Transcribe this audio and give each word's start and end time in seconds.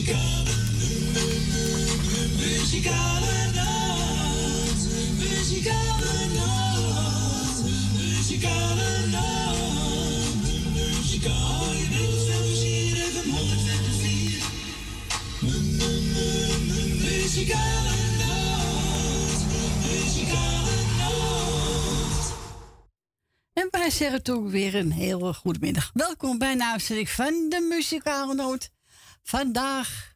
Muzikale, 0.00 0.50
muzikale 2.38 3.52
nacht. 3.54 4.82
Muzikale 5.18 6.26
nacht. 6.34 7.62
Muzikale 7.96 9.06
nacht. 9.10 9.58
Muzikale 10.74 11.80
Muzikale 17.02 17.96
nacht. 18.18 19.44
Muzikale 19.86 20.76
nacht. 20.98 22.32
En 23.52 23.68
wij 23.70 23.90
zeggen 23.90 24.22
toch 24.22 24.50
weer 24.50 24.74
een 24.74 24.92
hele 24.92 25.34
goede 25.34 25.58
middag. 25.60 25.90
Welkom 25.94 26.38
bij 26.38 26.54
een 26.54 27.08
van 27.08 27.46
de 27.48 27.66
Muzikale 27.68 28.34
Noot. 28.34 28.70
Vandaag, 29.30 30.14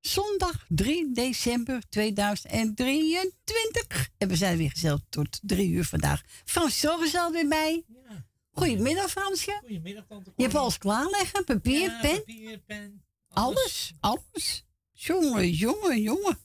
zondag 0.00 0.66
3 0.68 1.12
december 1.12 1.88
2023. 1.88 4.10
En 4.18 4.28
we 4.28 4.36
zijn 4.36 4.56
weer 4.56 4.70
gezellig 4.70 5.00
tot 5.08 5.40
drie 5.42 5.70
uur 5.70 5.84
vandaag. 5.84 6.22
Frans 6.44 6.80
Zorg 6.80 7.04
is 7.04 7.14
alweer 7.14 7.48
bij. 7.48 7.84
Ja. 7.88 8.26
Goedemiddag, 8.50 9.10
Fransje. 9.10 9.58
Goedemiddag, 9.60 10.06
tante 10.06 10.32
Je 10.36 10.42
hebt 10.42 10.54
alles 10.54 10.78
klaarleggen, 10.78 11.44
papier, 11.44 11.90
Ja, 11.90 12.00
pen, 12.00 12.16
papier, 12.16 12.58
pen. 12.58 13.04
alles, 13.28 13.92
alles. 14.00 14.64
Jongen, 14.92 15.50
jongen, 15.50 16.02
jongen. 16.02 16.38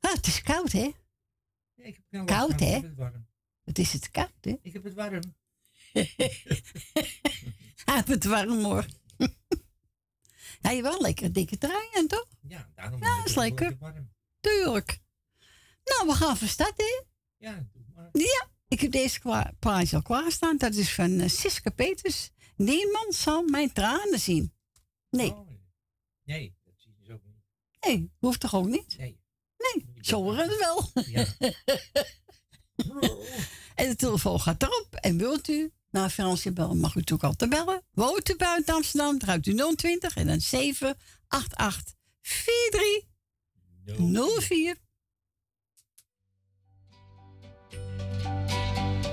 Ah, 0.00 0.12
het 0.12 0.26
is 0.26 0.42
koud, 0.42 0.72
hè? 0.72 0.90
Ja, 1.74 1.84
ik 1.84 2.00
heb 2.10 2.26
Koud, 2.26 2.60
hè? 2.60 2.80
Het 3.64 3.78
is 3.78 3.92
het 3.92 4.10
koud, 4.10 4.30
hè? 4.40 4.56
Ik 4.62 4.72
heb 4.72 4.84
het 4.84 4.94
warm. 4.94 5.34
Hij 7.84 7.94
heeft 7.94 8.08
het 8.08 8.24
warm, 8.24 8.64
hoor. 8.64 8.86
ja, 10.60 10.70
je 10.70 10.82
wel 10.82 11.00
lekker 11.00 11.32
dikke 11.32 11.58
trui 11.58 11.88
aan, 11.96 12.06
toch? 12.06 12.26
Ja, 12.48 12.70
daarom 12.74 13.02
is 13.24 13.34
lekker. 13.34 13.76
warm. 13.78 14.10
Tuurlijk. 14.40 15.00
Nou, 15.84 16.06
we 16.08 16.14
gaan 16.14 16.36
van 16.36 16.48
start, 16.48 16.76
hè? 16.76 17.02
Ja, 17.36 17.66
doe 17.72 17.82
maar. 17.94 18.08
Ja, 18.12 18.48
ik 18.68 18.80
heb 18.80 18.90
deze 18.90 19.20
kwa- 19.20 19.52
plaatje 19.58 19.96
al 19.96 20.02
klaarstaan. 20.02 20.56
Dat 20.56 20.74
is 20.74 20.94
van 20.94 21.10
uh, 21.10 21.28
Siska 21.28 21.70
Peters. 21.70 22.30
Niemand 22.56 23.14
zal 23.14 23.42
mijn 23.42 23.72
tranen 23.72 24.20
zien. 24.20 24.54
Nee, 25.10 25.30
Oh, 25.30 25.48
nee, 26.24 26.54
dat 26.64 26.74
zie 26.76 26.92
je 26.92 26.98
dus 27.04 27.14
ook 27.14 27.22
niet. 27.24 27.36
nee, 27.80 28.10
hoeft 28.18 28.40
toch 28.40 28.54
ook 28.54 28.66
niet? 28.66 28.98
Nee. 28.98 29.20
Nee, 29.58 29.86
het 29.94 30.56
wel. 30.58 30.90
Ja. 31.06 31.26
En 33.74 33.88
de 33.88 33.96
telefoon 33.96 34.40
gaat 34.40 34.62
erop. 34.62 34.94
En 34.94 35.18
wilt 35.18 35.48
u 35.48 35.72
naar 35.96 36.10
Fransje 36.10 36.52
bellen, 36.52 36.78
mag 36.78 36.94
u 36.94 36.98
natuurlijk 36.98 37.28
altijd 37.28 37.50
bellen. 37.50 37.82
Woont 37.92 38.30
u 38.30 38.36
buiten 38.36 38.74
Amsterdam, 38.74 39.18
draait 39.18 39.46
u 39.46 39.74
020 39.76 40.16
en 40.16 40.26
dan 40.26 40.40
788 40.40 41.94
4304. 42.22 44.76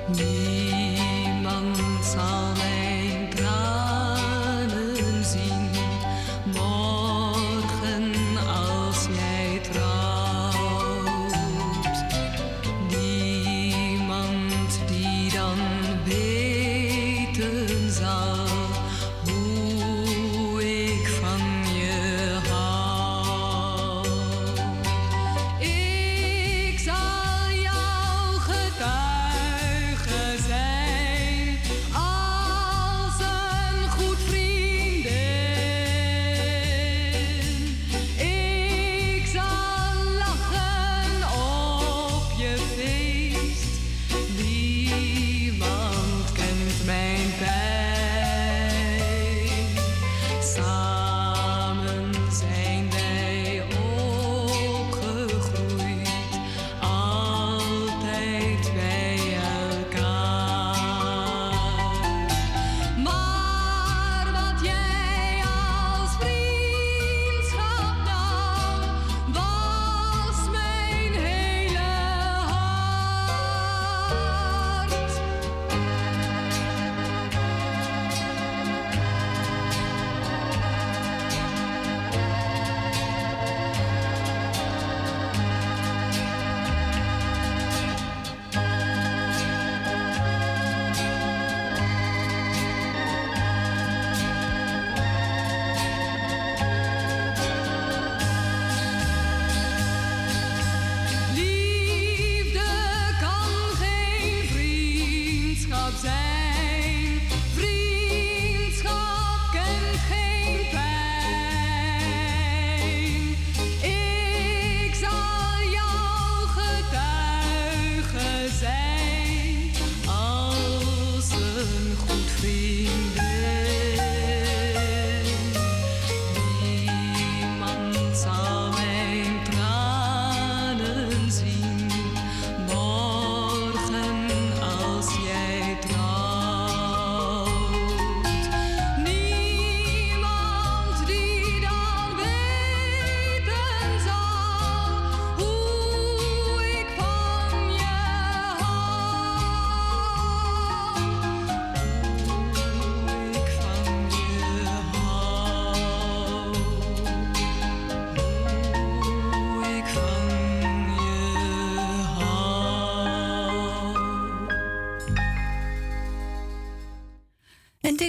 Niemand 0.07 1.77
zal 2.05 2.52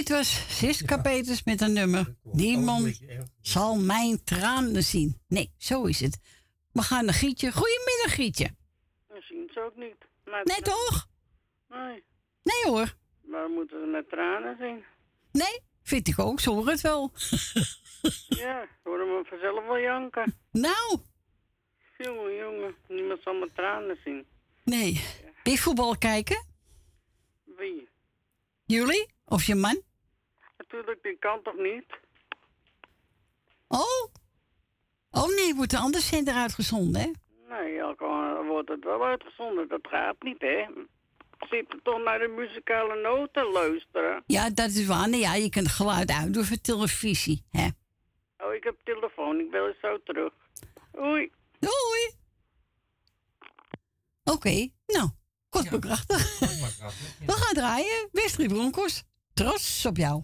Was 0.09 0.57
Siska 0.57 0.97
Peters 1.01 1.43
met 1.43 1.61
een 1.61 1.73
nummer. 1.73 2.15
Niemand 2.23 3.01
zal 3.41 3.75
mijn 3.75 4.23
tranen 4.23 4.83
zien. 4.83 5.21
Nee, 5.27 5.51
zo 5.57 5.83
is 5.85 5.99
het. 5.99 6.19
We 6.71 6.81
gaan 6.81 7.05
naar 7.05 7.13
Gietje. 7.13 7.51
Goedemiddag, 7.51 8.13
Gietje. 8.15 8.55
Dat 9.07 9.23
zien 9.23 9.49
ze 9.53 9.59
ook 9.61 9.75
niet. 9.75 9.95
Maar 10.25 10.41
Nee, 10.43 10.61
toch? 10.61 11.07
Nee. 11.69 12.03
Nee 12.43 12.63
hoor. 12.73 12.95
Waar 13.21 13.49
moeten 13.49 13.79
ze 13.79 13.85
met 13.85 14.09
tranen 14.09 14.57
zien? 14.59 14.83
Nee, 15.31 15.59
vind 15.83 16.07
ik 16.07 16.19
ook. 16.19 16.39
Zo 16.39 16.53
hoort 16.53 16.67
het 16.71 16.81
wel. 16.81 17.11
Ja, 18.27 18.67
horen 18.83 19.05
we 19.07 19.25
vanzelf 19.29 19.65
wel 19.65 19.79
janken. 19.79 20.33
Nou, 20.51 20.99
Jongen, 21.97 22.35
jongen, 22.35 22.75
niemand 22.87 23.21
zal 23.23 23.33
met 23.33 23.55
tranen 23.55 23.97
zien. 24.03 24.25
nee. 24.63 25.03
Je 25.43 25.57
voetbal 25.57 25.97
kijken? 25.97 26.45
Wie? 27.57 27.87
Jullie? 28.65 29.13
Of 29.25 29.43
je 29.43 29.55
man? 29.55 29.81
Natuurlijk, 30.75 31.03
die 31.03 31.17
kan 31.19 31.41
toch 31.43 31.57
niet? 31.57 31.85
Oh, 33.67 34.13
Oh 35.11 35.35
nee, 35.35 35.55
wordt 35.55 35.73
een 35.73 35.79
ander 35.79 36.01
zender 36.01 36.33
uitgezonden, 36.33 37.01
hè? 37.01 37.11
Nee, 37.49 37.95
gewoon 37.97 38.47
wordt 38.47 38.69
het 38.69 38.83
wel 38.83 39.05
uitgezonden. 39.05 39.67
Dat 39.67 39.87
gaat 39.89 40.15
niet, 40.19 40.41
hè. 40.41 40.65
Zit 41.49 41.71
er 41.73 41.79
toch 41.83 42.03
naar 42.03 42.19
de 42.19 42.27
muzikale 42.27 43.01
noten 43.01 43.51
luisteren? 43.51 44.23
Ja, 44.27 44.49
dat 44.49 44.69
is 44.69 44.85
waar. 44.85 45.09
Nee, 45.09 45.19
ja, 45.19 45.35
je 45.35 45.49
kunt 45.49 45.65
het 45.65 45.75
geluid 45.75 46.11
uitdoen 46.11 46.43
voor 46.43 46.61
televisie, 46.61 47.43
hè? 47.51 47.67
Oh, 48.37 48.53
ik 48.53 48.63
heb 48.63 48.75
telefoon. 48.83 49.39
Ik 49.39 49.51
bel 49.51 49.67
je 49.67 49.75
zo 49.81 49.99
terug. 50.03 50.33
Oei. 50.99 51.31
Doei! 51.59 52.13
Oké, 54.23 54.69
nou, 54.87 55.09
kort 55.49 55.63
Ja. 55.63 55.71
maar 55.71 55.79
krachtig. 55.79 56.39
We 57.25 57.31
gaan 57.31 57.53
draaien. 57.53 58.09
Westrie 58.11 58.47
Broncos, 58.47 59.03
trots 59.33 59.85
op 59.85 59.97
jou. 59.97 60.23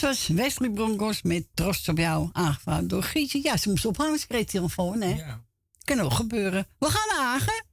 Dat 0.00 0.10
was 0.10 0.28
Wesley 0.28 0.70
Broncos 0.70 1.22
met 1.22 1.46
trots 1.54 1.88
op 1.88 1.98
jou. 1.98 2.28
Aangevraagd 2.32 2.88
door 2.88 3.02
Gietje. 3.02 3.40
Ja, 3.42 3.56
ze 3.56 3.68
moest 3.68 3.84
ophangen, 3.84 4.18
ze 4.18 4.26
kreeg 4.26 4.44
telefoon, 4.44 5.00
hè? 5.00 5.14
Ja. 5.14 5.40
Kan 5.84 6.00
ook 6.00 6.12
gebeuren. 6.12 6.66
We 6.78 6.86
gaan 6.86 7.16
naar 7.16 7.26
Hagen. 7.26 7.64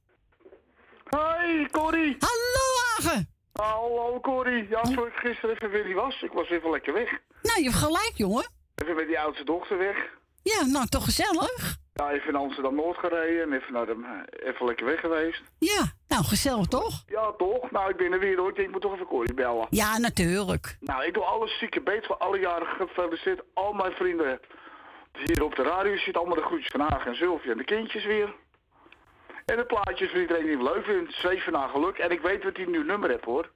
Hoi, 1.04 1.68
Corrie. 1.70 2.16
Hallo 2.18 2.66
Hagen. 2.96 3.28
Hallo, 3.52 4.20
Corrie. 4.20 4.68
Ja, 4.68 4.84
zoals 4.84 5.08
ik 5.08 5.14
gisteren 5.14 5.54
even 5.54 5.70
weer 5.70 5.86
niet 5.86 5.94
was. 5.94 6.22
Ik 6.22 6.32
was 6.32 6.48
even 6.48 6.70
lekker 6.70 6.92
weg. 6.92 7.10
Nou, 7.42 7.58
je 7.58 7.64
hebt 7.64 7.82
gelijk, 7.82 8.12
jongen. 8.14 8.50
Even 8.74 8.96
met 8.96 9.06
die 9.06 9.20
oudste 9.20 9.44
dochter 9.44 9.78
weg. 9.78 9.96
Ja, 10.42 10.64
nou, 10.64 10.86
toch 10.86 11.04
gezellig. 11.04 11.76
Ja, 11.98 12.10
even 12.10 12.32
naar 12.32 12.42
Amsterdam-Noord 12.42 12.98
gereden 12.98 13.42
en 13.42 13.52
even, 13.52 13.72
naar 13.72 13.86
de, 13.86 14.24
even 14.42 14.66
lekker 14.66 14.86
weg 14.86 15.00
geweest. 15.00 15.42
Ja, 15.58 15.92
nou, 16.08 16.24
gezellig 16.24 16.66
toch? 16.66 17.02
Ja, 17.06 17.32
toch? 17.32 17.70
Nou, 17.70 17.90
ik 17.90 17.96
ben 17.96 18.12
er 18.12 18.18
weer 18.18 18.36
hoor. 18.36 18.48
Ik 18.48 18.54
denk, 18.54 18.66
ik 18.66 18.72
moet 18.72 18.82
toch 18.82 18.94
even 18.94 19.06
Corrie 19.06 19.34
bellen. 19.34 19.66
Ja, 19.70 19.98
natuurlijk. 19.98 20.76
Nou, 20.80 21.04
ik 21.04 21.14
doe 21.14 21.24
alles 21.24 21.58
zieke 21.58 21.80
beet 21.80 22.06
voor 22.06 22.16
alle 22.16 22.38
jaren 22.38 22.66
gefeliciteerd. 22.66 23.42
Al 23.54 23.72
mijn 23.72 23.92
vrienden 23.92 24.40
hier 25.12 25.44
op 25.44 25.54
de 25.56 25.62
radio 25.62 25.96
zitten 25.96 26.14
allemaal 26.14 26.36
de 26.36 26.42
groetjes 26.42 26.70
van 26.70 26.80
Hagen 26.80 27.10
en 27.10 27.16
Sylvia 27.16 27.50
en 27.50 27.58
de 27.58 27.64
kindjes 27.64 28.04
weer. 28.04 28.34
En 29.44 29.56
de 29.56 29.64
plaatjes 29.64 30.10
voor 30.10 30.20
iedereen 30.20 30.44
die 30.44 30.56
het 30.56 30.74
leuk 30.74 30.84
vindt. 30.84 31.12
Zweven 31.12 31.52
naar 31.52 31.68
geluk. 31.68 31.98
En 31.98 32.10
ik 32.10 32.20
weet 32.20 32.44
wat 32.44 32.56
hij 32.56 32.66
nu 32.66 32.84
nummer 32.84 33.10
heeft 33.10 33.24
hoor. 33.24 33.50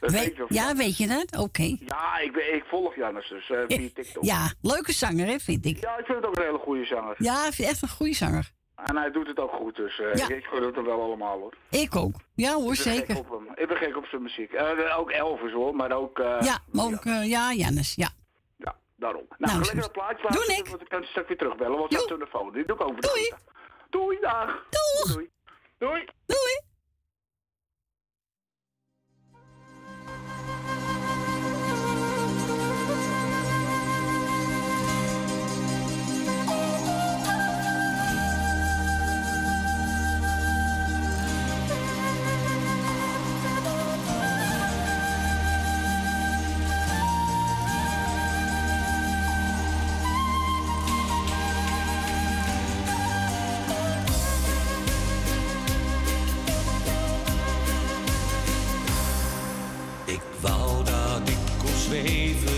Dat 0.00 0.10
weet 0.10 0.26
ik 0.38 0.44
ja, 0.48 0.74
weet 0.74 0.96
je 0.96 1.06
dat? 1.06 1.36
Oké. 1.40 1.76
Ja, 1.86 2.18
ik, 2.18 2.36
ik 2.36 2.64
volg 2.68 2.96
Jannes 2.96 3.28
dus 3.28 3.50
eh, 3.50 3.58
via 3.68 3.88
TikTok. 3.94 4.24
Ja, 4.24 4.52
leuke 4.62 4.92
zanger, 4.92 5.26
hè, 5.26 5.38
vind 5.38 5.64
ik. 5.64 5.80
Ja, 5.80 5.98
ik 5.98 6.04
vind 6.06 6.18
het 6.18 6.26
ook 6.26 6.36
een 6.36 6.42
hele 6.44 6.58
goede 6.58 6.84
zanger. 6.84 7.14
Ja, 7.18 7.46
ik 7.46 7.58
echt 7.58 7.82
een 7.82 7.88
goede 7.88 8.14
zanger. 8.14 8.50
En 8.84 8.96
hij 8.96 9.10
doet 9.10 9.26
het 9.26 9.38
ook 9.38 9.50
goed, 9.52 9.76
dus 9.76 9.98
eh, 10.00 10.14
Ja. 10.14 10.28
ik 10.28 10.44
gun 10.44 10.62
het 10.62 10.74
hem 10.74 10.84
wel 10.84 11.02
allemaal 11.02 11.38
hoor. 11.38 11.54
Ik 11.70 11.96
ook. 11.96 12.14
Ja 12.34 12.52
hoor, 12.54 12.72
Ik 12.72 12.78
zeker. 12.80 13.14
gek 13.14 13.18
op 13.18 13.30
hem. 13.30 13.48
Ik 13.54 13.68
ben 13.68 13.76
gek 13.76 13.96
op 13.96 14.04
zijn 14.06 14.22
muziek. 14.22 14.52
Eh, 14.52 14.98
ook 14.98 15.10
Elvis 15.10 15.52
hoor, 15.52 15.74
maar 15.76 15.92
ook... 15.92 16.18
Ja, 16.18 16.58
maar 16.72 16.84
ook, 16.84 17.04
ja, 17.04 17.52
Jannes, 17.52 17.94
ja. 17.94 18.08
Ja, 18.56 18.76
daarom. 18.96 19.24
Nou, 19.38 19.52
Nou, 19.52 19.58
lekker 19.64 19.84
een 19.84 19.90
plaatje 19.90 20.28
Doe 20.28 20.56
ik. 20.56 20.66
want 20.68 20.80
ik 20.82 20.88
kan 20.88 21.00
het 21.00 21.08
straks 21.08 21.28
weer 21.28 21.36
terugbellen, 21.36 21.78
want 21.78 21.92
zijn 21.92 22.06
telefoon. 22.06 22.52
Die 22.52 22.64
doe 22.66 22.76
ik 22.76 22.82
over 22.82 23.00
de 23.00 23.08
Doei. 23.08 23.32
Doei, 23.90 24.18
dag. 24.20 24.46
Doeg. 24.70 25.12
Doei. 25.14 25.28
Doei. 25.78 26.04
Doei. 26.26 26.60
Kon 62.06 62.55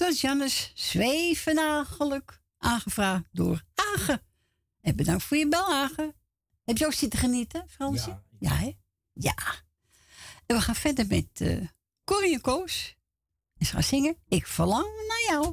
Was 0.00 0.20
Jannes 0.20 0.72
Zwevenagelijk, 0.74 2.40
aangevraagd 2.58 3.24
door 3.32 3.64
Hagen. 3.74 4.22
En 4.80 4.96
bedankt 4.96 5.22
voor 5.22 5.36
je 5.36 5.48
bel, 5.48 5.70
Hagen. 5.70 6.14
Heb 6.64 6.78
je 6.78 6.86
ook 6.86 6.92
zitten 6.92 7.18
genieten, 7.18 7.64
Fransje? 7.68 8.08
Ja. 8.08 8.22
Ja, 8.38 8.54
hè? 8.54 8.72
Ja. 9.12 9.34
En 10.46 10.56
we 10.56 10.62
gaan 10.62 10.74
verder 10.74 11.06
met 11.06 11.26
eh 11.40 11.66
Corrie 12.04 12.34
en 12.34 12.40
Koos. 12.40 12.96
En 13.56 13.66
ze 13.66 13.72
gaan 13.72 13.82
zingen 13.82 14.16
Ik 14.28 14.46
verlang 14.46 15.06
naar 15.08 15.36
jou. 15.36 15.52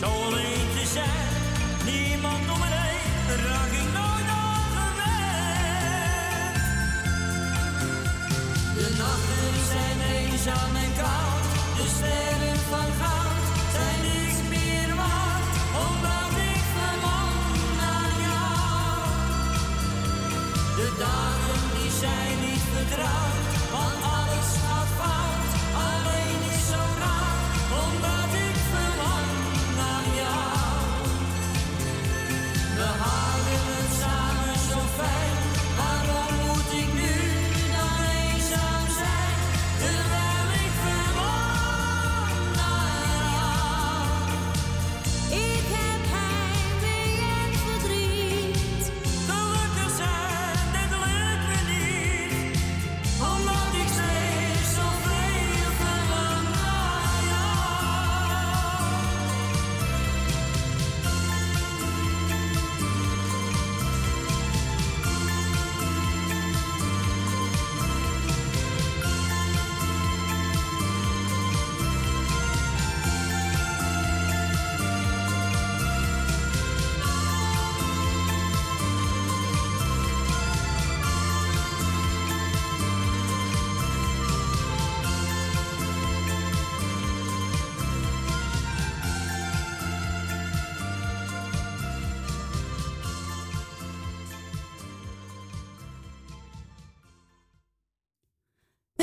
Zo 0.00 0.06
alleen 0.06 0.68
te 0.76 0.86
zijn, 0.92 1.42
niemand 1.84 2.50
om 2.52 2.58
me 2.58 2.66
heen, 2.66 3.36
raak 3.46 3.72
ik 3.82 3.88
nooit 3.98 4.28
overweg. 4.46 5.32
De 8.74 8.88
nachten 8.98 9.56
zijn 9.72 9.98
eenzaam 10.16 10.76
en 10.84 10.92
koud, 11.00 11.44
de 11.76 11.86
sterren 11.96 12.60
van 12.70 12.88
goud 13.00 13.44
zijn 13.74 14.00
niet 14.10 14.40
meer 14.48 14.90
waard, 14.96 15.46
omdat 15.86 16.32
ik 16.52 16.62
verlang 16.76 17.34
naar 17.82 18.12
jou. 18.26 18.98
De 20.76 20.88
dagen 20.98 21.60
die 21.74 21.90
zijn 22.00 22.36
niet 22.46 22.64
vertrouwd. 22.74 23.55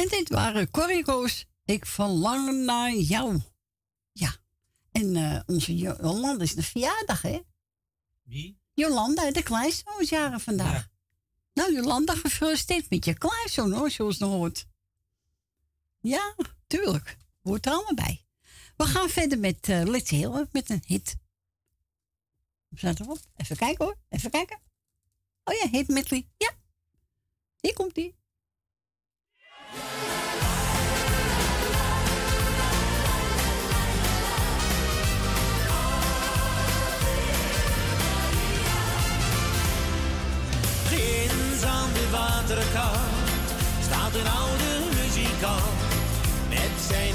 En 0.03 0.09
dit 0.09 0.29
waren 0.29 0.71
Corrigo's. 0.71 1.45
Ik 1.65 1.85
verlang 1.85 2.65
naar 2.65 2.93
jou. 2.93 3.41
Ja. 4.11 4.35
En 4.91 5.15
eh, 5.15 5.39
onze 5.45 5.77
Jo- 5.77 5.97
Jolanda 6.01 6.43
is 6.43 6.55
de 6.55 6.63
verjaardag, 6.63 7.21
hè? 7.21 7.41
Wie? 8.23 8.59
Jolanda, 8.73 9.31
de 9.31 9.43
kleinzoon 9.43 9.99
is 10.01 10.09
jaren 10.09 10.39
vandaag. 10.39 10.89
Nou, 11.53 11.73
Jolanda, 11.73 12.15
gefeliciteerd 12.15 12.89
met 12.89 13.05
je 13.05 13.13
kleinzoon, 13.13 13.71
hoor, 13.71 13.91
zoals 13.91 14.17
je 14.17 14.25
hoort. 14.25 14.67
Ja, 15.99 16.35
tuurlijk. 16.67 17.17
Hoort 17.41 17.65
er 17.65 17.71
allemaal 17.71 17.93
bij. 17.95 18.25
We 18.77 18.85
gaan 18.85 19.09
verder 19.09 19.39
met 19.39 19.69
eh 19.69 19.83
Let's 19.83 20.09
Heel, 20.09 20.45
met 20.51 20.69
een 20.69 20.83
hit. 20.85 21.15
Staat 22.75 22.99
erop? 22.99 23.19
Even 23.35 23.55
kijken 23.55 23.85
hoor, 23.85 23.97
even 24.09 24.31
kijken. 24.31 24.59
Oh 25.43 25.53
ja, 25.55 25.69
hit 25.69 25.87
medley. 25.87 26.29
Ja. 26.37 26.51
Hier 27.59 27.73
komt 27.73 27.95
die. 27.95 28.15
Waterkant 42.13 43.28
staat 43.88 44.13
een 44.19 44.30
oude 44.41 44.71
muzikant 45.02 45.80
met 46.49 46.73
zijn 46.89 47.13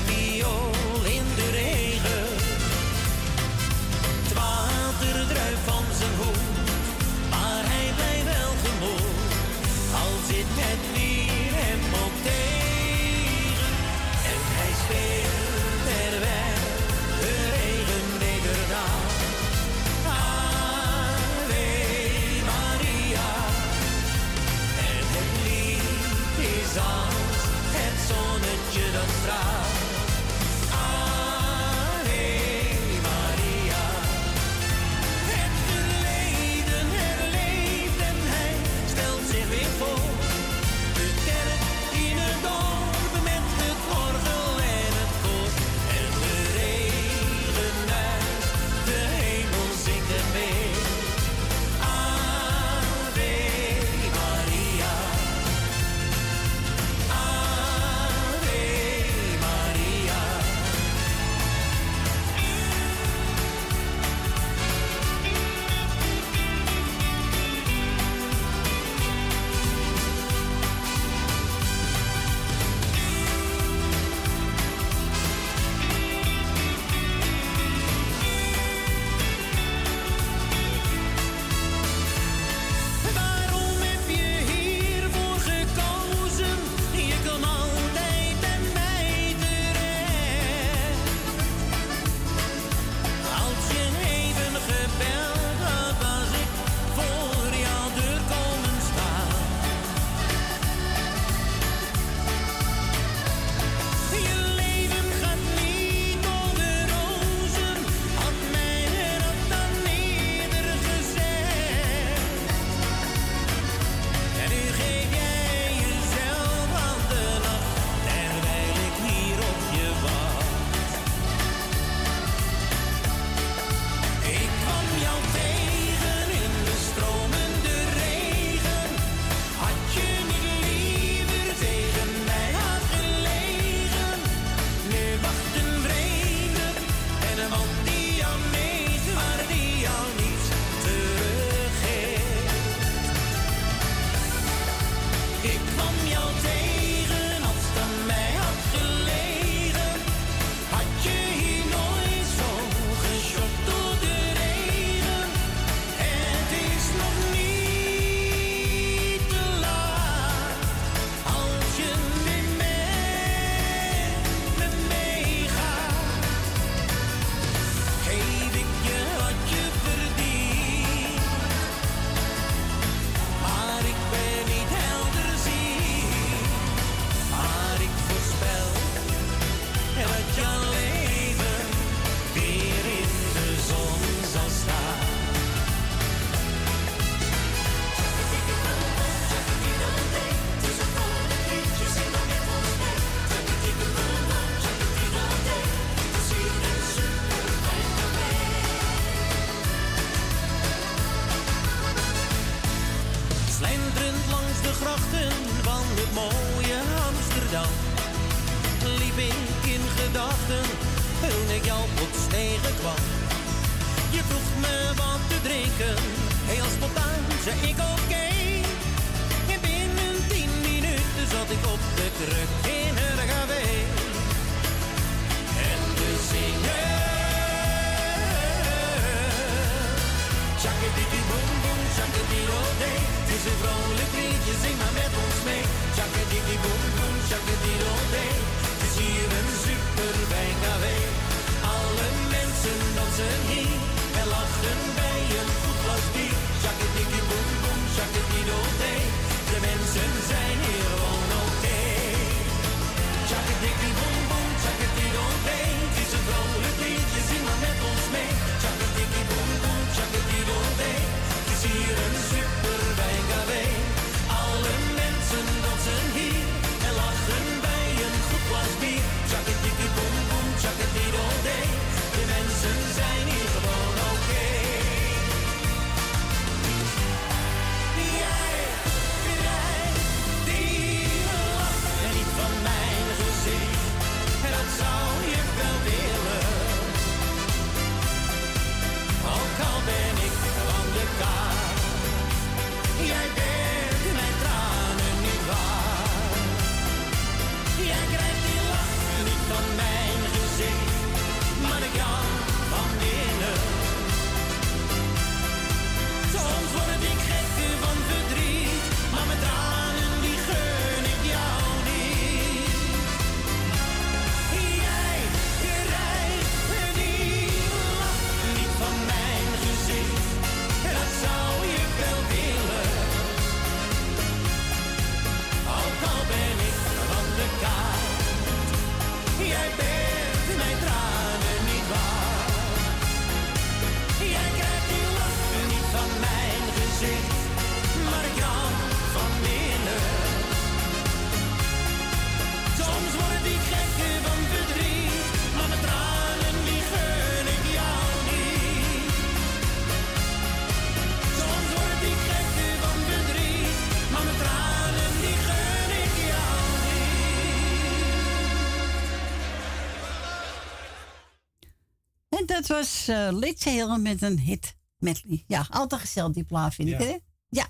het 362.69 362.77
was 362.77 363.09
uh, 363.09 363.99
met 363.99 364.23
een 364.23 364.39
hit 364.39 364.77
medley. 364.99 365.45
Ja, 365.47 365.67
altijd 365.71 366.01
gezellig 366.01 366.33
die 366.33 366.45
plaat 366.45 366.75
vind 366.75 366.89
ik. 366.89 366.99
Hè? 366.99 367.17
Ja. 367.49 367.69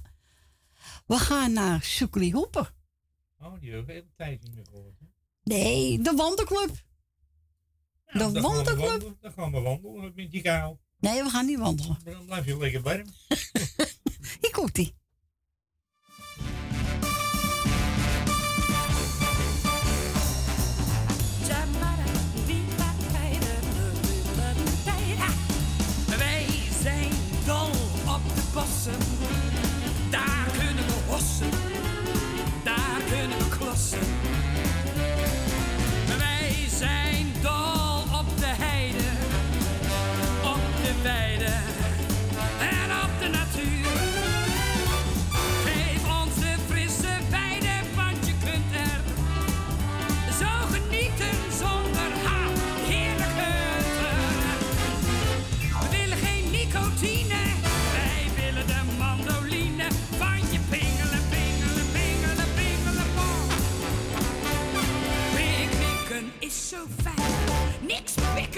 We 1.06 1.16
gaan 1.16 1.52
naar 1.52 1.82
Soekli 1.82 2.32
Hoepen. 2.32 2.68
Oh, 3.38 3.60
die 3.60 3.70
hebben 3.70 3.94
we 3.94 4.00
een 4.00 4.12
tijdje 4.16 4.48
niet 4.48 4.54
meer 4.54 4.66
gehoord. 4.66 4.98
Hè? 4.98 5.06
Nee, 5.42 6.00
de 6.00 6.12
Wandelclub. 6.16 6.86
De 8.06 8.40
wandelclub. 8.40 9.16
Dan 9.20 9.32
gaan 9.32 9.52
we 9.52 9.60
wandelen 9.60 10.12
met 10.14 10.30
die 10.30 10.42
kaal. 10.42 10.80
Nee, 10.98 11.22
we 11.22 11.28
gaan 11.28 11.46
niet 11.46 11.58
wandelen. 11.58 11.98
Dan 12.04 12.24
blijf 12.24 12.44
je 12.44 12.58
lekker 12.58 12.82
warm. 12.82 13.06
Ik 14.46 14.48
komt-ie. 14.52 14.97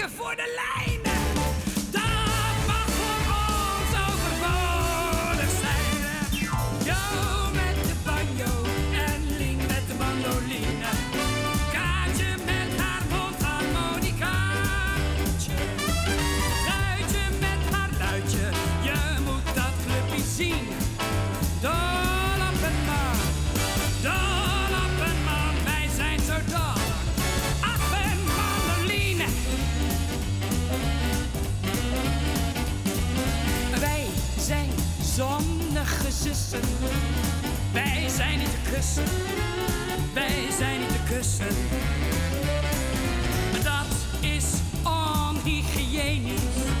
looking 0.01 0.17
for 0.17 0.35
the 0.35 0.43
light! 0.57 0.80
Wij 37.73 38.09
zijn 38.09 38.39
niet 38.39 38.49
te 38.49 38.71
kussen. 38.73 39.03
Wij 40.13 40.51
zijn 40.57 40.79
niet 40.79 40.89
te 40.89 41.13
kussen. 41.13 41.47
Dat 43.63 43.95
is 44.19 44.45
onhygiënisch. 44.83 46.80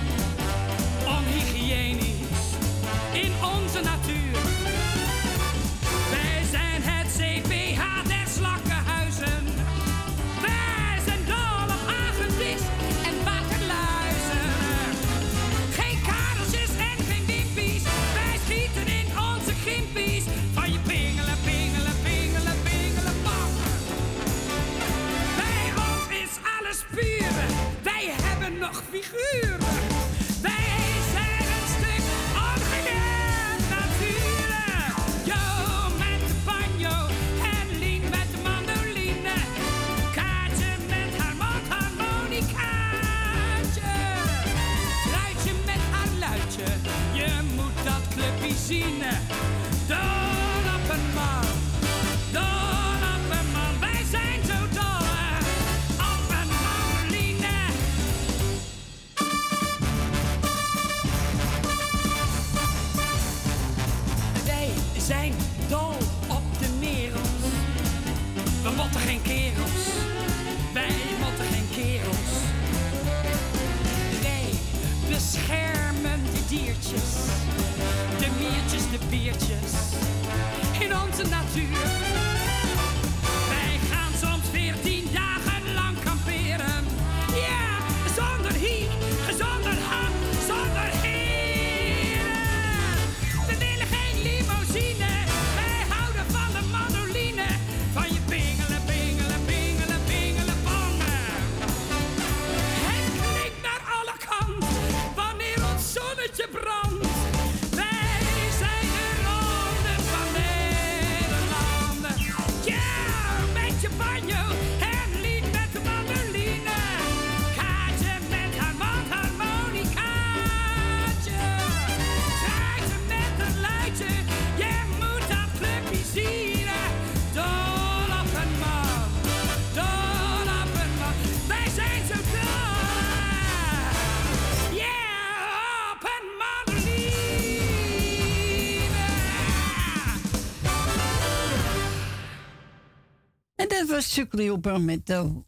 Was 144.01 144.13
Sukkelioper 144.13 144.81
met 144.81 145.05
de... 145.05 145.43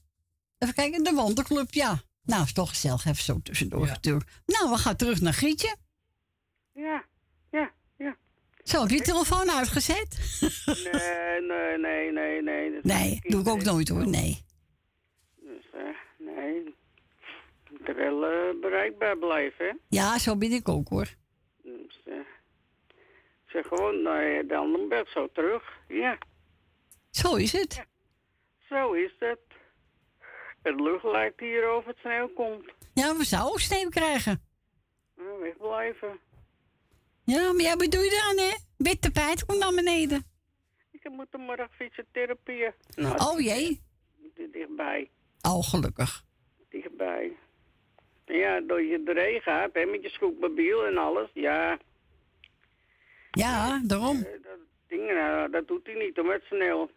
Even 0.58 0.74
kijken, 0.74 1.04
de 1.04 1.14
wandelclub, 1.14 1.74
ja. 1.74 2.02
Nou, 2.24 2.44
is 2.44 2.54
toch 2.54 2.70
gezellig, 2.70 3.06
even 3.06 3.24
zo 3.24 3.40
tussendoor 3.44 3.86
natuurlijk. 3.88 4.30
Nou, 4.46 4.70
we 4.70 4.78
gaan 4.78 4.96
terug 4.96 5.22
naar 5.22 5.34
Grietje. 5.34 5.76
Ja, 6.74 7.06
ja, 7.52 7.72
ja. 7.98 8.18
Zo, 8.64 8.82
heb 8.82 8.90
je 8.90 9.02
telefoon 9.02 9.52
uitgezet? 9.52 10.40
Nee, 10.66 11.42
nee, 11.42 11.78
nee, 11.78 12.12
nee, 12.12 12.42
nee. 12.42 12.80
Nee, 12.82 13.20
doe 13.28 13.42
ik 13.42 13.48
ook 13.48 13.64
nooit 13.64 13.90
hoor, 13.90 14.08
nee. 14.08 14.46
Dus, 15.36 15.66
eh, 15.74 16.26
nee. 16.36 16.76
Moet 17.70 17.88
er 17.88 17.96
wel 17.96 18.26
eh, 18.26 18.62
bereikbaar 18.62 19.18
blijven, 19.18 19.66
hè. 19.66 19.72
Ja, 19.88 20.20
zo 20.20 20.38
ben 20.38 20.52
ik 20.52 20.70
ook 20.70 20.88
hoor. 20.88 21.08
Dus, 21.64 22.02
eh, 22.06 22.14
ik 23.46 23.50
zeg 23.50 23.68
gewoon, 23.68 24.02
nou 24.02 24.24
ja, 24.24 24.44
dan 24.44 24.88
ben 24.90 25.00
ik 25.00 25.08
zo 25.08 25.28
terug. 25.34 25.64
Ja, 25.88 26.18
Zo 27.10 27.36
is 27.36 27.52
het. 27.52 27.92
Zo 28.74 28.92
is 28.94 29.16
het. 29.20 29.40
Het 30.62 30.80
lucht 30.80 31.04
lijkt 31.04 31.40
hier 31.40 31.68
over 31.68 31.90
het 31.90 31.98
sneeuw 31.98 32.28
komt. 32.28 32.66
Ja, 32.94 33.16
we 33.18 33.24
zouden 33.24 33.52
ook 33.52 33.60
sneeuw 33.60 33.90
krijgen. 33.90 34.42
Wegblijven. 35.40 36.20
Ja, 37.24 37.52
maar 37.54 37.62
ja, 37.62 37.76
wat 37.76 37.92
doe 37.92 38.04
je 38.04 38.24
dan, 38.36 38.46
hè? 38.46 38.52
Wit 38.78 39.02
tapijt 39.02 39.46
komt 39.46 39.60
naar 39.60 39.74
beneden. 39.74 40.24
Ik 40.92 41.10
moet 41.10 41.38
morgen 41.38 41.70
fysiotherapie. 41.72 42.70
Nou, 42.96 43.16
Oh 43.18 43.40
jee. 43.40 43.82
di- 44.36 44.50
dichtbij. 44.52 45.10
Oh, 45.42 45.64
gelukkig. 45.70 46.24
Dichtbij. 46.70 47.38
Ja, 48.26 48.60
door 48.62 48.82
je 48.82 49.02
erheen 49.06 49.42
gaat, 49.42 49.70
hè, 49.74 49.86
met 49.86 50.02
je 50.02 50.10
scootmobiel 50.10 50.86
en 50.86 50.98
alles. 50.98 51.30
Ja, 51.34 51.80
Ja, 53.32 53.82
daarom. 53.86 54.16
eh, 54.18 54.32
dat 54.44 54.58
ding, 54.88 55.06
nou, 55.14 55.50
dat 55.52 55.68
doet 55.68 55.86
hij 55.86 55.96
niet, 55.96 56.16
hoor, 56.16 56.26
met 56.26 56.44
sneeuw. 56.44 56.90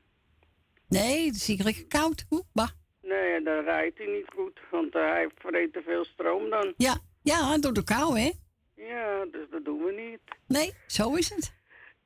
Nee, 0.88 1.26
het 1.26 1.34
is 1.34 1.46
hier 1.46 1.84
koud. 1.88 2.26
Oeh, 2.30 2.42
bah. 2.52 2.68
Nee, 3.02 3.42
dan 3.42 3.64
rijdt 3.64 3.98
hij 3.98 4.06
niet 4.06 4.26
goed, 4.34 4.60
want 4.70 4.94
eh, 4.94 5.02
hij 5.10 5.28
vreet 5.34 5.72
te 5.72 5.82
veel 5.82 6.04
stroom 6.04 6.50
dan. 6.50 6.74
Ja, 6.76 6.98
ja, 7.22 7.58
door 7.58 7.72
de 7.72 7.84
kou, 7.84 8.18
hè? 8.18 8.30
Ja, 8.74 9.24
dus 9.24 9.46
dat 9.50 9.64
doen 9.64 9.84
we 9.84 9.92
niet. 9.92 10.20
Nee, 10.46 10.72
zo 10.86 11.14
is 11.14 11.28
het. 11.30 11.54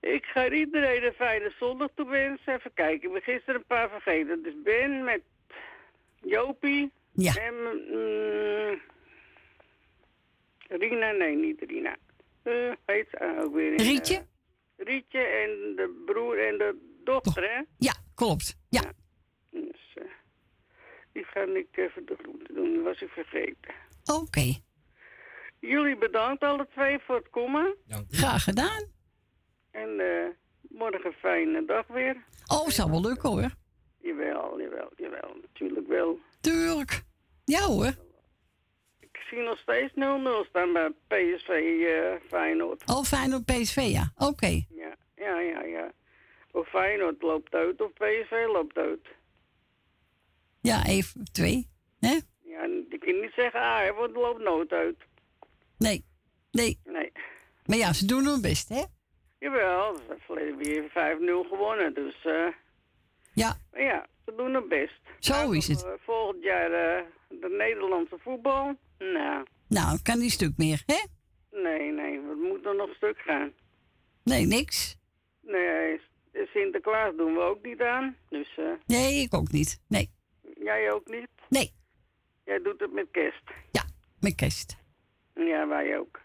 Ik 0.00 0.24
ga 0.24 0.50
iedereen 0.50 1.04
een 1.04 1.12
fijne 1.12 1.52
zondag 1.58 1.88
toewensen. 1.94 2.54
Even 2.54 2.72
kijken, 2.74 3.06
ik 3.08 3.12
ben 3.12 3.22
gisteren 3.34 3.54
een 3.60 3.66
paar 3.66 3.88
vergeten. 3.88 4.42
Dus 4.42 4.54
Ben 4.64 5.04
met 5.04 5.20
Jopie. 6.20 6.90
Ja. 7.12 7.34
En 7.34 7.54
mm, 7.54 8.80
Rina, 10.68 11.10
nee, 11.10 11.36
niet 11.36 11.60
Rina. 11.66 11.96
Eh 12.42 12.72
heet 12.86 13.06
ze 13.10 13.38
ook 13.44 13.54
weer. 13.54 13.76
Rietje? 13.76 14.14
eh, 14.14 14.86
Rietje 14.86 15.18
en 15.18 15.76
de 15.76 16.02
broer 16.06 16.46
en 16.46 16.58
de 16.58 16.89
dochter, 17.04 17.42
hè? 17.42 17.62
Ja, 17.78 17.94
klopt. 18.14 18.56
Ja. 18.68 18.92
Dus, 19.50 19.92
eh, 19.94 20.04
die 21.12 21.24
ga 21.24 21.40
ik 21.40 21.76
even 21.76 22.06
de 22.06 22.16
groeten 22.22 22.54
doen, 22.54 22.74
dat 22.74 22.84
was 22.84 23.00
ik 23.00 23.08
vergeten. 23.08 23.74
Oké. 24.04 24.54
Jullie 25.60 25.98
bedankt 25.98 26.42
alle 26.42 26.66
twee 26.70 26.98
voor 26.98 27.16
het 27.16 27.30
komen. 27.30 27.76
Graag 28.10 28.44
gedaan. 28.44 28.84
En 29.70 30.00
eh, 30.00 30.26
morgen 30.68 31.06
een 31.06 31.12
fijne 31.12 31.64
dag 31.64 31.86
weer. 31.86 32.24
Oh, 32.46 32.68
zal 32.68 32.90
wel 32.90 33.00
lukken 33.00 33.28
hoor. 33.28 33.50
Jawel, 33.98 34.60
jawel, 34.60 34.90
jawel. 34.96 35.36
Natuurlijk 35.40 35.86
wel. 35.86 36.18
Tuurlijk. 36.40 37.02
Ja 37.44 37.60
hoor. 37.60 37.92
Ik 39.00 39.16
zie 39.30 39.38
nog 39.38 39.58
steeds 39.58 39.92
0-0 39.94 40.48
staan 40.48 40.72
bij 40.72 40.90
PSV 41.06 41.48
eh 41.48 42.28
Feyenoord. 42.28 42.82
Oh, 42.86 43.34
op 43.34 43.44
PSV, 43.46 43.76
ja. 43.92 44.12
Oké. 44.16 44.64
Ja, 44.68 44.96
ja, 45.16 45.40
ja, 45.40 45.62
ja. 45.62 45.92
Of 46.52 46.68
Feyenoord 46.68 47.22
loopt 47.22 47.54
uit 47.54 47.80
of 47.80 47.92
PSV 47.92 48.44
loopt 48.52 48.76
uit. 48.76 49.06
Ja, 50.60 50.86
even 50.86 51.24
twee. 51.32 51.68
Hè? 52.00 52.18
Ja, 52.42 52.62
je 52.64 52.96
kunt 52.98 53.20
niet 53.20 53.32
zeggen, 53.36 53.60
ah, 53.60 53.78
hè, 53.78 53.92
want 53.92 54.06
het 54.06 54.16
loopt 54.16 54.42
nooit 54.42 54.72
uit. 54.72 54.96
Nee. 55.78 56.04
Nee. 56.50 56.78
Nee. 56.84 57.12
Maar 57.66 57.76
ja, 57.76 57.92
ze 57.92 58.06
doen 58.06 58.24
hun 58.24 58.40
best, 58.40 58.68
hè? 58.68 58.82
Jawel, 59.38 59.94
ze 59.94 60.00
hebben 60.00 60.24
verleden 60.24 60.56
weer 60.56 60.88
5-0 60.88 61.48
gewonnen, 61.48 61.94
dus... 61.94 62.24
eh 62.24 62.46
Ja. 63.34 63.56
maar 63.72 63.82
ja, 63.82 64.06
ze 64.24 64.34
doen 64.36 64.54
het 64.54 64.68
best. 64.68 65.00
Zo 65.18 65.50
is 65.50 65.68
het. 65.68 65.84
eh, 65.84 65.90
volgend 66.00 66.42
jaar 66.42 66.72
eh, 66.72 67.04
de 67.28 67.48
Nederlandse 67.58 68.16
voetbal. 68.20 68.74
Nou, 68.98 69.46
Nou, 69.68 69.98
kan 70.02 70.18
die 70.18 70.30
stuk 70.30 70.52
meer, 70.56 70.82
hè? 70.86 70.98
nee, 71.62 71.92
nee, 71.92 72.20
we 72.20 72.48
moeten 72.48 72.76
nog 72.76 72.88
een 72.88 72.94
stuk 72.94 73.18
gaan. 73.18 73.52
Nee, 74.24 74.46
niks. 74.46 74.96
Nee, 75.40 76.00
Sinterklaas 76.32 77.16
doen 77.16 77.34
we 77.34 77.40
ook 77.40 77.62
niet 77.62 77.80
aan. 77.80 78.16
Dus 78.28 78.48
eh, 78.58 78.64
Nee, 78.86 79.14
ik 79.22 79.34
ook 79.34 79.50
niet. 79.52 79.80
Nee. 79.88 80.10
jij 80.60 80.92
ook 80.92 81.08
niet? 81.08 81.28
Nee. 81.48 81.72
Jij 82.44 82.58
doet 82.62 82.80
het 82.80 82.92
met 82.92 83.06
kerst. 83.10 83.42
Ja, 83.72 83.82
met 84.20 84.34
kerst. 84.34 84.76
Ja, 85.34 85.68
wij 85.68 85.98
ook. 85.98 86.20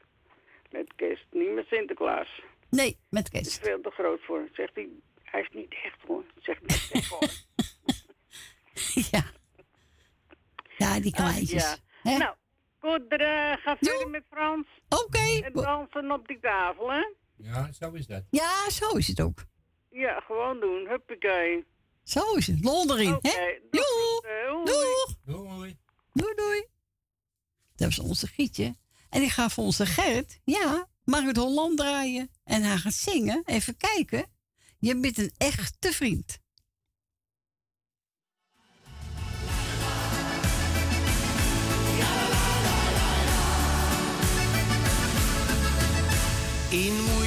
Met 0.71 0.93
kerst, 0.95 1.25
niet 1.31 1.53
met 1.53 1.65
Sinterklaas. 1.67 2.41
Nee, 2.69 2.97
met 3.09 3.31
Dat 3.31 3.41
is 3.41 3.47
kerst. 3.47 3.67
veel 3.67 3.81
te 3.81 3.89
groot 3.89 4.21
voor. 4.23 4.49
Zegt 4.53 4.75
hij, 4.75 4.89
hij 5.23 5.41
is 5.41 5.49
niet 5.53 5.75
echt 5.83 6.01
hoor. 6.07 6.23
Zegt 6.37 6.61
niet 6.61 6.89
echt 6.91 7.07
hoor. 7.07 7.29
ja. 9.11 9.23
Ja, 10.77 10.99
die 10.99 11.11
kleintjes. 11.13 11.63
ja. 11.63 11.77
Hè? 12.11 12.17
Nou, 12.17 12.35
goed, 12.79 13.01
er, 13.07 13.57
ga 13.63 13.77
verder 13.79 14.09
met 14.09 14.23
Frans. 14.29 14.67
Oké. 14.89 15.41
En 15.45 15.53
dansen 15.53 16.11
op 16.11 16.27
die 16.27 16.39
tafel, 16.39 16.91
hè? 16.91 17.03
Ja, 17.37 17.71
zo 17.71 17.91
is 17.91 18.07
dat. 18.07 18.23
Ja, 18.29 18.69
zo 18.69 18.89
is 18.97 19.07
het 19.07 19.21
ook. 19.21 19.43
Ja, 19.95 20.19
gewoon 20.19 20.59
doen. 20.59 20.87
Huppakee. 20.89 21.65
Zo 22.03 22.33
is 22.33 22.47
het. 22.47 22.63
Lol 22.63 22.91
erin, 22.91 23.17
hè? 23.21 23.59
doei. 23.71 24.21
Doei. 24.63 24.63
Doei. 24.63 25.15
Doei. 25.25 25.77
Doei, 26.13 26.35
doei. 26.35 26.65
Dat 27.75 27.87
was 27.87 27.99
onze 27.99 28.27
Gietje. 28.27 28.75
En 29.09 29.21
ik 29.21 29.29
ga 29.29 29.49
voor 29.49 29.63
onze 29.63 29.85
Gerrit, 29.85 30.41
ja, 30.43 30.87
Margaret 31.03 31.37
Holland 31.37 31.77
draaien. 31.77 32.29
En 32.43 32.63
hij 32.63 32.77
gaat 32.77 32.93
zingen. 32.93 33.41
Even 33.45 33.77
kijken. 33.77 34.25
Je 34.79 34.99
bent 34.99 35.17
een 35.17 35.33
echte 35.37 35.91
vriend. 35.91 36.39
In 46.69 47.24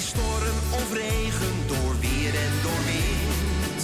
Storm 0.00 0.58
of 0.72 0.92
regen, 0.92 1.56
door 1.66 1.94
weer 2.00 2.34
en 2.34 2.54
door 2.62 2.82
wind. 2.84 3.82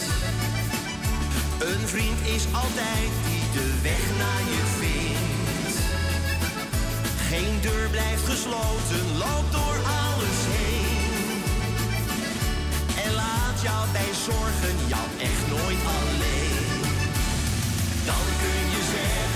Een 1.70 1.88
vriend 1.88 2.20
is 2.36 2.44
altijd 2.52 3.10
die 3.26 3.44
de 3.56 3.68
weg 3.82 4.02
naar 4.22 4.44
je 4.54 4.62
vindt. 4.78 5.76
Geen 7.28 7.60
deur 7.60 7.88
blijft 7.88 8.24
gesloten, 8.24 9.04
loop 9.18 9.46
door 9.52 9.78
alles 10.02 10.40
heen. 10.54 11.42
En 13.04 13.14
laat 13.14 13.56
jou 13.62 13.82
bij 13.92 14.12
zorgen 14.28 14.76
jou 14.94 15.06
echt 15.28 15.44
nooit 15.54 15.82
alleen. 15.98 16.80
Dan 18.10 18.26
kun 18.42 18.62
je 18.74 18.82
zeggen, 18.94 19.29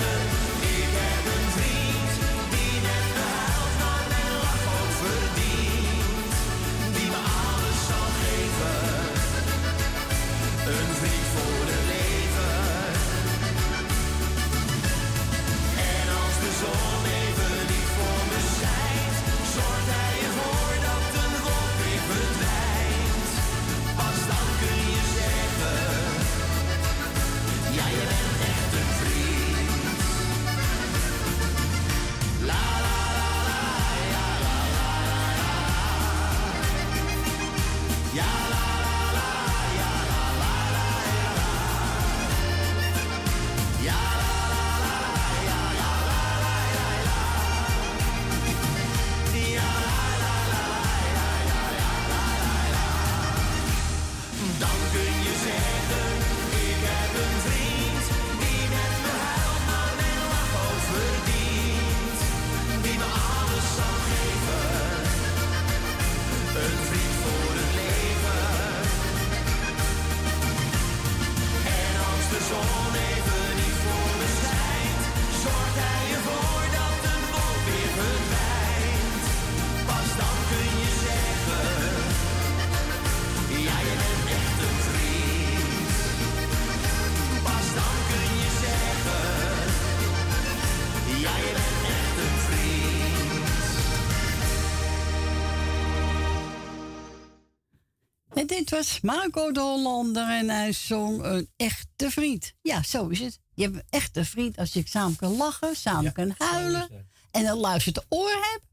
was 98.85 99.01
Marco 99.01 99.53
de 99.53 99.61
Hollander 99.61 100.29
en 100.29 100.49
hij 100.49 100.73
zong 100.73 101.23
een 101.23 101.49
echte 101.57 102.11
vriend. 102.11 102.55
Ja, 102.63 102.83
zo 102.83 103.09
is 103.09 103.21
het. 103.21 103.41
Je 103.55 103.63
hebt 103.63 103.75
een 103.75 103.85
echte 103.91 104.25
vriend 104.25 104.59
als 104.59 104.73
je 104.73 104.83
samen 104.89 105.17
kan 105.17 105.37
lachen, 105.37 105.77
samen 105.77 106.13
kan 106.13 106.35
huilen 106.39 107.09
en 107.31 107.47
een 107.47 107.57
luisterend 107.57 108.07
oor 108.09 108.31
hebt. 108.31 108.65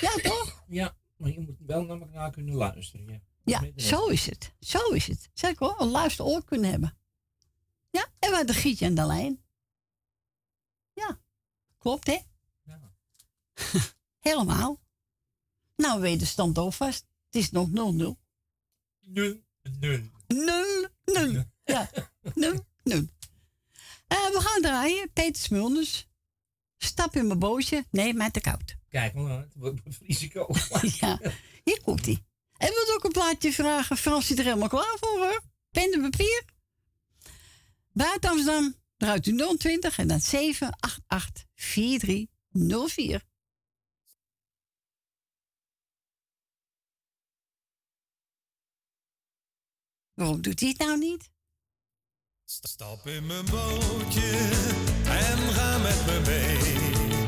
Ja, 0.00 0.10
toch? 0.30 0.64
Ja, 0.68 0.96
maar 1.16 1.30
je 1.30 1.40
moet 1.40 1.56
wel 1.66 1.84
naar 1.84 2.00
elkaar 2.00 2.30
kunnen 2.30 2.54
luisteren. 2.54 3.22
Ja, 3.44 3.60
Ja, 3.60 3.82
zo 3.82 4.06
is 4.06 4.26
het. 4.26 4.52
Zo 4.60 4.78
is 4.78 5.06
het. 5.06 5.30
Zeg 5.34 5.50
ik 5.50 5.58
hoor, 5.58 5.80
een 5.80 5.90
luisterend 5.90 6.34
oor 6.34 6.44
kunnen 6.44 6.70
hebben. 6.70 6.96
Ja, 7.90 8.06
en 8.18 8.30
we 8.30 8.36
hadden 8.36 8.54
Gietje 8.54 8.86
aan 8.86 8.94
de 8.94 9.06
lijn. 9.06 9.42
Ja, 10.92 11.18
klopt 11.78 12.06
hè? 12.06 12.18
Helemaal. 14.18 14.80
Nou, 15.76 16.00
weet 16.00 16.20
de 16.20 16.26
stand 16.26 16.58
alvast. 16.58 17.06
Het 17.26 17.34
is 17.42 17.50
nog 17.50 17.68
0-0. 17.68 18.20
Nul, 19.12 19.42
nul. 19.80 20.00
Nul, 20.26 20.88
nul. 21.04 21.44
Ja, 21.64 21.90
nul, 22.34 22.66
nul. 22.82 23.08
Eh, 24.06 24.30
we 24.32 24.40
gaan 24.40 24.62
draaien. 24.62 25.12
Peter 25.12 25.42
Smulders. 25.42 26.08
Stap 26.78 27.16
in 27.16 27.26
mijn 27.26 27.38
bootje. 27.38 27.84
Nee, 27.90 28.14
maar 28.14 28.30
te 28.30 28.40
koud. 28.40 28.76
Kijk, 28.88 29.14
maar 29.14 29.38
het 29.38 29.54
wordt 29.54 29.80
risico. 30.00 30.46
ja, 31.00 31.20
hier 31.64 31.80
komt 31.84 32.06
hij. 32.06 32.24
En 32.56 32.68
wilt 32.68 32.92
ook 32.94 33.04
een 33.04 33.12
plaatje 33.12 33.52
vragen? 33.52 33.96
Frans 33.96 34.26
zit 34.26 34.38
er 34.38 34.44
helemaal 34.44 34.68
klaar 34.68 34.96
voor 35.00 35.18
hoor. 35.18 35.40
Pen 35.70 35.92
en 35.92 36.10
papier. 36.10 36.44
Buiten 37.92 38.30
Amsterdam 38.30 38.74
draait 38.96 39.26
u 39.26 39.56
020 39.56 39.98
en 39.98 40.08
dan 40.08 40.20
788 40.20 41.44
4304. 41.54 43.22
Waarom 50.20 50.40
doet 50.42 50.60
hij 50.60 50.68
het 50.68 50.78
nou 50.78 50.98
niet? 50.98 51.30
Stap 52.44 53.06
in 53.06 53.26
mijn 53.26 53.44
bootje 53.44 54.30
en 55.04 55.38
ga 55.38 55.78
met 55.78 56.06
me 56.06 56.22
mee. 56.26 57.26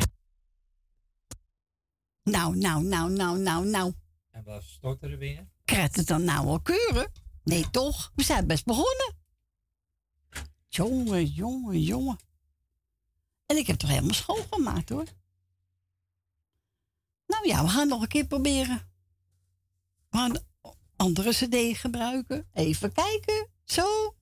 Nou, 2.23 2.57
nou, 2.57 2.85
nou, 2.85 3.11
nou, 3.11 3.39
nou, 3.39 3.67
nou. 3.67 3.93
En 4.31 4.45
wat 4.45 4.63
stotteren 4.63 5.19
weer? 5.19 5.49
Krijgt 5.65 5.97
het 5.97 6.07
dan 6.07 6.25
nou 6.25 6.47
al 6.47 6.61
keuren? 6.61 7.13
Nee, 7.45 7.71
toch? 7.71 8.13
We 8.15 8.23
zijn 8.23 8.47
best 8.47 8.65
begonnen. 8.65 9.15
Jongen, 10.69 11.25
jongen, 11.25 11.81
jongen. 11.81 12.19
En 13.47 13.57
ik 13.57 13.67
heb 13.67 13.77
toch 13.77 13.91
helemaal 13.91 14.15
schoongemaakt 14.15 14.89
hoor. 14.89 15.07
Nou 17.27 17.47
ja, 17.49 17.63
we 17.63 17.69
gaan 17.69 17.89
nog 17.89 18.03
een 18.03 18.09
keer 18.09 18.27
proberen. 18.27 18.91
We 20.09 20.19
gaan 20.19 20.51
andere 21.03 21.31
cd 21.31 21.79
gebruiken. 21.79 22.49
Even 22.53 22.93
kijken. 22.93 23.49
Zo. 23.65 24.17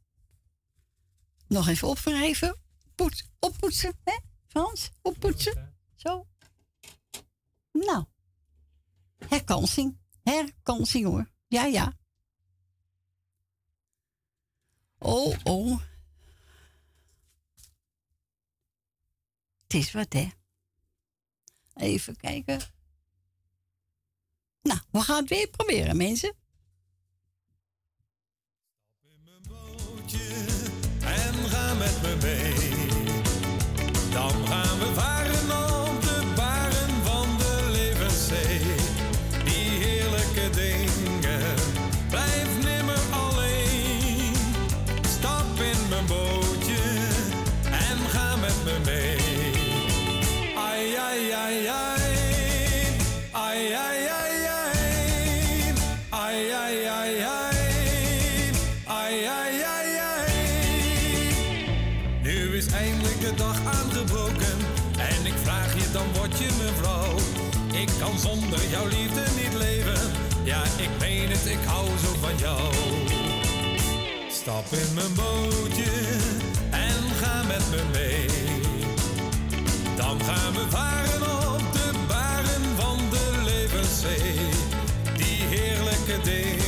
Nog 1.46 1.68
even 1.68 1.88
opwrijven. 1.88 2.58
Poets, 2.94 3.28
oppoetsen, 3.38 3.96
hè 4.04 4.18
Frans? 4.46 4.90
Oppoetsen. 5.02 5.74
Zo. 5.96 6.26
Nou. 7.72 8.04
Herkansing. 9.28 9.98
Herkansing 10.22 11.06
hoor. 11.06 11.30
Ja, 11.48 11.64
ja. 11.64 11.98
Oh, 14.98 15.36
oh. 15.42 15.80
Het 19.62 19.74
is 19.74 19.92
wat, 19.92 20.12
hè? 20.12 20.28
Even 21.74 22.16
kijken. 22.16 22.60
Nou, 24.62 24.80
we 24.90 25.00
gaan 25.00 25.20
het 25.20 25.28
weer 25.28 25.48
proberen, 25.48 25.96
mensen. 25.96 26.34
Met 31.80 32.02
me 32.02 32.14
mee. 32.22 32.54
Dan 34.12 34.46
gaan 34.48 34.69
zonder 68.20 68.60
jouw 68.70 68.86
liefde 68.86 69.22
niet 69.36 69.54
leven. 69.54 70.10
Ja, 70.44 70.62
ik 70.62 70.90
meen 70.98 71.30
het, 71.30 71.46
ik 71.46 71.64
hou 71.66 71.86
zo 71.86 72.14
van 72.20 72.36
jou. 72.38 72.72
Stap 74.30 74.66
in 74.72 74.94
mijn 74.94 75.14
bootje 75.14 75.92
en 76.70 77.00
ga 77.20 77.42
met 77.42 77.64
me 77.70 77.82
mee. 77.92 78.26
Dan 79.96 80.20
gaan 80.20 80.52
we 80.52 80.66
varen 80.68 81.54
op 81.54 81.72
de 81.72 81.90
baren 82.08 82.64
van 82.76 82.98
de 83.10 83.42
levenszee. 83.44 84.34
Die 85.16 85.42
heerlijke 85.42 86.20
day. 86.24 86.59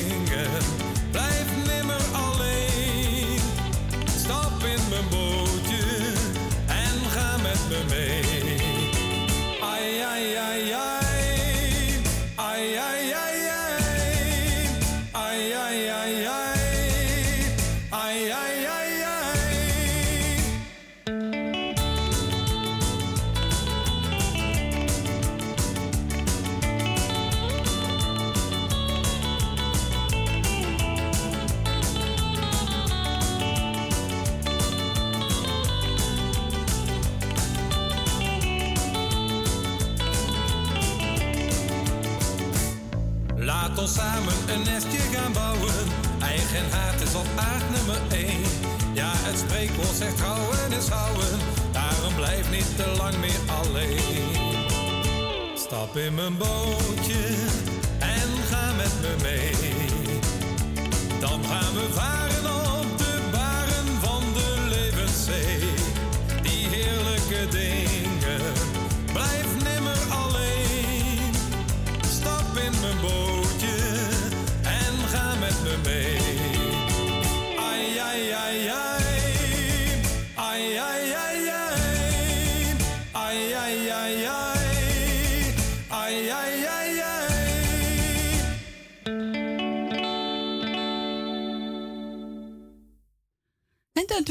en 46.55 46.71
haat 46.71 47.01
is 47.01 47.15
op 47.15 47.27
aard 47.37 47.71
nummer 47.77 48.01
1. 48.11 48.27
Ja, 48.93 49.13
het 49.15 49.39
spreekwoord 49.39 49.97
zegt 49.97 50.17
trouwen 50.17 50.73
is 50.73 50.89
houden, 50.89 51.39
daarom 51.73 52.15
blijf 52.15 52.51
niet 52.51 52.77
te 52.77 52.87
lang 52.97 53.17
meer 53.19 53.41
alleen. 53.61 54.51
Stap 55.57 55.97
in 55.97 56.15
mijn 56.15 56.37
bootje 56.37 57.25
en 57.99 58.29
ga 58.51 58.73
met 58.77 58.93
me 59.01 59.15
mee, 59.23 59.55
dan 61.21 61.45
gaan 61.45 61.75
we 61.75 61.93
varen. 61.93 62.22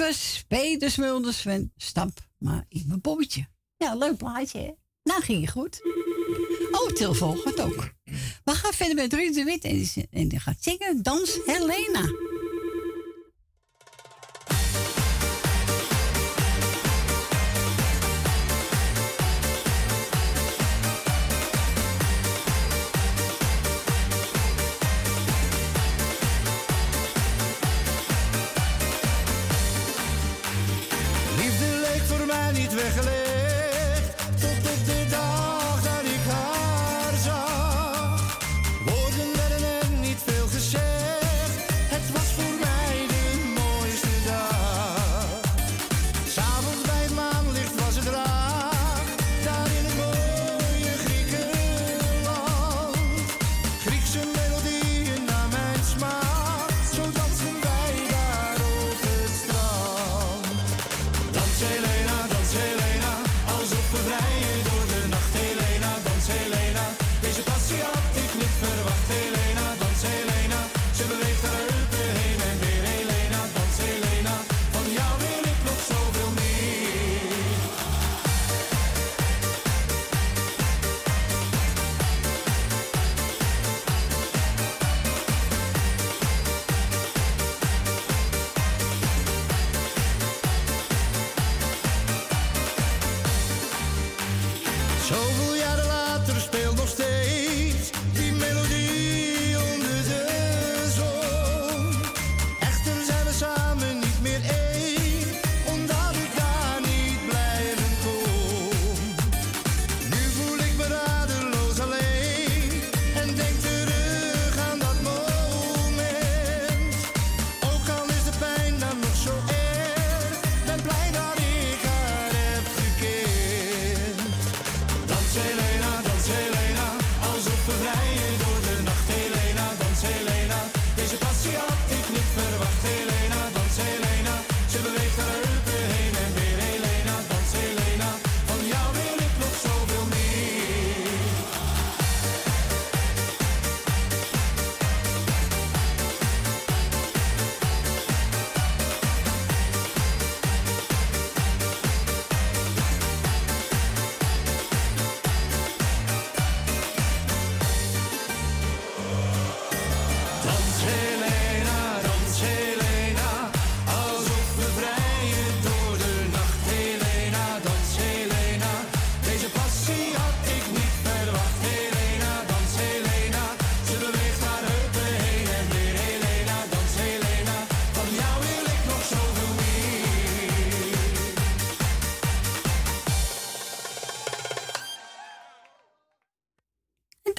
was 0.01 0.43
Peter 0.47 0.91
Smulders 0.91 1.41
van 1.41 1.71
Stamp 1.75 2.19
maar 2.37 2.65
in 2.69 2.83
mijn 2.87 3.01
bobbetje. 3.01 3.47
Ja, 3.77 3.95
leuk 3.95 4.17
plaatje, 4.17 4.59
hè? 4.59 4.71
Nou, 5.03 5.21
ging 5.21 5.41
je 5.41 5.47
goed. 5.47 5.81
Oh, 6.71 6.87
telefoon 6.87 7.37
gaat 7.37 7.61
ook. 7.61 7.93
We 8.43 8.51
gaan 8.51 8.73
verder 8.73 8.95
met 8.95 9.13
Ruud 9.13 9.33
de 9.33 9.43
Wit 9.43 9.63
en 10.11 10.27
die 10.27 10.39
gaat 10.39 10.63
zingen 10.63 11.03
Dans 11.03 11.39
Helena. 11.45 12.01
weggelegd. 32.81 33.10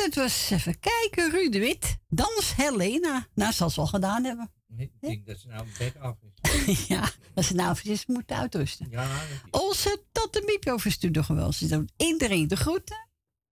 Dat 0.04 0.14
was, 0.14 0.50
even 0.50 0.78
kijken, 0.80 1.30
Ruud 1.30 1.52
de 1.52 1.58
Wit. 1.58 1.96
Dans 2.08 2.54
Helena. 2.56 3.26
Nou, 3.34 3.52
zal 3.52 3.70
ze 3.70 3.80
al 3.80 3.86
gedaan 3.86 4.24
hebben. 4.24 4.52
Ik 4.76 4.92
denk 5.00 5.26
dat 5.26 5.38
ze 5.38 5.48
nou 5.48 5.66
bek 5.78 5.96
af 5.96 6.16
is. 6.62 6.86
ja, 6.94 7.10
dat 7.34 7.44
ze 7.44 7.54
nou 7.54 7.70
eventjes 7.70 8.06
moeten 8.06 8.36
uitrusten. 8.36 8.86
Ja, 8.90 9.20
Onze 9.50 10.02
tante 10.12 10.42
Miep 10.46 10.66
overstuurt 10.74 11.14
nog 11.14 11.26
wel. 11.26 11.52
Ze 11.52 11.66
doet 11.68 11.92
iedereen 11.96 12.48
de 12.48 12.56
groeten. 12.56 13.08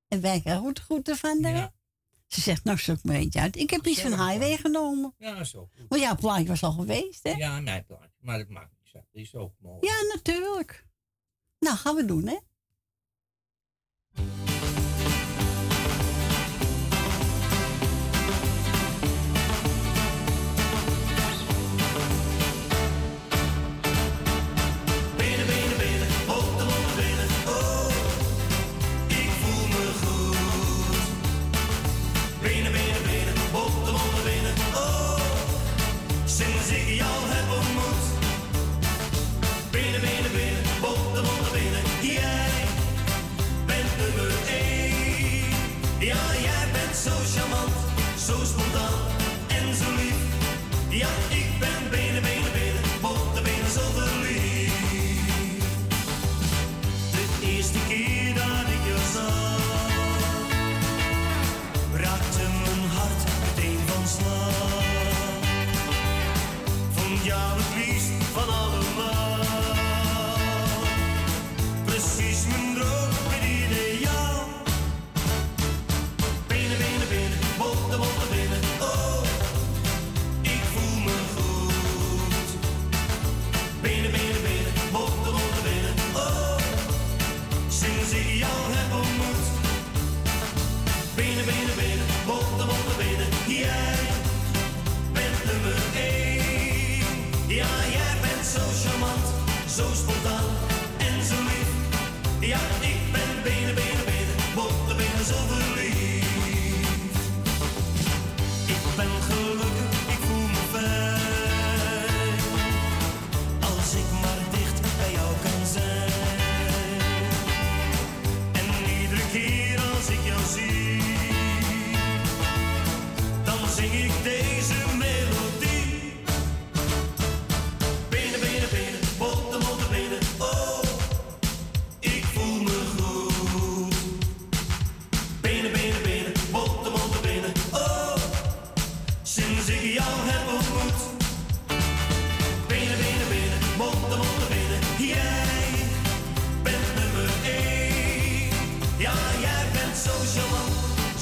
En 0.09 0.21
wij 0.21 0.41
krijgen 0.41 0.65
ook 0.67 0.75
de 0.75 0.81
groeten 0.83 1.17
van 1.17 1.45
haar. 1.45 1.73
Ze 2.27 2.41
zegt, 2.41 2.65
nou 2.65 2.79
zoek 2.79 3.03
maar 3.05 3.17
eentje 3.17 3.41
uit. 3.41 3.57
Ik 3.57 3.71
heb 3.71 3.87
iets 3.87 4.01
van 4.01 4.11
Highway 4.29 4.57
genomen. 4.57 5.15
ja, 5.19 5.45
zo 5.45 5.69
goed. 5.77 5.87
Want 5.89 6.03
jouw 6.03 6.15
plaatje 6.17 6.47
was 6.47 6.63
al 6.63 6.73
geweest, 6.73 7.23
hè? 7.23 7.31
Ja, 7.31 7.61
mijn 7.61 7.85
plaatje. 7.87 8.11
Maar 8.21 8.39
dat 8.39 8.49
maakt 8.49 8.71
niet 8.85 8.95
uit. 8.95 9.05
Die 9.13 9.23
is 9.23 9.35
ook 9.35 9.53
mooi. 9.59 9.87
Ja, 9.87 10.15
natuurlijk. 10.15 10.87
Nou, 11.59 11.77
gaan 11.77 11.95
we 11.95 12.05
doen, 12.05 12.27
hè? 12.27 12.37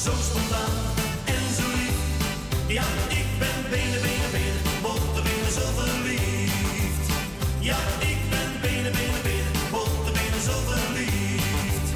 Zo 0.09 0.15
spontaan 0.15 0.77
en 1.35 1.45
zo 1.59 1.67
lief. 1.79 1.99
Ja, 2.69 2.87
ik 3.21 3.29
ben 3.39 3.71
benen, 3.71 4.01
benen, 4.03 4.31
benen, 4.37 4.63
botten, 4.83 5.23
benen, 5.23 5.53
zo 5.53 5.67
verliefd. 5.79 7.07
Ja, 7.61 7.79
ik 8.13 8.21
ben 8.31 8.51
benen, 8.61 8.93
benen, 8.93 9.23
benen, 9.23 9.53
botten, 9.71 10.13
benen, 10.13 10.41
zo 10.49 10.57
verliefd. 10.69 11.89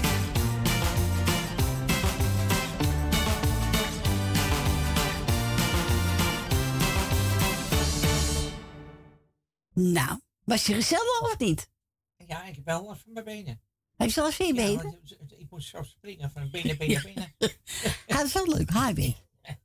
Nou, 9.75 10.21
was 10.45 10.67
je 10.67 10.75
gezellig 10.75 11.21
of 11.23 11.39
niet? 11.39 11.71
Ja, 12.27 12.45
ik 12.45 12.55
heb 12.55 12.65
wel 12.65 12.85
last 12.85 13.03
van 13.03 13.13
mijn 13.13 13.25
benen. 13.25 13.61
Heb 13.97 14.07
je 14.07 14.13
zelfs 14.13 14.37
vier 14.37 14.47
Ja, 14.47 14.67
benen? 14.67 14.83
want 14.83 15.32
moet 15.53 15.65
zo 15.65 15.83
springen 15.83 16.31
van 16.31 16.51
benen, 16.51 16.77
benen, 16.77 17.03
benen. 17.03 17.35
Ja, 18.07 18.17
dat 18.17 18.25
is 18.27 18.33
wel 18.33 18.49
leuk, 18.49 18.71
highway. 18.71 19.17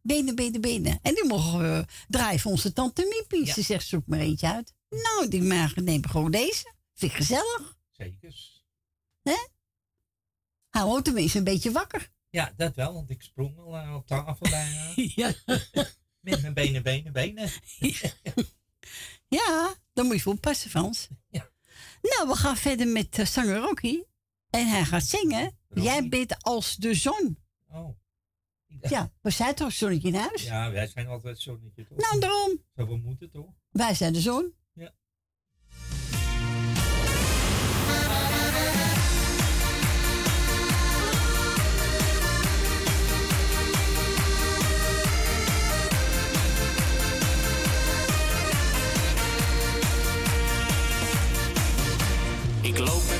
Benen, 0.01 0.35
benen, 0.35 0.61
benen. 0.61 0.99
En 1.01 1.13
die 1.13 1.25
mogen 1.25 1.59
we 1.59 1.85
draaien 2.07 2.39
voor 2.39 2.51
onze 2.51 2.73
tante 2.73 3.05
Miepie. 3.09 3.53
Ze 3.53 3.61
zegt, 3.61 3.87
zoek 3.87 4.07
maar 4.07 4.19
eentje 4.19 4.53
uit. 4.53 4.73
Nou, 4.89 5.27
die 5.27 5.41
maar 5.41 5.73
nemen 5.75 6.09
gewoon 6.09 6.31
deze. 6.31 6.73
Vind 6.93 7.11
ik 7.11 7.17
gezellig. 7.17 7.77
Zekers. 7.91 8.65
Hè? 9.21 9.47
Hou 10.69 10.97
ook 10.97 11.03
tenminste 11.03 11.37
een 11.37 11.43
beetje 11.43 11.71
wakker. 11.71 12.09
Ja, 12.29 12.53
dat 12.55 12.75
wel, 12.75 12.93
want 12.93 13.09
ik 13.09 13.21
sprong 13.21 13.57
al 13.57 13.77
eh, 13.77 13.95
op 13.95 14.07
tafel 14.07 14.49
bijna. 14.49 14.93
ja. 15.21 15.33
Met 16.19 16.41
mijn 16.41 16.53
benen, 16.53 16.83
benen, 16.83 17.13
benen. 17.13 17.49
Ja, 19.27 19.75
dan 19.93 20.05
moet 20.05 20.15
je 20.15 20.21
voor 20.21 20.33
oppassen, 20.33 20.69
Frans. 20.69 21.07
Ja. 21.29 21.49
Nou, 22.01 22.27
we 22.27 22.35
gaan 22.35 22.57
verder 22.57 22.87
met 22.87 23.19
eh, 23.19 23.25
zanger 23.25 23.57
Rocky. 23.57 24.03
En 24.49 24.67
hij 24.67 24.85
gaat 24.85 25.03
zingen. 25.03 25.57
Jij 25.83 26.09
bent 26.09 26.43
als 26.43 26.75
de 26.75 26.93
zon. 26.93 27.37
Oh. 27.69 27.89
Ja, 28.81 29.11
we 29.21 29.29
zijn 29.29 29.55
toch 29.55 29.71
zonnetje 29.71 30.07
in 30.07 30.15
huis? 30.15 30.43
Ja, 30.43 30.71
wij 30.71 30.87
zijn 30.87 31.07
altijd 31.07 31.39
zonnetje 31.39 31.85
toch? 31.87 31.97
Nou, 31.97 32.19
daarom. 32.19 32.61
Zo 32.75 32.87
we 32.87 32.97
moeten 32.97 33.31
toch? 33.31 33.49
Wij 33.69 33.93
zijn 33.93 34.13
de 34.13 34.21
zon. 34.21 34.53
Ja. 34.73 34.93
Ik 52.61 52.77
loop 52.77 53.16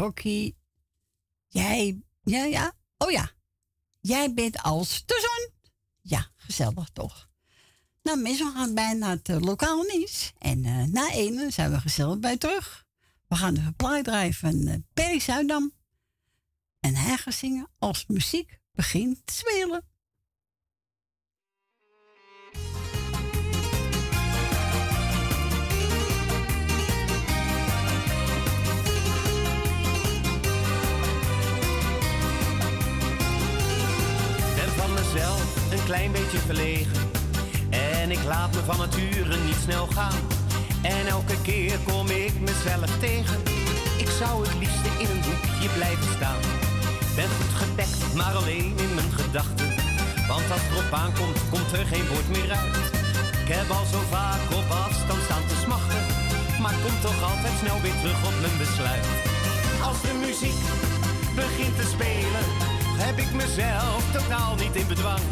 Rocky. 0.00 0.54
Jij, 1.46 2.02
ja, 2.22 2.44
ja, 2.44 2.72
oh 2.98 3.10
ja. 3.10 3.30
Jij 4.00 4.34
bent 4.34 4.62
als 4.62 5.02
de 5.06 5.20
zon. 5.20 5.70
Ja, 6.00 6.30
gezellig 6.36 6.88
toch. 6.92 7.28
Nou, 8.02 8.20
mensen, 8.20 8.52
gaan 8.52 8.74
bijna 8.74 9.06
naar 9.06 9.18
het 9.22 9.44
lokaal 9.44 9.82
nieuws. 9.82 10.32
En 10.38 10.64
eh, 10.64 10.84
na 10.84 11.10
ene 11.12 11.50
zijn 11.50 11.70
we 11.70 11.80
gezellig 11.80 12.18
bij 12.18 12.36
terug. 12.36 12.84
We 13.26 13.36
gaan 13.36 13.54
de 13.54 13.72
plaat 13.76 14.04
draaien 14.04 14.34
van 14.34 14.66
eh, 14.66 14.74
Perry. 14.92 15.20
En 16.80 16.94
hij 16.94 17.16
gaat 17.16 17.34
zingen 17.34 17.68
als 17.78 18.06
muziek 18.06 18.58
begint 18.72 19.26
te 19.26 19.34
spelen. 19.34 19.89
Klein 35.90 36.12
beetje 36.12 36.38
verlegen. 36.38 37.02
En 37.70 38.10
ik 38.10 38.22
laat 38.26 38.54
me 38.54 38.60
van 38.70 38.78
nature 38.78 39.36
niet 39.46 39.60
snel 39.66 39.86
gaan. 39.86 40.20
En 40.82 41.06
elke 41.06 41.36
keer 41.42 41.78
kom 41.88 42.06
ik 42.06 42.34
mezelf 42.40 42.90
tegen. 42.98 43.40
Ik 44.04 44.10
zou 44.20 44.32
het 44.46 44.56
liefste 44.62 44.90
in 45.02 45.08
een 45.14 45.22
hoekje 45.28 45.68
blijven 45.78 46.10
staan. 46.16 46.42
Ben 47.16 47.30
goed 47.38 47.54
gedekt, 47.62 48.14
maar 48.18 48.34
alleen 48.40 48.72
in 48.84 48.92
mijn 48.98 49.12
gedachten. 49.20 49.68
Want 50.30 50.46
als 50.54 50.62
het 50.64 50.70
erop 50.72 50.92
aankomt, 51.02 51.40
komt 51.52 51.72
er 51.78 51.86
geen 51.92 52.06
woord 52.10 52.28
meer 52.36 52.50
uit. 52.62 52.76
Ik 53.42 53.48
heb 53.56 53.68
al 53.78 53.86
zo 53.94 54.00
vaak 54.16 54.42
op 54.58 54.68
afstand 54.84 55.22
staan 55.26 55.46
te 55.50 55.56
smachten. 55.64 56.02
Maar 56.62 56.76
kom 56.84 56.96
toch 57.06 57.20
altijd 57.30 57.54
snel 57.62 57.78
weer 57.84 57.98
terug 58.02 58.20
op 58.28 58.36
mijn 58.44 58.56
besluit. 58.62 59.06
Als 59.88 59.98
de 60.06 60.14
muziek 60.24 60.60
begint 61.40 61.74
te 61.80 61.86
spelen, 61.94 62.44
heb 63.04 63.16
ik 63.24 63.30
mezelf 63.42 64.00
totaal 64.16 64.54
niet 64.62 64.76
in 64.82 64.88
bedwang. 64.94 65.24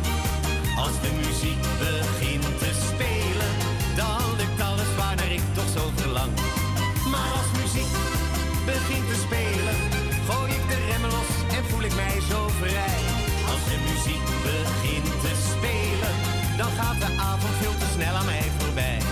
Als 0.85 0.97
de 1.05 1.11
muziek 1.23 1.63
begint 1.79 2.59
te 2.63 2.71
spelen, 2.89 3.53
dan 3.97 4.23
lukt 4.39 4.61
alles 4.71 4.91
waarnaar 4.97 5.33
ik 5.39 5.45
toch 5.55 5.71
zo 5.77 5.83
verlang. 5.95 6.33
Maar 7.13 7.31
als 7.39 7.51
muziek 7.61 7.93
begint 8.71 9.07
te 9.11 9.19
spelen, 9.27 9.77
gooi 10.29 10.53
ik 10.59 10.65
de 10.71 10.79
remmen 10.89 11.11
los 11.11 11.31
en 11.57 11.65
voel 11.69 11.85
ik 11.89 11.95
mij 11.95 12.17
zo 12.31 12.41
vrij. 12.63 13.01
Als 13.53 13.63
de 13.71 13.79
muziek 13.89 14.25
begint 14.51 15.11
te 15.25 15.33
spelen, 15.51 16.15
dan 16.61 16.71
gaat 16.79 16.99
de 17.05 17.11
avond 17.31 17.55
veel 17.61 17.77
te 17.83 17.89
snel 17.95 18.15
aan 18.21 18.27
mij 18.27 18.47
voorbij. 18.59 19.08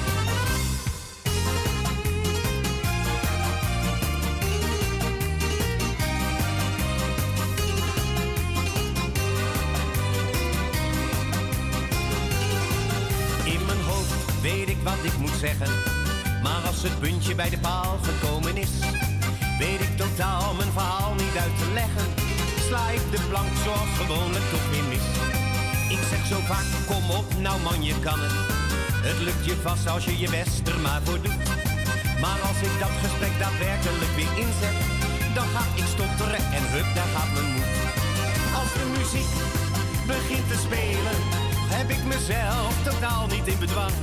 Wat 14.87 15.05
ik 15.11 15.19
moet 15.19 15.39
zeggen. 15.47 15.71
Maar 16.43 16.63
als 16.71 16.83
het 16.83 16.99
puntje 17.01 17.35
bij 17.35 17.51
de 17.51 17.59
paal 17.59 17.99
gekomen 18.09 18.57
is, 18.57 18.75
weet 19.59 19.81
ik 19.87 19.97
totaal 19.97 20.55
mijn 20.55 20.73
verhaal 20.79 21.15
niet 21.15 21.37
uit 21.45 21.57
te 21.63 21.69
leggen. 21.81 22.09
Sla 22.67 22.85
ik 22.99 23.05
de 23.15 23.21
plank 23.31 23.53
zoals 23.65 23.93
gewoonlijk 24.01 24.47
toch 24.53 24.67
weer 24.73 24.87
mis. 24.95 25.07
Ik 25.97 26.03
zeg 26.11 26.23
zo 26.33 26.39
vaak, 26.51 26.69
kom 26.91 27.05
op, 27.21 27.27
nou 27.47 27.57
man, 27.67 27.81
je 27.91 27.97
kan 28.07 28.21
het. 28.25 28.37
Het 29.09 29.19
lukt 29.27 29.45
je 29.49 29.57
vast 29.67 29.87
als 29.95 30.05
je 30.05 30.19
je 30.23 30.31
best 30.39 30.69
er 30.69 30.81
maar 30.87 31.03
voor 31.05 31.21
doet. 31.27 31.47
Maar 32.23 32.41
als 32.49 32.61
ik 32.69 32.75
dat 32.83 32.95
gesprek 33.05 33.35
daadwerkelijk 33.43 34.13
weer 34.19 34.33
inzet, 34.45 34.79
dan 35.37 35.47
ga 35.55 35.63
ik 35.81 35.87
stotteren 35.95 36.45
en 36.59 36.65
hup, 36.75 36.89
daar 36.97 37.11
gaat 37.15 37.33
mijn 37.37 37.51
moed. 37.55 37.73
Als 38.59 38.71
de 38.79 38.87
muziek 38.97 39.33
begint 40.13 40.47
te 40.51 40.59
spelen, 40.67 41.19
heb 41.77 41.89
ik 41.97 42.03
mezelf 42.15 42.73
totaal 42.89 43.27
niet 43.27 43.47
in 43.53 43.59
bedwang. 43.59 43.97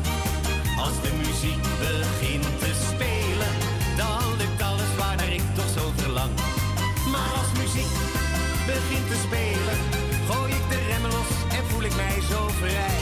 Als 0.83 0.97
de 1.05 1.11
muziek 1.25 1.63
begint 1.79 2.59
te 2.63 2.71
spelen, 2.89 3.53
dan 3.97 4.23
lukt 4.39 4.61
alles 4.61 4.91
waarnaar 4.97 5.33
ik 5.39 5.45
toch 5.55 5.71
zo 5.77 5.83
verlang. 5.95 6.33
Maar 7.13 7.31
als 7.41 7.51
muziek 7.61 7.93
begint 8.71 9.07
te 9.11 9.17
spelen, 9.27 9.77
gooi 10.29 10.51
ik 10.59 10.65
de 10.71 10.79
remmen 10.89 11.11
los 11.17 11.31
en 11.57 11.63
voel 11.69 11.83
ik 11.89 11.95
mij 11.95 12.17
zo 12.31 12.39
vrij. 12.61 12.99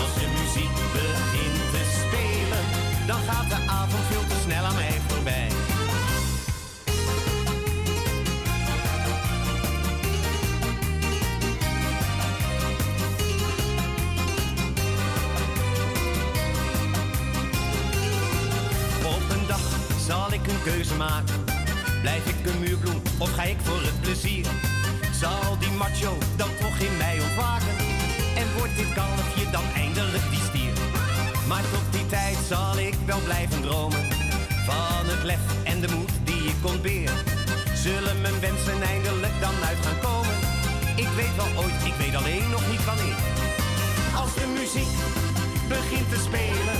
Als 0.00 0.12
de 0.20 0.28
muziek 0.38 0.74
begint 0.98 1.62
te 1.74 1.82
spelen, 2.00 2.64
dan 3.10 3.20
gaat 3.28 3.48
de 3.54 3.60
avond 3.80 4.04
veel 4.10 4.21
keuze 20.64 20.94
maken. 20.94 21.44
Blijf 22.00 22.26
ik 22.26 22.46
een 22.46 22.58
muurbloem 22.58 23.02
of 23.18 23.34
ga 23.34 23.42
ik 23.42 23.60
voor 23.62 23.82
het 23.82 24.00
plezier? 24.00 24.46
Zal 25.20 25.58
die 25.58 25.70
macho 25.70 26.18
dan 26.36 26.48
toch 26.60 26.78
in 26.78 26.96
mij 26.96 27.20
ontwaken? 27.20 27.76
En 28.36 28.46
wordt 28.56 28.76
dit 28.76 28.92
kalfje 28.94 29.50
dan 29.50 29.64
eindelijk 29.74 30.26
die 30.30 30.44
stier? 30.48 30.74
Maar 31.48 31.62
tot 31.72 31.86
die 31.90 32.06
tijd 32.06 32.36
zal 32.48 32.78
ik 32.78 32.94
wel 33.06 33.20
blijven 33.20 33.60
dromen. 33.62 34.02
Van 34.66 35.04
het 35.12 35.22
lef 35.22 35.44
en 35.64 35.80
de 35.80 35.88
moed 35.96 36.14
die 36.24 36.42
ik 36.52 36.66
ontbeer. 36.72 37.10
Zullen 37.74 38.20
mijn 38.20 38.40
wensen 38.40 38.82
eindelijk 38.82 39.36
dan 39.40 39.56
uit 39.68 39.80
gaan 39.86 40.00
komen? 40.08 40.36
Ik 40.96 41.08
weet 41.18 41.36
wel 41.36 41.62
ooit, 41.62 41.80
ik 41.84 41.94
weet 42.02 42.14
alleen 42.14 42.50
nog 42.50 42.64
niet 42.70 42.84
wanneer. 42.84 43.20
Als 44.20 44.34
de 44.34 44.46
muziek 44.58 44.94
begint 45.68 46.08
te 46.12 46.20
spelen, 46.28 46.78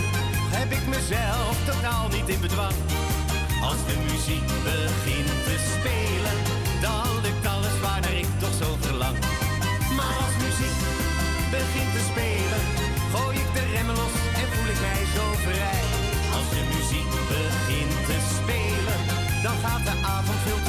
heb 0.56 0.70
ik 0.78 0.86
mezelf 0.86 1.54
totaal 1.66 2.08
niet 2.08 2.28
in 2.28 2.40
bedwang. 2.40 2.74
Als 3.68 3.80
de 3.88 3.96
muziek 4.10 4.46
begint 4.70 5.32
te 5.46 5.56
spelen, 5.72 6.36
dan 6.84 7.06
lukt 7.24 7.46
alles 7.54 7.76
waar 7.84 8.04
ik 8.20 8.28
toch 8.42 8.56
zo 8.62 8.68
verlang. 8.80 9.16
Maar 9.96 10.16
als 10.24 10.36
muziek 10.46 10.78
begint 11.56 11.92
te 11.96 12.02
spelen, 12.10 12.62
gooi 13.12 13.36
ik 13.42 13.48
de 13.56 13.64
remmen 13.74 13.96
los 14.02 14.14
en 14.40 14.46
voel 14.52 14.68
ik 14.74 14.80
mij 14.88 15.02
zo 15.16 15.24
vrij. 15.46 15.82
Als 16.36 16.48
de 16.56 16.62
muziek 16.74 17.10
begint 17.34 17.96
te 18.08 18.18
spelen, 18.36 18.98
dan 19.44 19.56
gaat 19.64 19.84
de 19.88 19.96
avond 20.16 20.38
veel 20.46 20.61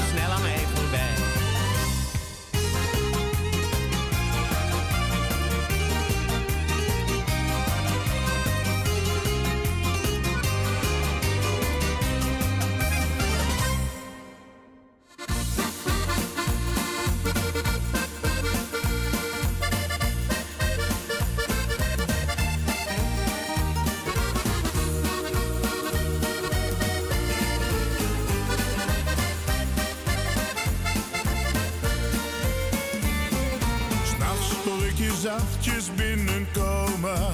zachtjes 35.24 35.96
binnenkomen. 35.96 37.32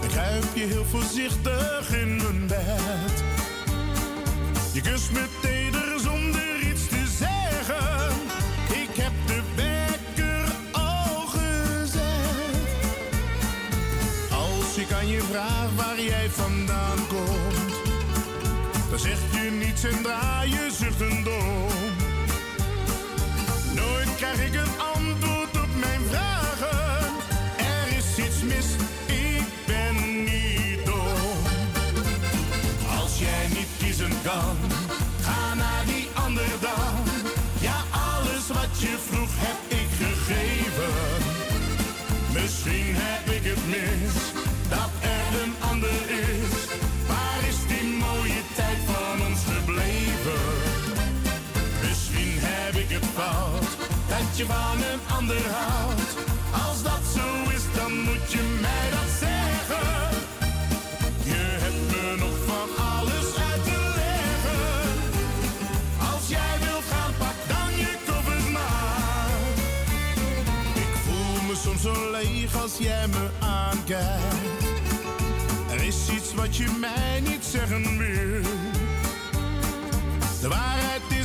Ik 0.00 0.12
ruip 0.14 0.44
je 0.54 0.64
heel 0.64 0.84
voorzichtig 0.84 1.94
in 1.94 2.16
mijn 2.16 2.46
bed. 2.46 3.22
Je 4.72 4.80
kust 4.80 5.12
me 5.12 5.24
teder 5.40 6.00
zonder 6.00 6.60
iets 6.70 6.88
te 6.88 7.06
zeggen. 7.18 8.14
Ik 8.68 8.96
heb 9.02 9.12
de 9.26 9.40
wekker 9.56 10.44
al 10.72 11.26
gezet. 11.26 12.68
Als 14.30 14.76
ik 14.76 14.92
aan 14.92 15.08
je 15.08 15.20
vraag 15.20 15.68
waar 15.76 16.00
jij 16.00 16.30
vandaan 16.30 17.06
komt, 17.08 17.74
dan 18.90 18.98
zeg 18.98 19.18
je 19.30 19.50
niets 19.50 19.84
en 19.84 20.02
draai 20.02 20.50
je 20.50 20.70
zuchtend 20.78 21.26
om. 21.26 21.68
Nooit 23.74 24.16
krijg 24.16 24.46
ik 24.46 24.54
een 24.54 24.91
je 38.82 38.96
vroeg 39.08 39.30
heb 39.34 39.58
ik 39.80 39.88
gegeven. 40.02 40.94
Misschien 42.32 42.94
heb 43.04 43.24
ik 43.36 43.44
het 43.50 43.66
mis, 43.66 44.14
dat 44.68 44.90
er 45.16 45.42
een 45.42 45.54
ander 45.70 46.00
is. 46.30 46.54
Waar 47.10 47.40
is 47.50 47.58
die 47.70 47.86
mooie 48.04 48.42
tijd 48.58 48.80
van 48.92 49.26
ons 49.26 49.40
gebleven? 49.54 50.42
Misschien 51.84 52.36
heb 52.50 52.74
ik 52.74 52.90
het 52.96 53.06
fout, 53.16 53.70
dat 54.08 54.28
je 54.36 54.44
van 54.44 54.78
een 54.92 55.02
ander 55.16 55.44
houdt. 55.58 56.10
Als 56.66 56.82
dat 56.82 57.02
zo 57.16 57.26
is, 57.56 57.64
dan 57.78 57.92
moet 58.06 58.26
je 58.34 58.42
mij 58.60 58.86
dat 58.90 59.10
zeggen. 59.20 60.11
Als 72.72 72.86
jij 72.86 73.06
me 73.06 73.28
aankijkt. 73.38 74.64
Er 75.70 75.82
is 75.82 76.08
iets 76.10 76.34
wat 76.34 76.56
je 76.56 76.76
mij 76.80 77.20
niet 77.20 77.44
zeggen 77.44 77.98
wil. 77.98 78.42
De 80.40 80.48
waarheid 80.48 81.02
is 81.08 81.21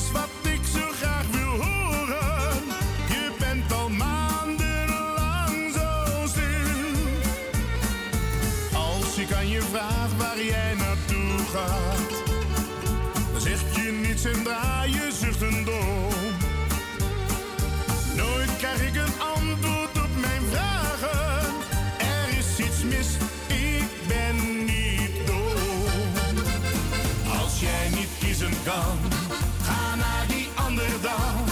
ga 28.72 29.96
naar 29.96 30.26
die 30.28 30.48
ander 30.56 31.02
dan. 31.02 31.46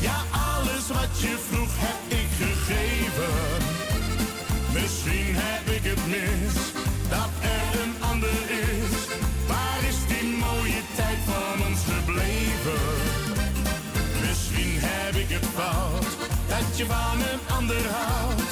Ja, 0.00 0.16
alles 0.30 0.86
wat 0.88 1.20
je 1.20 1.36
vroeg 1.48 1.72
heb 1.74 2.18
ik 2.20 2.28
gegeven. 2.42 3.34
Misschien 4.72 5.34
heb 5.34 5.74
ik 5.76 5.84
het 5.84 6.06
mis, 6.06 6.54
dat 7.08 7.30
er 7.40 7.80
een 7.82 7.94
ander 8.10 8.42
is. 8.50 8.94
Waar 9.46 9.80
is 9.88 9.98
die 10.08 10.36
mooie 10.36 10.82
tijd 10.96 11.18
van 11.24 11.66
ons 11.66 11.80
gebleven? 11.92 12.82
Misschien 14.26 14.78
heb 14.78 15.14
ik 15.14 15.28
het 15.28 15.46
fout, 15.54 16.12
dat 16.48 16.76
je 16.78 16.86
van 16.86 17.18
een 17.32 17.56
ander 17.56 17.86
houdt. 17.90 18.45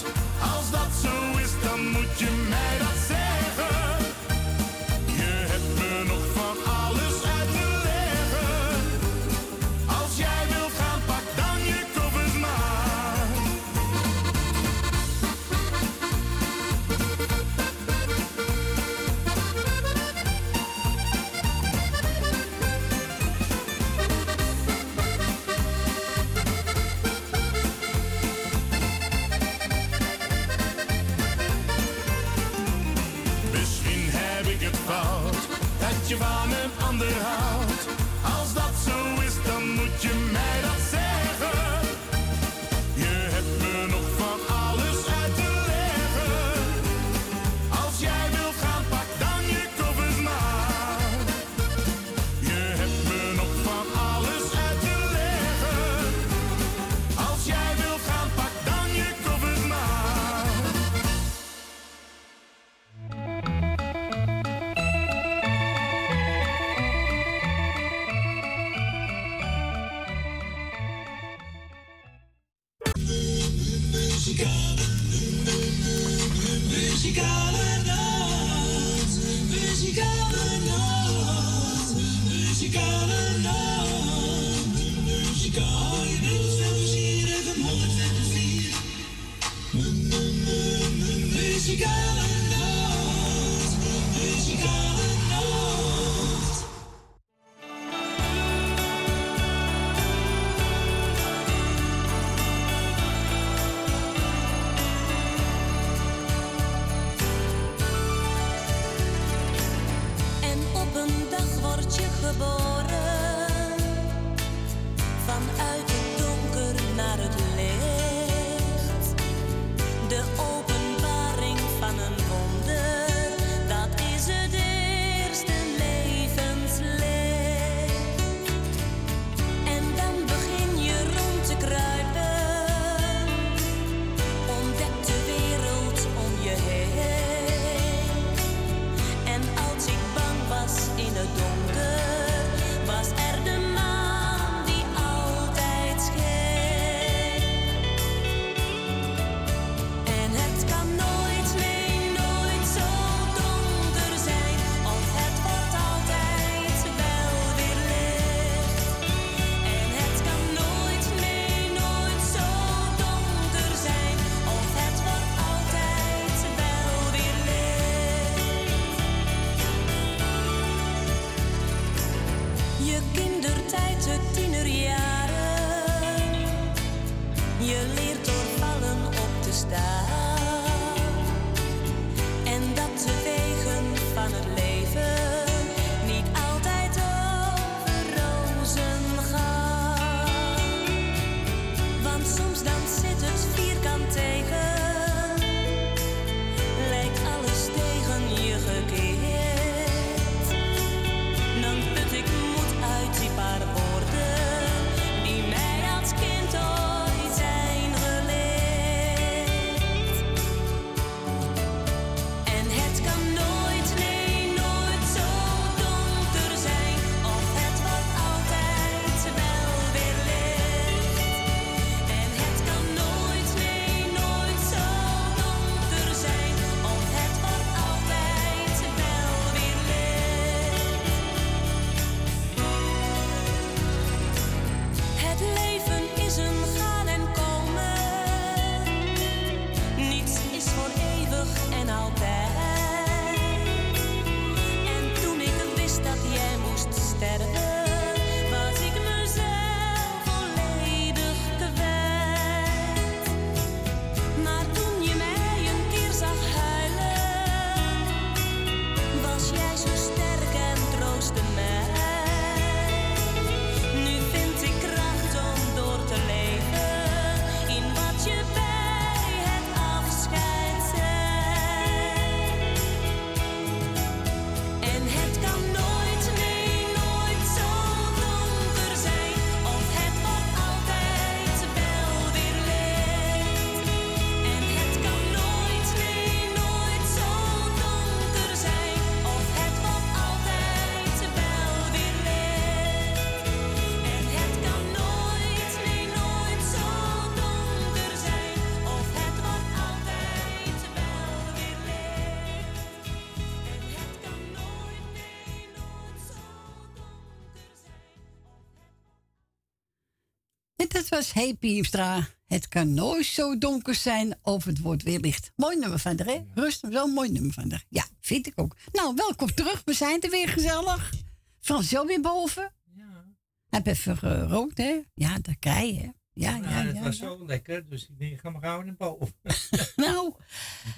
Dat 311.11 311.19
was 311.19 311.33
Hey 311.33 311.55
Piemstra. 311.55 312.27
Het 312.47 312.69
kan 312.69 312.95
nooit 312.95 313.25
zo 313.27 313.59
donker 313.59 313.95
zijn 313.95 314.39
of 314.43 314.65
het 314.65 314.79
wordt 314.81 315.03
weer 315.03 315.19
licht. 315.21 315.53
Mooi 315.57 315.79
nummer 315.79 315.99
van 315.99 316.17
de, 316.17 316.25
hè? 316.25 316.61
Rustig, 316.63 316.91
wel 316.91 317.05
een 317.07 317.13
mooi 317.13 317.31
nummer 317.33 317.53
van 317.53 317.69
de. 317.69 317.81
Ja, 317.89 318.05
vind 318.21 318.47
ik 318.47 318.53
ook. 318.57 318.77
Nou, 318.93 319.15
welkom 319.15 319.55
terug. 319.55 319.83
We 319.85 319.93
zijn 319.93 320.21
er 320.21 320.31
weer 320.31 320.49
gezellig. 320.49 321.13
Frans 321.61 321.89
zo 321.89 322.07
weer 322.07 322.21
boven. 322.21 322.73
Ja. 322.97 323.25
Heb 323.69 323.87
even 323.87 324.17
gerookt, 324.17 324.79
hè? 324.79 325.01
Ja, 325.15 325.39
dat 325.39 325.57
krijg 325.59 325.95
je. 325.95 326.01
hè. 326.01 326.09
Ja, 326.33 326.57
ja, 326.57 326.63
Ja, 326.63 326.69
het 326.87 326.97
ja. 326.97 327.03
was 327.03 327.19
ja. 327.19 327.27
zo 327.27 327.47
lekker, 327.47 327.89
dus 327.89 328.03
ik 328.09 328.19
denk, 328.19 328.41
ga 328.41 328.51
maar 328.51 328.63
gauw 328.63 328.83
naar 328.83 328.95
boven. 328.97 329.35
Nou, 329.97 330.35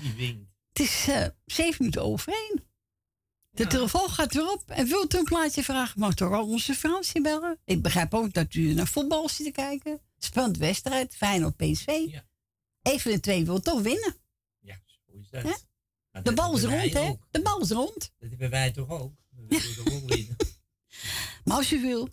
Die 0.01 0.13
wind. 0.17 0.49
het 0.73 0.79
is 0.87 1.07
eh, 1.09 1.27
zeven 1.45 1.77
minuten 1.79 2.03
over 2.03 2.33
één. 2.33 2.65
De 3.57 3.67
telefoon 3.67 4.11
gaat 4.11 4.35
weer 4.35 4.53
op. 4.53 4.71
En 4.71 4.87
wilt 4.87 5.15
u 5.15 5.19
een 5.19 5.25
plaatje 5.25 5.65
vragen, 5.65 6.01
mag 6.01 6.15
toch 6.15 6.33
al 6.33 6.49
onze 6.49 6.75
Fransje 6.75 7.21
bellen. 7.21 7.59
Ik 7.65 7.83
begrijp 7.83 8.15
ook 8.15 8.33
dat 8.33 8.55
u 8.55 8.75
naar 8.75 8.87
voetbal 8.87 9.29
zit 9.29 9.47
te 9.47 9.53
kijken. 9.53 10.01
Spannend 10.19 10.57
wedstrijd, 10.57 11.17
Feyenoord 11.17 11.57
PSV. 11.57 11.87
Een 12.83 13.01
van 13.01 13.13
de 13.13 13.21
twee 13.21 13.45
wil 13.45 13.61
toch 13.61 13.83
winnen. 13.83 14.17
Hoe 15.05 15.21
is 15.21 15.29
dat? 15.31 15.43
De 15.43 15.59
dat 16.23 16.35
bal 16.35 16.57
is 16.57 16.63
rond, 16.63 16.93
hè? 16.93 17.15
De 17.31 17.43
bal 17.43 17.61
is 17.61 17.71
rond. 17.71 18.13
Dat 18.19 18.29
hebben 18.29 18.51
wij 18.51 18.71
toch 18.71 18.89
ook? 18.89 19.15
We 19.31 19.45
willen? 19.47 20.37
Maar 21.45 21.57
als 21.57 21.73
u 21.73 21.81
wil, 21.81 22.09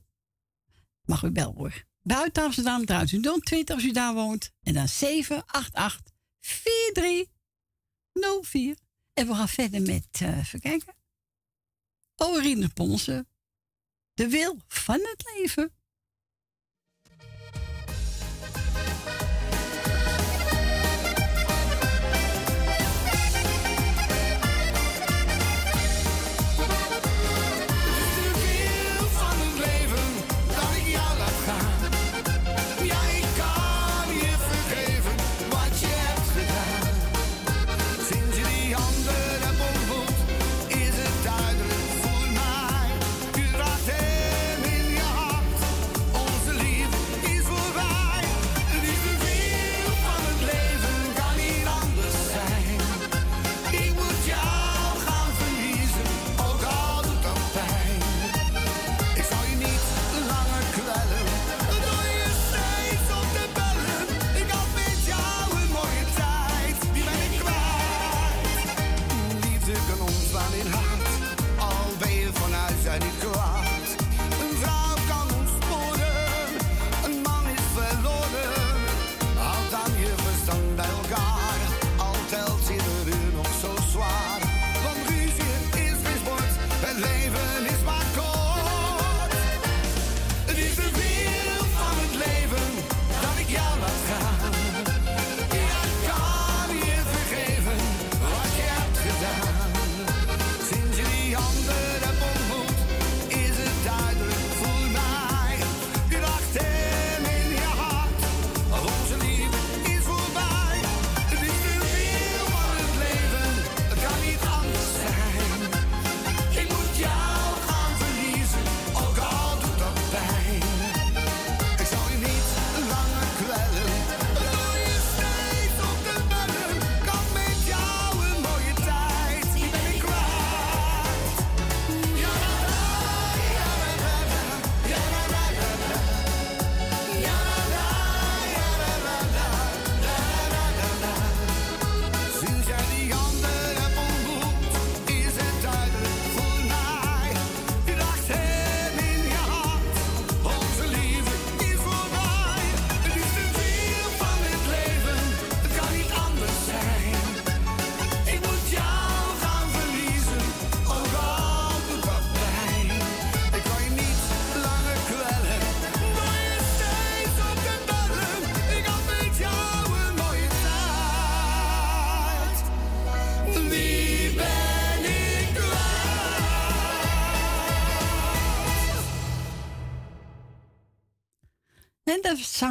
mag 1.06 1.24
u 1.24 1.32
bellen 1.32 1.56
hoor. 1.56 1.86
Buiten 2.02 2.44
Amsterdam 2.44 2.86
draait 2.86 3.12
u 3.12 3.22
020 3.22 3.76
als 3.76 3.84
u 3.84 3.92
daar 3.92 4.14
woont. 4.14 4.52
En 4.62 4.74
dan 4.74 4.88
788 4.88 6.14
4304. 6.40 8.78
En 9.14 9.28
we 9.28 9.36
gaan 9.36 9.50
verder 9.50 9.82
met, 9.82 10.08
eh 10.12 10.38
even 10.38 10.60
kijken. 10.60 10.94
Orine 12.28 12.70
Ponsen. 12.70 13.28
De 14.14 14.28
wil 14.30 14.58
van 14.68 15.00
het 15.00 15.24
leven. 15.36 15.72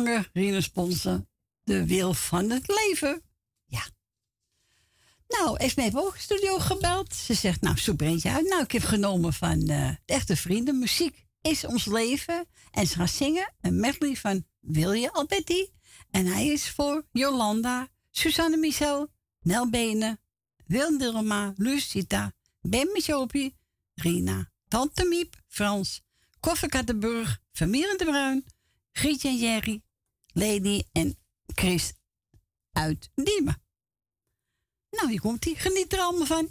Zanger 0.04 0.30
Rinus 0.32 0.68
Ponsen. 0.68 1.28
De 1.64 1.86
wil 1.86 2.14
van 2.14 2.50
het 2.50 2.68
leven. 2.68 3.22
Ja. 3.66 3.82
Nou, 5.28 5.56
heeft 5.58 5.96
ook 5.96 6.14
de 6.14 6.20
studio 6.20 6.58
gebeld. 6.58 7.14
Ze 7.14 7.34
zegt, 7.34 7.60
nou, 7.60 7.78
zoek 7.78 8.00
eentje 8.00 8.30
uit. 8.30 8.48
Nou, 8.48 8.62
ik 8.62 8.72
heb 8.72 8.82
genomen 8.82 9.32
van 9.32 9.60
eh, 9.60 9.66
de 9.66 9.98
echte 10.04 10.36
vrienden. 10.36 10.78
Muziek 10.78 11.26
is 11.40 11.64
ons 11.64 11.84
leven. 11.84 12.46
En 12.70 12.86
ze 12.86 12.94
gaat 12.94 13.10
zingen 13.10 13.54
een 13.60 13.80
medley 13.80 14.16
van 14.16 14.44
Wilje 14.60 15.12
Alberti. 15.12 15.70
En 16.10 16.26
hij 16.26 16.46
is 16.46 16.70
voor 16.70 17.06
Jolanda, 17.12 17.88
Susanne 18.10 18.56
Michel, 18.56 19.08
Nel 19.40 19.70
Benen, 19.70 20.20
Wil 20.66 20.98
Dilma, 20.98 21.52
Lucita, 21.56 22.32
Ben 22.60 23.02
Rina, 23.94 24.50
Tante 24.68 25.04
Miep, 25.04 25.42
Frans, 25.48 26.02
Koffer 26.40 26.68
Kattenburg, 26.68 27.40
Vermeer 27.52 27.94
de 27.98 28.04
Bruin, 28.04 28.44
Grietje 28.92 29.28
en 29.28 29.36
Jerry, 29.36 29.82
Lady 30.32 30.82
en 30.92 31.18
Chris 31.46 31.92
uit 32.72 33.10
Diemen. 33.14 33.62
Nou, 34.90 35.10
hier 35.10 35.20
komt 35.20 35.44
hij. 35.44 35.54
Geniet 35.54 35.92
er 35.92 35.98
allemaal 35.98 36.26
van. 36.26 36.50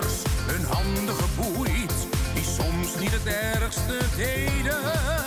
Stumpers, 0.00 0.22
hun 0.46 0.64
handen 0.64 1.14
geboeid. 1.14 1.92
Die 2.34 2.44
soms 2.44 3.00
niet 3.00 3.12
het 3.12 3.26
ergste 3.26 3.98
deden. 4.16 5.19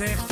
Dat 0.00 0.29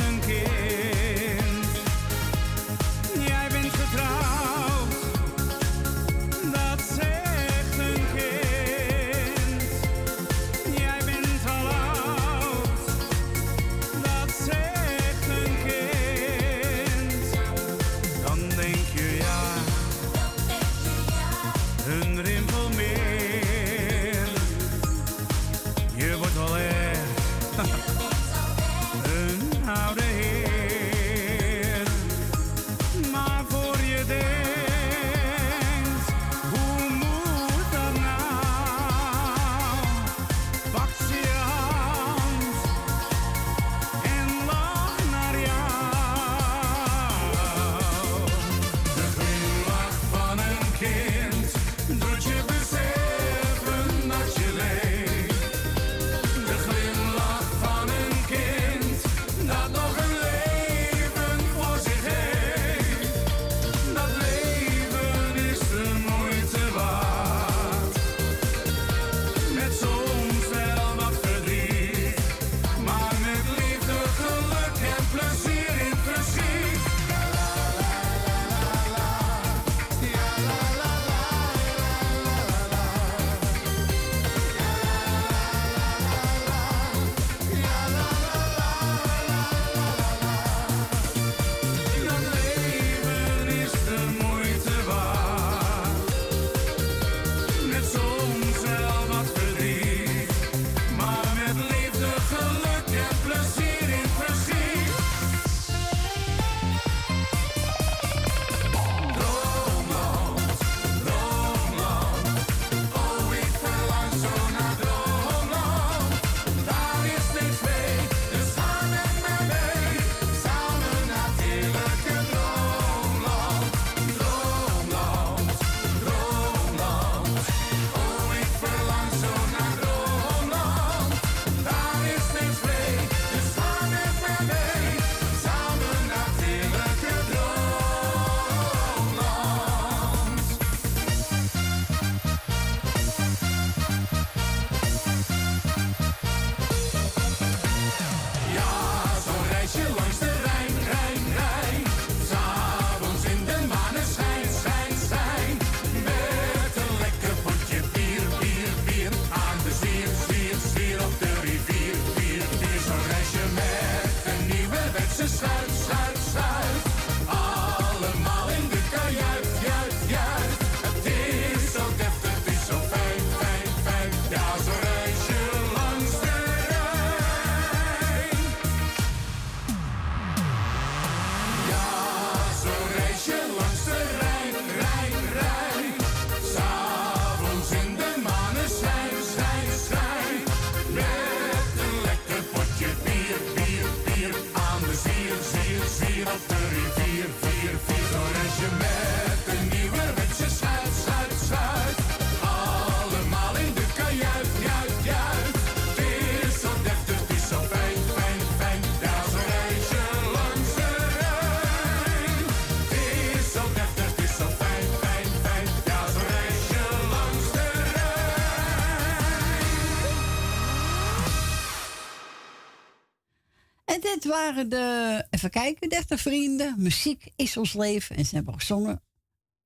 waren 224.29 224.69
de, 224.69 225.25
even 225.29 225.49
kijken, 225.49 225.89
30 225.89 226.19
vrienden. 226.19 226.75
Muziek 226.77 227.31
is 227.35 227.57
ons 227.57 227.73
leven. 227.73 228.15
En 228.15 228.25
ze 228.25 228.35
hebben 228.35 228.53
gezongen 228.53 229.01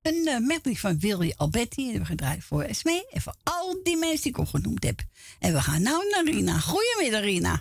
een 0.02 0.28
uh, 0.28 0.38
medley 0.38 0.74
van 0.74 0.98
Willy 0.98 1.32
Alberti. 1.36 1.82
En 1.82 1.90
hebben 1.90 2.00
we 2.00 2.06
gedraaid 2.06 2.44
voor 2.44 2.62
Esmee 2.62 3.06
en 3.10 3.20
voor 3.20 3.34
al 3.42 3.82
die 3.82 3.96
mensen 3.96 4.22
die 4.22 4.32
ik 4.32 4.38
opgenoemd 4.38 4.84
heb. 4.84 5.00
En 5.38 5.52
we 5.52 5.60
gaan 5.60 5.82
nou 5.82 6.08
naar 6.10 6.24
Rina. 6.24 6.58
Goedemiddag, 6.58 7.20
Rina. 7.20 7.60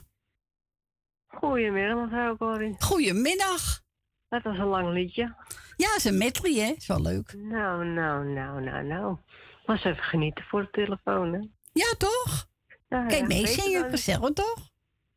Goedemiddag, 1.28 2.04
mevrouw 2.04 2.38
Corrie. 2.38 2.76
Goedemiddag. 2.80 3.82
Dat 4.30 4.44
was 4.44 4.58
een 4.58 4.66
lang 4.66 4.94
liedje. 4.94 5.36
Ja, 5.78 5.96
is 5.96 6.04
een 6.04 6.18
medley, 6.18 6.54
hè? 6.54 6.74
Is 6.78 6.88
wel 6.88 7.02
leuk. 7.02 7.34
Nou, 7.38 7.86
nou, 7.86 8.26
nou, 8.26 8.64
nou, 8.64 8.86
nou. 8.86 9.18
Was 9.66 9.84
even 9.84 10.04
genieten 10.04 10.44
voor 10.44 10.62
de 10.62 10.70
telefoon, 10.72 11.34
hè? 11.34 11.40
Ja, 11.74 11.94
toch? 11.98 12.48
Ja, 12.90 13.06
Kijk, 13.06 13.22
ja, 13.22 13.28
meezingen, 13.28 13.90
gezellig 13.90 14.34
toch? 14.34 14.73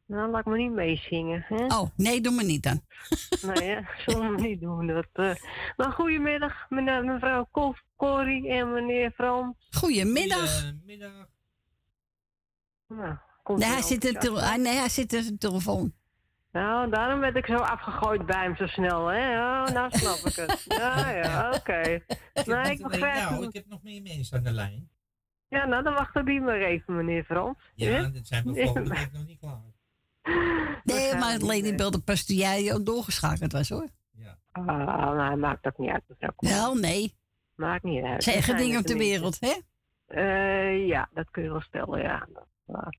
Nou, 0.07 0.31
laat 0.31 0.45
me 0.45 0.57
niet 0.57 0.73
meezingen, 0.73 1.45
hè? 1.49 1.67
Oh, 1.67 1.91
nee, 1.97 2.21
doe 2.21 2.33
me 2.33 2.43
niet 2.43 2.63
dan. 2.63 2.81
Nee, 3.55 3.69
hè? 3.69 3.81
zullen 4.07 4.35
we 4.35 4.41
niet 4.41 4.61
doen. 4.61 4.87
Dat, 4.87 5.07
eh. 5.13 5.35
Nou, 5.77 5.93
goedemiddag, 5.93 6.67
meneer, 6.69 7.05
mevrouw 7.05 7.49
Kof, 7.51 7.83
Corrie 7.97 8.49
en 8.49 8.73
meneer 8.73 9.11
Frans. 9.11 9.69
Goedemiddag. 9.71 10.73
Middag. 10.85 11.29
Nou, 12.89 13.17
komt 13.43 13.59
Nee, 13.59 13.69
hij 13.69 13.83
zit, 13.83 14.05
in 14.05 14.17
ah, 14.17 14.57
nee, 14.57 14.75
hij 14.75 14.89
zit 14.89 15.13
in 15.13 15.23
zijn 15.23 15.39
telefoon. 15.39 15.93
Nou, 16.53 16.91
daarom 16.91 17.21
werd 17.21 17.37
ik 17.37 17.47
zo 17.47 17.57
afgegooid 17.57 18.27
bij 18.27 18.43
hem 18.43 18.57
zo 18.57 18.67
snel, 18.67 19.07
hè? 19.07 19.33
Ja, 19.33 19.71
nou 19.71 19.91
snap 19.91 20.17
ik 20.17 20.37
het. 20.37 20.65
Ja, 20.79 21.11
ja, 21.11 21.51
oké. 21.55 22.05
Nee, 22.45 22.73
ik 22.73 22.83
begrijp 22.83 23.31
nou, 23.31 23.47
ik 23.47 23.53
heb 23.53 23.67
nog 23.67 23.83
meer 23.83 24.03
mensen 24.03 24.37
aan 24.37 24.45
de 24.45 24.51
lijn. 24.51 24.89
Ja, 25.49 25.67
nou, 25.67 25.83
dan 25.83 25.95
wachten 25.95 26.25
die 26.25 26.41
maar 26.41 26.61
even, 26.61 26.97
meneer 26.97 27.25
Frans. 27.25 27.57
Ja, 27.75 28.09
dat 28.09 28.27
zijn 28.27 28.45
we 28.45 28.63
volgende 28.63 28.91
week 28.91 29.13
nog 29.13 29.27
niet 29.27 29.39
klaar. 29.39 29.75
Nee, 30.85 31.15
maar 31.15 31.39
Lady 31.39 31.75
belde 31.75 31.99
pas 32.01 32.25
toen 32.25 32.37
jij 32.37 32.73
al 32.73 32.85
doorgeschakeld 32.85 33.53
was, 33.53 33.69
hoor. 33.69 33.87
Ah, 34.53 34.67
nou, 34.67 35.37
maakt 35.37 35.67
ook 35.67 35.79
niet 35.79 35.91
uit, 35.91 36.03
mevrouw 36.09 36.31
Kool. 36.37 36.51
Wel, 36.51 36.75
nee. 36.75 37.15
Maakt 37.55 37.83
niet 37.83 38.05
uit. 38.05 38.23
Zeggen 38.23 38.57
dingen 38.57 38.79
op 38.79 38.87
de 38.87 38.97
wereld, 38.97 39.37
hè? 39.41 39.53
Eh, 40.07 40.87
ja, 40.87 41.09
dat 41.13 41.31
kun 41.31 41.43
je 41.43 41.51
wel 41.51 41.61
stellen, 41.61 42.03
ja. 42.03 42.27
Maar, 42.67 42.97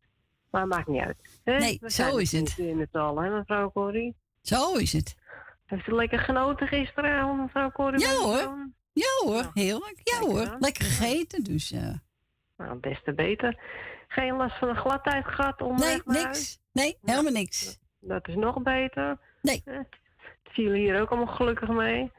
maar 0.52 0.68
maakt 0.68 0.88
niet 0.88 1.02
uit. 1.02 1.40
Hè? 1.44 1.58
Nee, 1.58 1.78
We 1.82 1.92
zo 1.92 2.18
is 2.18 2.32
het. 2.32 2.58
In 2.58 2.80
het 2.80 2.96
al, 2.96 3.22
hè, 3.22 3.30
mevrouw 3.30 3.72
Corrie? 3.72 4.16
Zo 4.42 4.74
is 4.76 4.94
het. 4.94 5.16
Heeft 5.66 5.88
u 5.88 5.92
lekker 5.92 6.20
genoten 6.20 6.68
gisteravond, 6.68 7.42
mevrouw 7.42 7.72
Corrie? 7.72 8.00
Ja 8.00 8.16
hoor. 8.16 8.70
Ja 8.94 9.26
hoor, 9.26 9.52
heerlijk. 9.54 10.02
Ja 10.04 10.20
hoor, 10.20 10.46
dan. 10.46 10.60
lekker 10.60 10.86
gegeten, 10.86 11.44
dus... 11.44 11.72
eh, 11.72 11.94
Nou, 12.58 12.80
des 12.80 13.02
te 13.04 13.14
beter. 13.14 13.60
Geen 14.08 14.36
last 14.36 14.58
van 14.58 14.68
een 14.70 14.76
gladheid 14.76 15.26
gehad 15.26 15.60
nee, 15.60 15.70
onderweg 15.70 16.06
naar 16.06 16.16
niks. 16.16 16.26
huis? 16.26 16.60
Nee, 16.72 16.98
helemaal 17.02 17.32
niks. 17.32 17.80
Dat 18.00 18.28
is 18.28 18.36
nog 18.36 18.62
beter. 18.62 19.20
Nee. 19.42 19.62
Eh, 19.66 19.78
Het 19.78 20.54
vielen 20.54 20.78
hier 20.80 21.02
ook 21.02 21.10
allemaal 21.10 21.36
gelukkig 21.36 21.70
mee. 21.70 22.12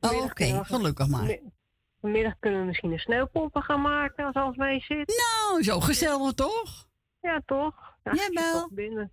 Oh, 0.00 0.22
oké, 0.24 0.64
gelukkig 0.64 1.08
maar. 1.08 1.22
Mi- 1.24 1.52
Vanmiddag 2.00 2.34
kunnen 2.40 2.60
we 2.60 2.66
misschien 2.66 2.92
een 2.92 2.98
sneeuwpompen 2.98 3.62
gaan 3.62 3.80
maken 3.80 4.24
als 4.24 4.34
alles 4.34 4.56
mee 4.56 4.80
zit. 4.80 5.22
Nou, 5.48 5.62
zo 5.62 5.80
gezellig 5.80 6.32
toch? 6.32 6.88
Ja, 7.20 7.42
toch? 7.46 7.96
Ja, 8.02 8.12
Jawel. 8.14 8.68
Binnen. 8.72 9.12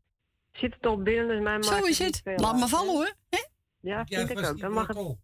Zit 0.51 0.73
er 0.73 0.79
toch 0.79 1.01
binnen, 1.01 1.27
dus 1.27 1.39
mij 1.43 1.61
Zo 1.63 1.85
is 1.85 1.99
het. 1.99 2.21
Laat 2.35 2.59
maar 2.59 2.67
vallen 2.67 2.88
hè? 2.89 2.93
hoor. 2.93 3.13
Ja, 3.79 4.03
Ja, 4.05 4.25
vind 4.27 4.39
ik 4.39 4.45
ook. 4.45 4.59
Dan 4.59 4.71
mag 4.71 4.88
het... 4.88 4.95
wortel. 4.95 5.19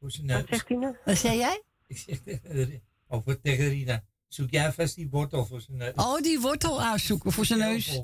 Voor 0.00 0.10
zijn 0.10 0.26
Wat 0.26 0.36
neus. 0.36 0.48
zegt 0.48 0.68
hij 0.68 0.76
nou? 0.76 0.96
Wat 1.04 1.16
zei 1.16 1.36
jij? 1.38 1.62
Ik 1.86 1.96
zeg 1.96 2.18
tegen 3.42 3.68
Rina. 3.68 4.04
Zoek 4.28 4.50
jij 4.50 4.72
vast 4.72 4.94
die 4.94 5.08
wortel 5.10 5.44
voor 5.44 5.60
zijn 5.60 5.76
neus. 5.76 5.94
Oh, 5.94 6.20
die 6.20 6.40
wortel 6.40 6.80
aanzoeken 6.80 7.32
voor 7.32 7.44
zijn 7.44 7.58
neus. 7.58 8.02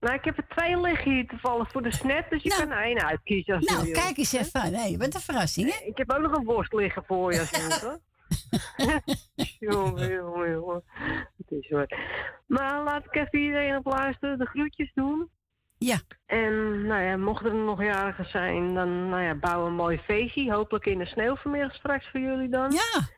Nou, 0.00 0.14
ik 0.14 0.24
heb 0.24 0.38
er 0.38 0.46
twee 0.48 0.80
liggen 0.80 1.12
hier 1.12 1.26
toevallig 1.26 1.70
voor 1.70 1.82
de 1.82 1.94
snap, 1.94 2.30
dus 2.30 2.42
je 2.42 2.48
kan 2.48 2.70
er 2.70 2.82
één 2.82 3.04
uitkiezen 3.04 3.54
als 3.54 3.64
je 3.64 3.70
Nou, 3.70 3.90
kijk 3.90 4.16
eens 4.16 4.32
even. 4.32 4.72
Nee, 4.72 4.98
wat 4.98 5.14
een 5.14 5.20
verrassing, 5.20 5.74
hè? 5.74 5.84
Ik 5.84 5.96
heb 5.96 6.12
ook 6.12 6.20
nog 6.20 6.32
een 6.32 6.44
worst 6.44 6.72
liggen 6.72 7.04
voor 7.06 7.32
je 7.32 7.40
als 7.40 7.50
je 7.50 7.66
wilt, 7.68 7.80
hoor. 7.80 8.00
jongen, 9.70 10.12
jongen, 10.12 10.50
jongen. 10.50 10.84
Het 11.36 11.50
is 11.50 11.68
wat. 11.68 11.94
Maar 12.46 12.82
laat 12.82 13.04
ik 13.04 13.14
even 13.14 13.38
iedereen 13.38 13.76
op 13.76 13.86
luisteren, 13.86 14.38
de 14.38 14.46
groetjes 14.46 14.92
doen. 14.94 15.30
Ja. 15.78 16.00
En 16.26 16.86
nou 16.86 17.02
ja, 17.02 17.16
mochten 17.16 17.50
er 17.50 17.64
nog 17.64 17.82
jarigen 17.82 18.28
zijn, 18.28 18.74
dan 18.74 19.08
nou 19.08 19.22
ja, 19.22 19.34
bouw 19.34 19.66
een 19.66 19.74
mooi 19.74 19.98
feestje. 19.98 20.52
Hopelijk 20.52 20.86
in 20.86 20.98
de 20.98 21.06
sneeuw 21.06 21.36
vanmiddag 21.36 21.74
straks 21.74 22.10
voor 22.10 22.20
jullie 22.20 22.48
dan. 22.48 22.70
Ja. 22.70 23.08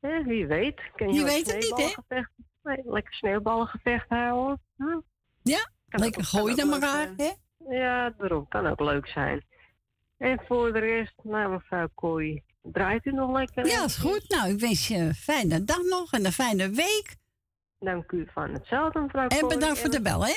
Wie 0.00 0.46
weet. 0.46 0.80
Kan 0.96 1.12
je, 1.12 1.24
weet 1.24 1.46
het 1.52 1.56
niet, 1.56 1.96
hè? 2.08 2.20
Nee, 2.62 2.82
lekker 2.84 3.14
sneeuwballengevecht 3.14 4.08
houden. 4.08 4.60
Hm? 4.76 4.98
Ja, 5.42 5.70
Kan 5.88 6.00
lekker 6.00 6.24
gooien 6.24 6.56
leuk 6.56 6.74
elkaar, 6.74 7.12
zijn. 7.16 7.34
hè? 7.68 7.74
Ja, 7.76 8.10
daarom. 8.18 8.48
Kan 8.48 8.66
ook 8.66 8.80
leuk 8.80 9.06
zijn. 9.06 9.44
En 10.18 10.40
voor 10.46 10.72
de 10.72 10.78
rest, 10.78 11.14
nou 11.22 11.50
mevrouw 11.52 11.88
Kooi, 11.94 12.42
draait 12.62 13.06
u 13.06 13.12
nog 13.12 13.32
lekker? 13.32 13.66
Ja, 13.66 13.84
is 13.84 13.96
goed. 13.96 14.28
Nou, 14.28 14.50
ik 14.52 14.60
wens 14.60 14.88
je 14.88 14.96
een 14.96 15.14
fijne 15.14 15.64
dag 15.64 15.82
nog 15.82 16.12
en 16.12 16.24
een 16.24 16.32
fijne 16.32 16.70
week. 16.70 17.16
Dank 17.78 18.12
u 18.12 18.28
van 18.32 18.50
hetzelfde, 18.52 19.00
mevrouw 19.00 19.28
En 19.28 19.40
Kooi. 19.40 19.54
bedankt 19.54 19.78
voor 19.78 19.90
de 19.90 20.02
bel, 20.02 20.26
hè? 20.26 20.32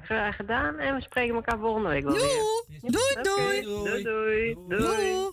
Graag 0.00 0.36
gedaan. 0.36 0.78
En 0.78 0.94
we 0.94 1.00
spreken 1.02 1.34
elkaar 1.34 1.58
volgende 1.58 1.88
week 1.88 2.04
wel 2.04 2.12
weer. 2.14 2.90
Doei, 2.90 3.14
doei, 3.22 3.62
doei. 3.62 4.02
Doei, 4.02 4.54
doei. 4.68 5.30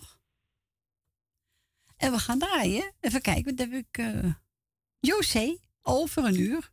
En 1.96 2.12
we 2.12 2.18
gaan 2.18 2.38
draaien. 2.38 2.92
Even 3.00 3.20
kijken, 3.20 3.44
wat 3.44 3.58
heb 3.58 3.72
ik? 3.72 3.98
eh 3.98 4.32
José, 5.00 5.58
over 5.82 6.24
een 6.24 6.40
uur. 6.40 6.72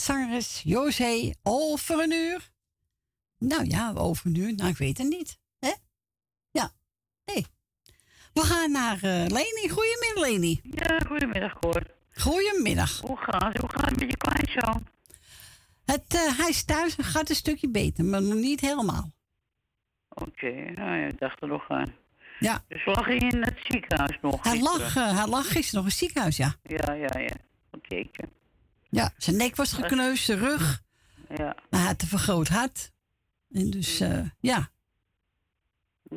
Zangeres 0.00 0.62
José 0.64 1.32
over 1.42 2.02
een 2.02 2.12
uur. 2.12 2.50
Nou 3.38 3.64
ja, 3.64 3.92
over 3.96 4.26
een 4.26 4.34
uur. 4.38 4.54
Nou, 4.54 4.70
ik 4.70 4.76
weet 4.76 4.98
het 4.98 5.08
niet. 5.08 5.38
Hè? 5.58 5.72
Ja. 6.50 6.70
Hey. 7.24 7.44
We 8.32 8.40
gaan 8.40 8.70
naar 8.70 8.96
eh 9.02 9.26
Leni. 9.26 9.68
Goedemiddag, 9.68 10.24
Leni. 10.24 10.60
Ja, 10.62 10.98
goedemiddag, 11.06 11.58
Cor. 11.58 11.82
Goedemiddag. 12.12 13.00
Hoe 13.00 13.16
gaat 13.16 13.42
het? 13.42 13.58
Hoe 13.58 13.70
gaat 13.70 13.90
het 13.90 14.00
met 14.00 14.10
je 14.10 14.16
kleinzoon? 14.16 14.86
Het, 15.84 16.14
eh, 16.14 16.38
hij 16.38 16.48
is 16.48 16.64
thuis 16.64 16.96
en 16.96 17.04
gaat 17.04 17.28
een 17.28 17.34
stukje 17.34 17.68
beter, 17.68 18.04
maar 18.04 18.22
nog 18.22 18.34
niet 18.34 18.60
helemaal. 18.60 19.10
Oké, 20.08 20.50
nou 20.50 20.96
ja, 20.96 21.06
ik 21.06 21.18
dacht 21.18 21.42
er 21.42 21.48
nog 21.48 21.68
aan. 21.68 21.94
Ja. 22.38 22.64
Dus 22.68 22.84
lag 22.84 23.06
hij 23.06 23.16
in 23.16 23.42
het 23.42 23.58
ziekenhuis 23.62 24.18
nog? 24.22 24.42
Hij 24.42 24.60
lag, 24.60 24.96
eh, 24.96 25.16
hij 25.16 25.26
lag 25.26 25.52
gisteren 25.52 25.74
nog 25.74 25.84
in 25.84 25.90
het 25.90 25.98
ziekenhuis, 25.98 26.36
ja. 26.36 26.54
Ja, 26.62 26.92
ja, 26.92 27.18
ja. 27.18 27.34
Oké. 27.70 28.04
Ja, 28.90 29.12
zijn 29.16 29.36
nek 29.36 29.56
was 29.56 29.72
gekneusd, 29.72 30.24
zijn 30.24 30.38
rug. 30.38 30.82
Ja. 31.36 31.54
Hij 31.70 31.80
had 31.80 32.02
een 32.02 32.08
vergroot 32.08 32.48
hart. 32.48 32.90
En 33.50 33.70
dus, 33.70 34.00
eh, 34.00 34.22
ja. 34.40 34.68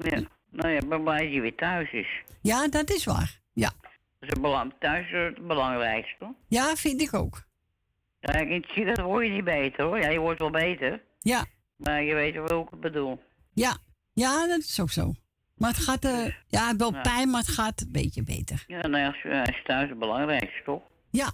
ja. 0.01 0.21
Nou 0.49 0.69
ja, 0.69 0.79
ik 0.79 0.89
ben 0.89 1.03
blij 1.03 1.17
dat 1.23 1.31
hij 1.31 1.41
weer 1.41 1.55
thuis 1.55 1.91
is. 1.91 2.07
Ja, 2.41 2.67
dat 2.67 2.89
is 2.89 3.05
waar. 3.05 3.39
Ja, 3.53 3.71
Dat 4.19 4.29
is 4.35 4.39
belang, 4.41 4.73
thuis 4.79 5.05
is 5.05 5.11
het 5.35 5.47
belangrijkste. 5.47 6.33
ja 6.47 6.75
vind 6.75 7.01
ik 7.01 7.13
ook. 7.13 7.43
Ja, 8.19 8.33
in 8.33 8.51
het 8.51 8.65
ziekenhuis 8.65 8.99
word 8.99 9.25
je 9.25 9.31
niet 9.31 9.43
beter 9.43 9.85
hoor. 9.85 9.99
Ja, 9.99 10.09
je 10.09 10.19
wordt 10.19 10.39
wel 10.39 10.49
beter. 10.49 11.01
Ja. 11.19 11.45
Maar 11.75 12.03
je 12.03 12.13
weet 12.13 12.33
wel 12.33 12.51
hoe 12.53 12.63
ik 12.63 12.69
het 12.71 12.79
bedoel. 12.79 13.23
Ja, 13.53 13.77
ja 14.13 14.47
dat 14.47 14.59
is 14.59 14.79
ook 14.79 14.91
zo. 14.91 15.13
Maar 15.55 15.69
het 15.69 15.79
gaat, 15.83 16.05
eh, 16.05 16.25
ja, 16.47 16.75
wel 16.75 16.93
Ja. 16.93 17.01
pijn, 17.01 17.29
maar 17.29 17.39
het 17.41 17.49
gaat 17.49 17.81
een 17.81 17.91
beetje 17.91 18.23
beter. 18.23 18.63
Ja, 18.67 18.87
nou 18.87 19.13
ja, 19.23 19.43
is 19.47 19.61
thuis 19.63 19.89
het 19.89 19.99
belangrijkste 19.99 20.61
toch? 20.65 20.81
Ja. 21.11 21.33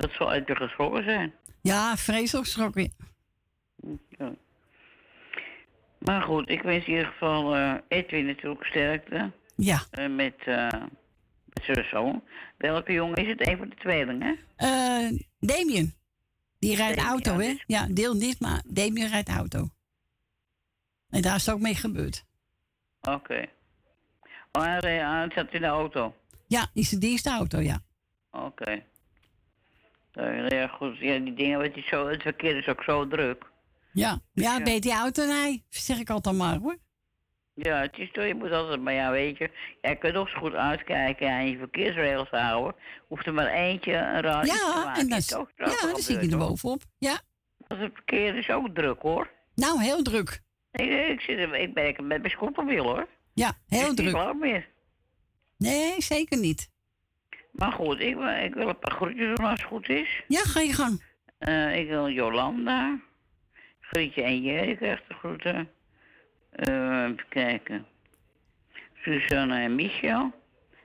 Dat 0.00 0.10
zal 0.12 0.30
uit 0.30 0.46
je 0.46 0.56
geschrokken 0.56 1.04
zijn. 1.04 1.34
Ja, 1.62 1.96
vreselijk 1.96 2.44
geschrokken. 2.46 2.92
Ja. 4.08 4.34
Maar 5.98 6.22
goed, 6.22 6.48
ik 6.48 6.62
wens 6.62 6.84
in 6.86 6.92
ieder 6.92 7.06
geval 7.06 7.56
eh, 7.56 7.74
Edwin 7.88 8.26
natuurlijk 8.26 8.64
sterkte. 8.64 9.30
Ja. 9.56 9.80
Eh, 9.90 10.08
met, 10.08 10.34
eh 10.44 10.68
met 11.44 11.64
zijn 11.64 11.84
zoon. 11.90 12.22
Welke 12.56 12.92
jongen 12.92 13.16
is 13.16 13.28
het? 13.28 13.48
Een 13.48 13.56
van 13.58 13.68
de 13.68 13.74
tweelingen? 13.76 14.38
Eh 14.56 15.08
Damien. 15.38 15.94
Die 16.58 16.76
rijdt 16.76 16.96
Damien, 16.96 17.12
auto, 17.12 17.32
ja, 17.42 17.48
hè? 17.48 17.54
Ja, 17.66 17.86
deel 17.90 18.14
niet, 18.14 18.40
maar 18.40 18.62
Damien 18.66 19.08
rijdt 19.08 19.28
auto. 19.28 19.68
En 21.10 21.22
daar 21.22 21.34
is 21.36 21.46
het 21.46 21.54
ook 21.54 21.60
mee 21.60 21.74
gebeurd. 21.74 22.24
Oké. 23.00 23.44
Hij, 24.52 24.78
reed- 24.78 25.00
hij 25.00 25.30
zat 25.34 25.52
in 25.52 25.60
de 25.60 25.66
auto. 25.66 26.14
Ja, 26.46 26.70
is 26.74 26.88
de 26.88 26.98
dienstauto, 26.98 27.58
ja. 27.58 27.82
Oké. 28.30 28.82
Ja, 30.48 30.66
goed. 30.66 30.98
Ja, 30.98 31.18
die 31.18 31.34
dingen, 31.34 31.58
weet 31.58 31.74
je, 31.74 31.82
zo, 31.86 32.08
het 32.08 32.22
verkeer 32.22 32.56
is 32.56 32.68
ook 32.68 32.82
zo 32.82 33.08
druk. 33.08 33.44
Ja, 33.92 34.20
ja, 34.32 34.58
beter 34.62 34.80
die 34.80 34.92
auto 34.92 35.24
rijden, 35.24 35.62
zeg 35.68 35.98
ik 35.98 36.10
altijd 36.10 36.36
maar, 36.36 36.56
hoor. 36.58 36.76
Ja, 37.54 37.80
het 37.80 37.98
is 37.98 38.10
toch, 38.12 38.24
je 38.26 38.34
moet 38.34 38.52
altijd, 38.52 38.80
maar 38.80 38.92
ja, 38.92 39.10
weet 39.10 39.36
je, 39.38 39.50
jij 39.80 39.96
kunt 39.96 40.14
nog 40.14 40.28
zo 40.28 40.38
goed 40.38 40.54
uitkijken 40.54 41.28
en 41.28 41.50
je 41.50 41.58
verkeersregels 41.58 42.28
houden. 42.30 42.74
Hoeft 43.08 43.26
er 43.26 43.34
maar 43.34 43.46
eentje 43.46 43.92
een 43.96 44.20
te 44.22 44.28
Ja, 44.28 44.74
maken. 44.84 45.00
en 45.02 45.08
dan, 45.08 45.18
is 45.18 45.34
ook 45.34 45.50
ja, 45.56 45.64
dan 45.86 45.96
zie 45.96 46.20
je 46.20 46.30
er 46.30 46.38
bovenop. 46.38 46.82
Ja. 46.98 47.20
Want 47.68 47.80
het 47.80 47.92
verkeer 47.94 48.36
is 48.36 48.50
ook 48.50 48.74
druk, 48.74 49.00
hoor. 49.02 49.30
Nou, 49.54 49.82
heel 49.82 50.02
druk. 50.02 50.40
Ik, 50.72 51.08
ik, 51.08 51.20
zit, 51.20 51.38
er- 51.38 51.54
ik 51.54 51.74
ben 51.74 52.06
met 52.06 52.18
mijn 52.20 52.30
scooterwiel, 52.30 52.84
hoor. 52.84 53.08
Ja, 53.34 53.52
heel 53.68 53.94
druk. 53.94 54.12
lang 54.12 54.40
meer. 54.40 54.68
Nee, 55.58 55.94
zeker 56.02 56.38
niet. 56.38 56.68
Maar 57.60 57.72
goed, 57.72 58.00
ik, 58.00 58.14
wil- 58.16 58.28
ik 58.44 58.54
wil 58.54 58.68
een 58.68 58.78
paar 58.78 58.92
groetjes 58.94 59.36
doen 59.36 59.46
als 59.46 59.60
het 59.60 59.68
goed 59.68 59.88
is. 59.88 60.22
Ja, 60.28 60.40
ga 60.40 60.60
je 60.60 60.72
gang. 60.72 61.02
Eh, 61.38 61.78
ik 61.78 61.88
wil 61.88 62.08
Jolanda, 62.10 62.98
Grietje 63.80 64.22
en 64.22 64.42
Jerry 64.42 64.76
krijgt 64.76 65.08
de 65.08 65.14
groeten. 65.14 65.68
Eh, 66.50 67.02
even 67.02 67.24
kijken. 67.28 67.86
Susanne 68.94 69.60
en 69.60 69.74
Michel. 69.74 70.32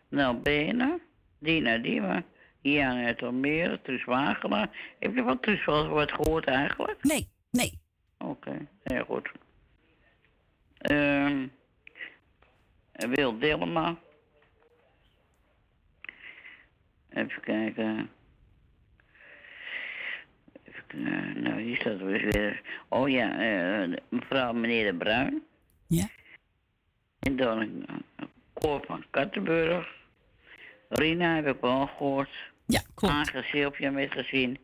Nel 0.09 0.39
Benen. 0.39 1.01
Dina 1.39 1.77
Diemen. 1.77 2.25
Jan 2.61 3.05
uit 3.05 3.23
Almere. 3.23 3.81
Truus 3.81 4.03
Wagenaar. 4.05 4.95
Heb 4.99 5.15
je 5.15 5.23
van 5.23 5.39
Truus 5.39 5.65
wel 5.65 5.87
wat 5.89 6.11
gehoord 6.11 6.45
eigenlijk? 6.45 7.03
Nee, 7.03 7.27
nee. 7.51 7.79
Oké, 8.17 8.67
heel 8.83 9.05
goed. 9.05 9.29
Ehm 10.77 11.47
Wil 12.95 13.39
Dillema. 13.39 13.95
Even 17.15 17.41
kijken. 17.41 18.09
Even 20.63 20.83
kijken. 20.87 21.41
Nou, 21.41 21.61
hier 21.61 21.75
staat 21.75 21.99
er 21.99 22.07
dus 22.07 22.21
weer. 22.21 22.61
Oh 22.89 23.09
ja, 23.09 23.39
eh, 23.39 23.97
mevrouw 24.09 24.53
meneer 24.53 24.91
De 24.91 24.97
Bruin. 24.97 25.43
Ja. 25.87 26.07
En 27.19 27.35
dan 27.35 27.59
een 27.59 27.85
koor 28.53 28.83
van 28.85 29.05
Kattenburg. 29.09 29.95
Rina 30.89 31.35
heb 31.35 31.47
ik 31.47 31.61
wel 31.61 31.87
gehoord. 31.87 32.51
Ja, 32.65 32.81
klopt. 32.95 33.13
Aange 33.13 33.43
Sylvia 33.43 33.91
met 33.91 34.11
gezien. 34.11 34.57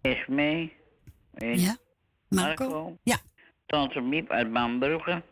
Esme. 0.00 0.70
En 1.34 1.58
Ja. 1.60 1.76
Marco. 2.28 2.96
Ja. 3.02 3.16
Tante 3.66 4.00
Miep 4.00 4.30
uit 4.30 4.52
Bambrugge. 4.52 5.22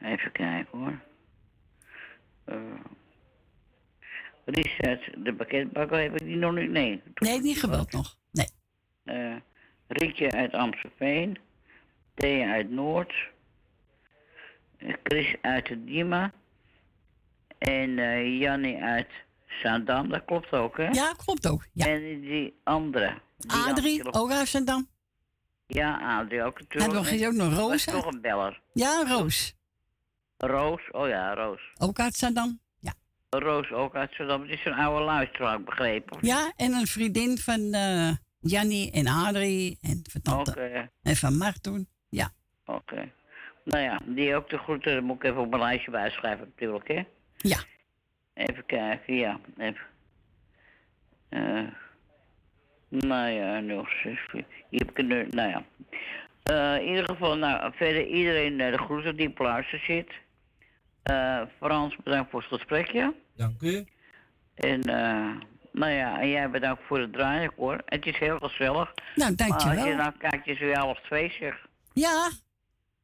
Even 0.00 0.32
kijken 0.32 0.78
hoor. 0.78 1.00
Eh 2.44 2.54
Richard, 4.44 5.10
de 5.24 5.34
pakketbakker 5.34 6.00
heb 6.02 6.12
ik 6.20 6.26
die 6.26 6.36
nog 6.36 6.54
niet. 6.54 6.70
Nee. 6.70 7.02
Nee, 7.14 7.40
die 7.42 7.54
gebeld 7.54 7.92
nog. 7.92 8.16
Nee. 8.32 8.46
Eh 9.04 9.36
Rietje 9.88 10.30
uit 10.30 10.52
Amstelveen. 10.52 11.38
Thea 12.14 12.52
uit 12.52 12.70
Noord. 12.70 13.14
Chris 15.02 15.34
uit 15.40 15.66
de 15.66 15.84
Dima. 15.84 16.32
En 17.58 17.98
eh 17.98 18.38
Jannie 18.40 18.82
uit 18.82 19.08
Zaandam, 19.62 20.08
dat 20.08 20.24
klopt 20.24 20.52
ook, 20.52 20.76
hè? 20.76 20.88
Ja, 20.88 21.12
klopt 21.16 21.48
ook. 21.48 21.66
Ja. 21.72 21.86
En 21.86 22.20
die 22.20 22.54
andere. 22.64 23.18
die 23.36 23.50
Adrie, 23.50 24.12
ook 24.12 24.30
uit 24.30 24.48
Zandam. 24.48 24.88
Ja, 25.66 26.18
Adrie 26.18 26.42
ook 26.42 26.58
natuurlijk. 26.58 26.92
We 26.92 27.04
geen- 27.04 27.26
ook 27.26 27.32
nog 27.32 27.54
Roos 27.54 27.88
uit? 27.88 27.96
toch 28.02 28.12
een 28.12 28.20
beller. 28.20 28.60
Ja, 28.72 29.04
Roos. 29.08 29.54
Roos, 30.36 30.90
oh 30.90 31.08
ja, 31.08 31.34
Roos. 31.34 31.60
Ook 31.78 31.98
uit 31.98 32.14
Zandam. 32.14 32.60
Roos 33.38 33.70
ook 33.70 33.94
uit 33.94 34.14
Zandam. 34.14 34.40
Het 34.42 34.50
is 34.50 34.64
een 34.64 34.72
oude 34.74 35.04
luisteraar, 35.04 35.62
begrepen. 35.62 36.18
Ja, 36.20 36.52
en 36.56 36.72
een 36.72 36.86
vriendin 36.86 37.38
van 37.38 37.72
eh 37.72 38.10
Jannie 38.40 38.90
en 38.92 39.06
Adrie 39.06 39.78
en 39.82 40.02
van 40.10 40.20
tante. 40.22 40.90
En 41.02 41.16
van 41.16 41.36
Martoen. 41.36 41.88
Ja. 42.08 42.30
oké. 42.66 43.12
Nou 43.64 43.82
ja, 43.82 44.00
die 44.06 44.36
ook 44.36 44.50
de 44.50 44.58
groeten, 44.58 44.94
dat 44.94 45.02
moet 45.02 45.16
ik 45.16 45.24
even 45.24 45.40
op 45.40 45.50
mijn 45.50 45.62
lijstje 45.62 45.90
bijschrijven 45.90 46.46
natuurlijk, 46.46 46.88
hè? 46.88 47.02
Ja. 47.36 47.58
Even 48.34 48.66
kijken, 48.66 49.14
ja. 49.14 49.40
Even. 49.56 49.86
Eh 51.28 51.66
nou 52.88 53.30
ja, 53.30 53.60
nog 53.60 53.88
zes. 54.02 54.18
Hier 54.68 54.80
heb 54.80 54.90
ik 54.90 54.98
een, 54.98 55.06
nu- 55.06 55.28
nou 55.30 55.48
ja. 55.48 55.64
Eh, 56.42 56.82
in 56.82 56.88
ieder 56.88 57.04
geval, 57.04 57.36
nou, 57.36 57.72
verder 57.74 58.06
iedereen 58.06 58.60
eh, 58.60 58.70
de 58.72 58.78
groeten 58.78 59.16
die 59.16 59.28
op 59.28 59.38
luister 59.38 59.78
zit. 59.78 60.10
Eh, 61.02 61.42
Frans, 61.58 61.96
bedankt 62.04 62.30
voor 62.30 62.40
het 62.40 62.48
gesprekje. 62.48 63.14
Dank 63.36 63.62
u. 63.62 63.86
En, 64.54 64.80
eh, 64.82 65.30
nou 65.72 65.92
ja, 65.92 66.20
en 66.20 66.28
jij 66.28 66.50
bedankt 66.50 66.82
voor 66.86 67.00
het 67.00 67.12
draaien, 67.12 67.52
hoor. 67.56 67.82
Het 67.86 68.06
is 68.06 68.18
heel 68.18 68.38
gezellig. 68.38 68.92
Nou, 69.14 69.34
Maar 69.36 69.48
als 69.52 69.62
je 69.62 69.68
dankjewel. 69.68 69.96
nou 69.96 70.12
kijkt, 70.18 70.46
is 70.46 70.58
weer 70.58 70.76
half 70.78 71.00
twee, 71.00 71.30
zeg. 71.40 71.66
Ja, 71.92 72.30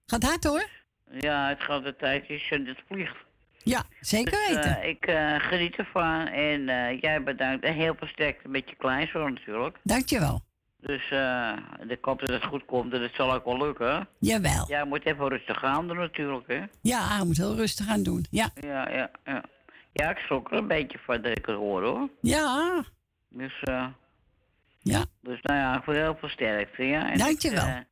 gaat 0.06 0.22
hard 0.22 0.44
hoor. 0.44 0.68
Ja, 1.10 1.48
het 1.48 1.60
gaat 1.62 1.84
de 1.84 1.96
tijd 1.96 2.28
is 2.30 2.48
en 2.50 2.66
het 2.66 2.78
vliegt. 2.88 3.16
Ja, 3.62 3.84
zeker 4.00 4.30
Dus, 4.32 4.46
weten. 4.54 4.80
eh, 4.80 4.88
ik 4.88 5.06
eh, 5.06 5.34
geniet 5.38 5.76
ervan 5.76 6.26
en 6.26 6.68
eh, 6.68 7.00
jij 7.00 7.22
bedankt. 7.22 7.64
En 7.64 7.74
heel 7.74 7.94
veel 7.98 8.08
sterkte 8.08 8.48
met 8.48 8.68
je 8.68 8.76
kleinzoon 8.76 9.32
natuurlijk. 9.32 9.76
Dankjewel. 9.82 10.42
Dus 10.80 11.10
eh 11.10 11.52
ik 11.88 12.04
hoop 12.04 12.20
dat 12.20 12.28
het 12.28 12.44
goed 12.44 12.64
komt 12.64 12.92
en 12.92 13.02
het 13.02 13.14
zal 13.14 13.32
ook 13.32 13.44
wel 13.44 13.58
lukken. 13.58 14.08
Jawel. 14.18 14.64
Jij 14.68 14.84
moet 14.84 15.04
even 15.06 15.28
rustig 15.28 15.64
aan 15.64 15.86
doen 15.88 15.96
natuurlijk, 15.96 16.46
hè? 16.48 16.62
Ja, 16.82 17.08
hij 17.16 17.24
moet 17.24 17.36
heel 17.36 17.54
rustig 17.56 17.88
aan 17.88 18.02
doen. 18.02 18.26
Ja. 18.30 18.50
Ja, 18.60 18.90
ja, 18.90 19.10
ja. 19.24 19.42
Ja, 19.92 20.10
ik 20.10 20.18
schrok 20.18 20.50
er 20.50 20.58
een 20.58 20.66
beetje 20.68 20.98
van 20.98 21.22
dat 21.22 21.38
ik 21.38 21.46
het 21.46 21.56
hoor, 21.56 21.82
hoor. 21.84 22.08
Ja. 22.20 22.84
Dus, 23.28 23.60
eh 23.62 23.86
Ja. 24.80 25.04
dus 25.20 25.40
nou 25.42 25.58
ja, 25.58 25.82
voor 25.82 25.94
heel 25.94 26.16
veel 26.20 26.28
sterkte, 26.28 26.82
ja. 26.84 27.10
En 27.10 27.18
Dankjewel. 27.18 27.66
Ik, 27.66 27.84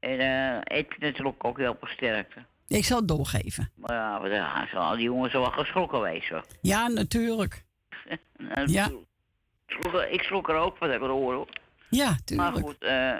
eh, 0.00 0.10
en 0.10 0.18
eh 0.64 0.78
Ed 0.78 0.98
natuurlijk 0.98 1.44
ook 1.44 1.58
heel 1.58 1.76
veel 1.80 1.88
sterkte. 1.88 2.44
Ik 2.68 2.84
zal 2.84 2.98
het 2.98 3.08
doorgeven. 3.08 3.70
Maar 3.76 3.96
ja, 3.96 4.18
maar 4.18 4.30
ja, 4.30 4.66
zo- 4.70 4.76
al 4.76 4.94
die 4.96 5.04
jongens 5.04 5.32
wel 5.32 5.44
geschrokken 5.44 6.00
wezen. 6.00 6.44
Ja, 6.60 6.88
natuurlijk. 6.88 7.64
Nou, 8.38 8.70
Ja. 8.70 8.86
Ik 8.86 8.96
schrok, 9.76 9.94
er- 9.94 10.10
ik 10.10 10.22
schrok 10.22 10.48
er 10.48 10.54
ook 10.54 10.76
van 10.76 10.86
dat 10.86 10.96
ik 10.96 11.02
het 11.02 11.10
hoor, 11.10 11.34
hoor. 11.34 11.48
Ja, 11.90 12.06
Maar 12.08 12.18
tuurlijk. 12.24 12.56
goed, 12.66 12.76
eh 12.78 13.16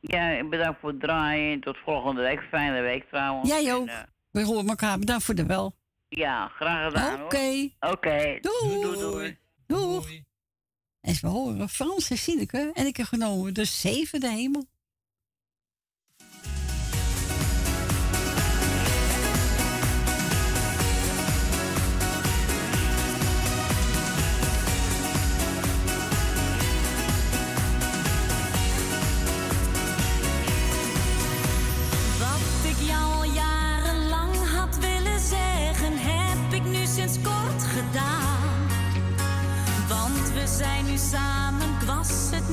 ja, 0.00 0.44
bedankt 0.44 0.80
voor 0.80 0.90
het 0.90 1.00
draaien. 1.00 1.60
Tot 1.60 1.76
volgende 1.84 2.22
week. 2.22 2.42
Fijne 2.50 2.80
week 2.80 3.08
trouwens. 3.08 3.48
Jij 3.48 3.74
ook. 3.74 3.86
En, 3.88 3.94
eh, 3.94 4.02
We 4.30 4.44
horen 4.44 4.68
elkaar. 4.68 4.98
Bedankt 4.98 5.24
voor 5.24 5.34
de 5.34 5.46
wel. 5.46 5.74
Ja, 6.16 6.48
graag 6.48 6.92
gedaan. 6.92 7.22
Oké. 7.24 7.70
Oké. 7.80 8.38
Doei. 8.40 8.80
Doei, 8.80 8.98
doei. 8.98 9.38
Doeg. 9.66 10.06
En 11.00 11.14
we 11.20 11.28
horen 11.28 11.68
Frans 11.68 12.10
en 12.10 12.18
Sineke. 12.18 12.70
En 12.74 12.86
ik 12.86 12.96
heb 12.96 13.06
genomen 13.06 13.54
de 13.54 13.64
zevende 13.64 14.28
hemel. 14.28 14.66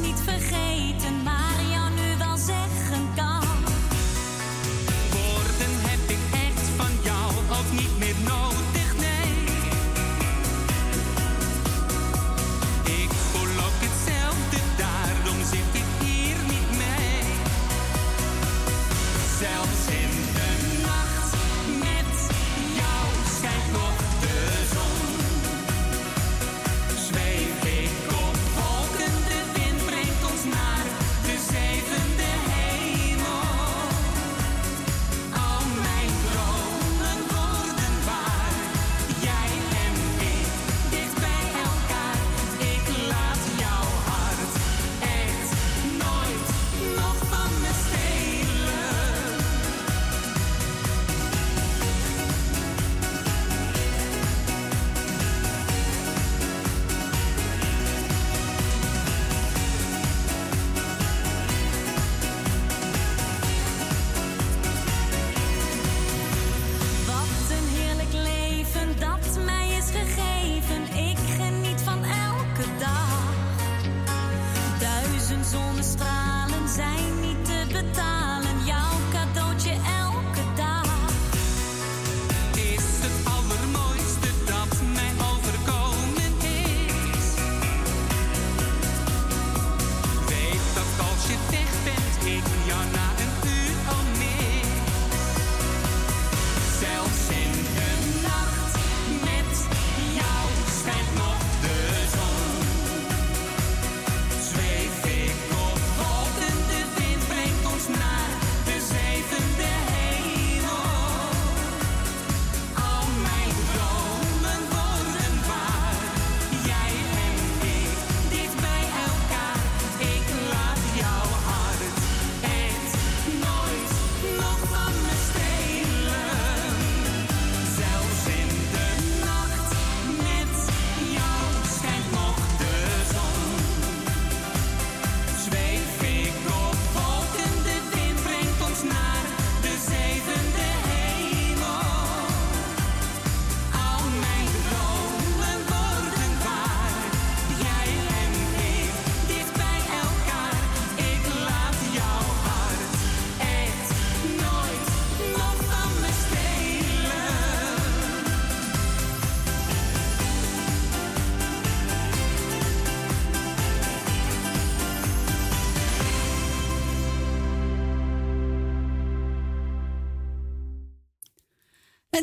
Niet 0.02 0.20
vergeten, 0.20 0.79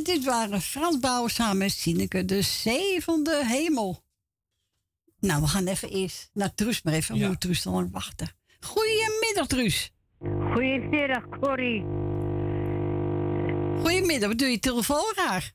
dit 0.07 0.24
waren 0.24 0.61
Frans 0.61 0.99
Bauer 0.99 1.31
samen 1.31 1.57
met 1.59 1.70
Sineke, 1.70 2.24
de 2.24 2.43
zevende 2.43 3.43
hemel. 3.47 4.03
Nou, 5.20 5.41
we 5.41 5.47
gaan 5.49 5.66
even 5.66 5.89
eerst 5.91 6.31
naar 6.33 6.55
Truus, 6.55 6.83
maar 6.83 6.93
even 6.95 7.19
moet 7.19 7.41
Truus 7.41 7.62
te 7.62 7.70
lang 7.70 7.89
wachten. 7.93 8.28
Goedemiddag, 8.61 9.47
Truus. 9.47 9.93
Goedemiddag, 10.53 11.28
Corrie. 11.41 11.85
Goedemiddag, 13.83 14.28
wat 14.28 14.39
doe 14.39 14.49
je 14.49 14.59
telefoon 14.59 15.12
raar? 15.16 15.53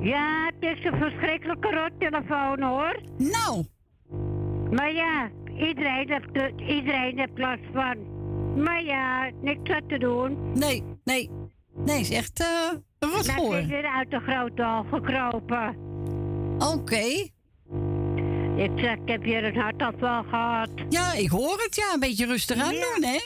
Ja, 0.00 0.44
het 0.54 0.78
is 0.78 0.84
een 0.84 0.98
verschrikkelijke 0.98 1.70
rottelefoon 1.70 2.62
hoor. 2.62 3.00
Nou. 3.18 3.64
Maar 4.70 4.92
ja, 4.92 5.30
iedereen 5.66 6.08
heeft, 6.10 6.28
er- 6.36 6.68
iedereen 6.68 7.18
heeft 7.18 7.38
last 7.38 7.62
van. 7.72 7.96
Maar 8.64 8.82
ja, 8.84 9.30
niks 9.42 9.70
aan 9.70 9.86
te 9.88 9.98
doen. 9.98 10.52
Nee, 10.58 10.82
nee. 11.04 11.30
Nee, 11.76 12.00
is 12.00 12.10
echt 12.10 12.40
eh 12.40 12.46
een 12.98 13.10
rotgoor. 13.10 13.56
ik 13.56 13.68
ben 13.68 13.92
uit 13.92 14.10
de 14.10 14.20
grote 14.20 14.62
hal 14.62 14.84
gekropen. 14.92 15.76
Oké. 16.58 17.04
Ik 18.56 18.70
zeg, 18.76 18.92
ik 18.94 19.08
heb 19.08 19.22
hier 19.22 19.44
een 19.44 19.56
hartaanval 19.56 20.22
gehad. 20.22 20.70
Ja, 20.88 21.12
ik 21.12 21.28
hoor 21.30 21.58
het. 21.62 21.76
Ja, 21.76 21.92
een 21.94 22.00
beetje 22.00 22.26
rustig 22.26 22.62
aan 22.62 22.70
doen, 22.74 23.04
hè? 23.10 23.18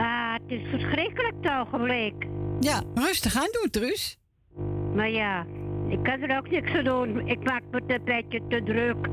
Ah, 0.00 0.32
het 0.32 0.42
is 0.46 0.68
verschrikkelijk 0.70 1.34
het 1.40 1.52
ogenblik. 1.52 2.14
Ja, 2.60 2.82
rustig 2.94 3.36
aan 3.36 3.48
doen, 3.60 3.70
Truus. 3.70 4.18
Maar 4.94 5.10
ja, 5.10 5.46
ik 5.88 6.02
kan 6.02 6.20
er 6.22 6.36
ook 6.38 6.50
niks 6.50 6.72
aan 6.72 6.84
doen. 6.84 7.28
Ik 7.28 7.44
maak 7.44 7.62
me 7.70 7.82
een 7.86 8.04
beetje 8.04 8.40
te 8.48 8.62
druk. 8.64 9.06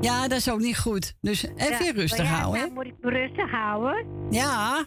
Ja, 0.00 0.28
dat 0.28 0.38
is 0.38 0.50
ook 0.50 0.58
niet 0.60 0.78
goed. 0.78 1.14
Dus 1.20 1.42
even 1.56 1.84
Ja, 1.86 1.92
rustig 1.92 2.24
ja, 2.26 2.34
houden, 2.34 2.60
hè? 2.60 2.66
dan 2.66 2.74
moet 2.74 2.86
ik 2.86 2.94
me 3.00 3.10
rustig 3.10 3.50
houden. 3.50 4.06
Ja. 4.30 4.84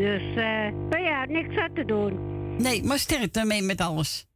Dus, 0.00 0.22
eh, 0.36 0.72
maar 0.90 1.02
ja, 1.02 1.24
niks 1.24 1.56
aan 1.56 1.74
te 1.74 1.84
doen. 1.84 2.18
Nee, 2.56 2.82
maar 2.84 2.98
sterkte 2.98 3.44
mee 3.44 3.62
met 3.62 3.80
alles. 3.80 4.26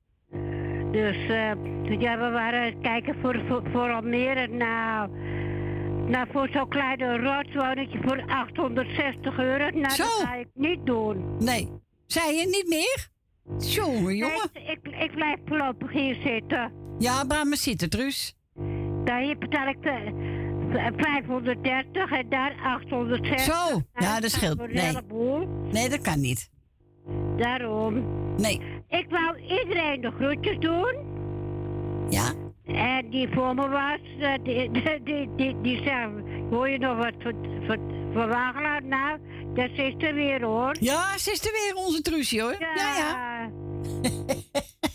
Dus 0.92 1.16
eh, 1.16 1.52
ja, 2.00 2.18
we 2.18 2.30
waren 2.30 2.80
kijken 2.80 3.16
voor, 3.20 3.42
voor, 3.48 3.62
voor 3.72 3.92
Almere. 3.92 4.46
Nou, 4.46 5.10
nou 6.08 6.26
voor 6.32 6.48
zo'n 6.52 6.68
kleine 6.68 7.18
rotswoningje 7.18 7.98
voor 8.02 8.24
860 8.26 9.38
euro. 9.38 9.70
Nou, 9.70 9.94
Zo. 9.94 10.02
dat 10.02 10.22
ga 10.24 10.34
ik 10.34 10.48
niet 10.54 10.86
doen. 10.86 11.36
Nee. 11.38 11.70
Zei 12.06 12.36
je 12.36 12.46
niet 12.46 12.68
meer? 12.68 13.08
Jongen, 13.58 14.16
jongen. 14.16 14.50
Nee, 14.52 14.64
ik, 14.64 14.78
ik 15.02 15.14
blijf 15.14 15.38
voorlopig 15.46 15.92
hier 15.92 16.16
zitten. 16.24 16.72
Ja, 16.98 17.24
maar 17.24 17.46
zitten, 17.50 17.90
Truus. 17.90 18.36
Daar 19.04 19.20
hier 19.20 19.38
betaal 19.38 19.68
ik 19.68 19.82
de, 19.82 20.12
530 20.96 22.10
en 22.10 22.28
daar 22.28 22.54
860. 22.64 23.40
Zo, 23.40 23.82
ja, 23.94 24.20
dat 24.20 24.30
scheelt. 24.30 24.72
Nee. 24.72 24.92
Nee, 25.72 25.88
dat 25.88 26.00
kan 26.00 26.20
niet. 26.20 26.50
Daarom. 27.36 28.04
Nee. 28.36 28.60
Ik 28.88 29.06
wou 29.10 29.38
iedereen 29.40 30.00
de 30.00 30.10
groetjes 30.10 30.58
doen. 30.58 30.94
Ja? 32.10 32.32
En 32.66 33.10
die 33.10 33.28
voor 33.28 33.54
me 33.54 33.68
was, 33.68 34.00
eh, 34.18 34.34
die, 34.42 34.70
die, 35.04 35.28
die, 35.36 35.60
die, 35.62 35.82
zei, 35.82 36.10
hoor 36.50 36.68
je 36.68 36.78
nog 36.78 36.96
wat 36.96 37.14
voor 38.12 38.28
wagenluid? 38.28 38.84
Nou, 38.84 39.18
dat 39.54 39.70
is 39.70 39.94
er 39.98 40.14
weer 40.14 40.42
hoor. 40.42 40.76
Ja, 40.80 41.18
ze 41.18 41.30
is 41.30 41.46
er 41.46 41.52
weer, 41.52 41.84
onze 41.84 42.02
Truusje 42.02 42.40
hoor. 42.40 42.56
Ja, 42.58 42.96
ja. 42.96 43.50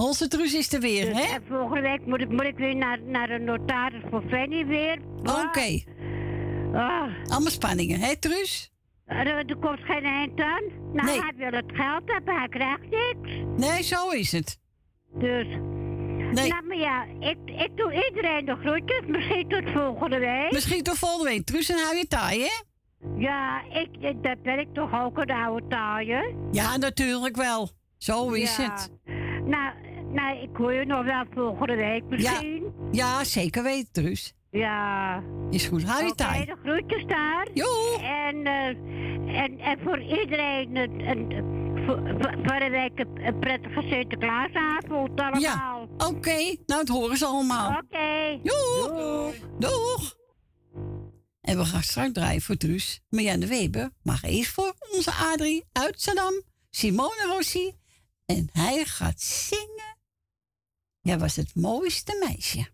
onze 0.00 0.28
Truus 0.28 0.54
is 0.54 0.72
er 0.72 0.80
weer, 0.80 1.04
Dus, 1.04 1.26
hè? 1.26 1.34
En 1.34 1.42
volgende 1.48 1.80
week 1.80 2.06
moet 2.06 2.20
ik, 2.20 2.28
moet 2.28 2.44
ik 2.44 2.56
weer 2.56 2.76
naar, 2.76 2.98
naar 3.02 3.26
de 3.28 3.38
notaris 3.38 4.02
voor 4.10 4.22
Fanny 4.30 4.66
weer. 4.66 4.98
Oké. 5.22 5.82
Ah. 6.72 7.02
Allemaal 7.24 7.50
spanningen, 7.50 8.00
hè 8.00 8.16
Truus? 8.16 8.70
Er, 9.04 9.26
er 9.26 9.56
komt 9.56 9.80
geen 9.80 10.04
eind 10.04 10.40
aan. 10.40 10.62
Nou, 10.92 11.06
Nee. 11.06 11.20
hij 11.20 11.32
wil 11.36 11.50
het 11.52 11.64
geld 11.72 12.02
hebben, 12.06 12.34
hij 12.36 12.48
krijgt 12.48 12.80
niks. 12.90 13.30
Nee, 13.56 13.82
zo 13.82 14.08
is 14.08 14.32
het. 14.32 14.58
Dus. 15.14 15.46
Nee. 16.32 16.48
Nou, 16.48 16.66
maar 16.66 16.76
ja, 16.76 17.04
ik, 17.20 17.38
ik 17.44 17.70
doe 17.76 18.04
iedereen 18.08 18.44
de 18.44 18.56
groetjes. 18.56 19.00
Misschien 19.06 19.48
tot 19.48 19.70
volgende 19.72 20.18
week. 20.18 20.52
Misschien 20.52 20.82
tot 20.82 20.98
volgende 20.98 21.30
week. 21.30 21.44
Truus 21.46 21.68
en 21.70 21.78
hou 21.78 21.96
je 21.96 22.06
taai, 22.06 22.40
hè? 22.42 22.50
Ja, 23.16 23.62
ik, 23.72 23.88
ik- 24.00 24.22
dat 24.22 24.42
ben 24.42 24.58
ik 24.58 24.68
toch 24.74 25.00
ook 25.02 25.18
een 25.18 25.30
oude 25.30 25.66
taaie. 25.68 26.34
Ja, 26.50 26.76
natuurlijk 26.76 27.36
wel. 27.36 27.70
Zo 27.98 28.30
is 28.32 28.56
Ja. 28.56 28.62
het. 28.62 28.90
Nou, 29.44 29.72
nou, 30.12 30.38
ik 30.42 30.56
hoor 30.56 30.72
je 30.72 30.84
nog 30.84 31.04
wel 31.04 31.24
volgende 31.34 31.74
week 31.74 32.02
misschien. 32.08 32.72
Ja, 32.90 33.24
zeker 33.24 33.62
weten, 33.62 33.92
Truus. 33.92 34.34
Ja. 34.50 35.22
Is 35.50 35.66
goed, 35.66 35.84
hou 35.84 36.04
je 36.04 36.14
taai. 36.14 36.44
de 36.44 36.56
groetjes 36.62 37.06
daar. 37.06 37.48
Jo. 37.54 37.96
En, 38.00 38.46
eh, 38.46 38.66
en, 39.42 39.58
en 39.58 39.78
voor 39.84 40.00
iedereen 40.00 40.76
een, 40.76 41.08
een, 41.08 41.50
voor, 41.86 42.58
de 42.58 42.68
week 42.70 42.98
een, 42.98 43.26
een 43.26 43.38
prettige 43.38 43.82
Sinterklaasavond 43.82 45.20
allemaal. 45.20 45.40
Ja, 45.40 45.86
oké. 45.96 46.56
Nou, 46.66 46.80
het 46.80 46.88
horen 46.88 47.16
ze 47.16 47.26
allemaal. 47.26 47.70
Oké. 47.70 48.40
Doeg. 48.42 49.34
Doeg. 49.58 50.18
En 51.40 51.58
we 51.58 51.64
gaan 51.64 51.82
straks 51.82 52.12
draaien 52.12 52.42
voor 52.42 52.56
Truus. 52.56 53.00
Marianne 53.08 53.46
Weber 53.46 53.90
mag 54.02 54.22
eerst 54.22 54.50
voor 54.50 54.74
onze 54.92 55.12
Adrie 55.12 55.64
uit 55.72 56.00
Saddam. 56.00 56.42
Simone 56.70 57.26
Rossi. 57.34 57.72
En 58.26 58.48
hij 58.52 58.84
gaat 58.84 59.20
zingen. 59.20 59.89
Jij 61.02 61.18
was 61.18 61.36
het 61.36 61.54
mooiste 61.54 62.26
meisje. 62.28 62.66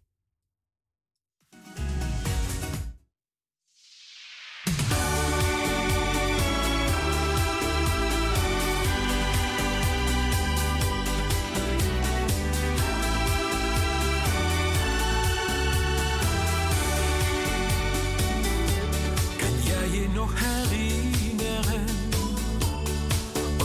Kan 19.36 19.62
jij 19.65 20.07
nog 20.15 20.32
herinneren? 20.35 21.85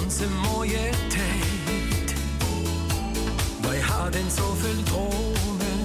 Onze 0.03 0.29
mooie 0.29 0.89
tijd. 1.09 1.20
Wij 4.11 4.21
hadden 4.21 4.37
zoveel 4.45 4.83
dromen. 4.83 5.81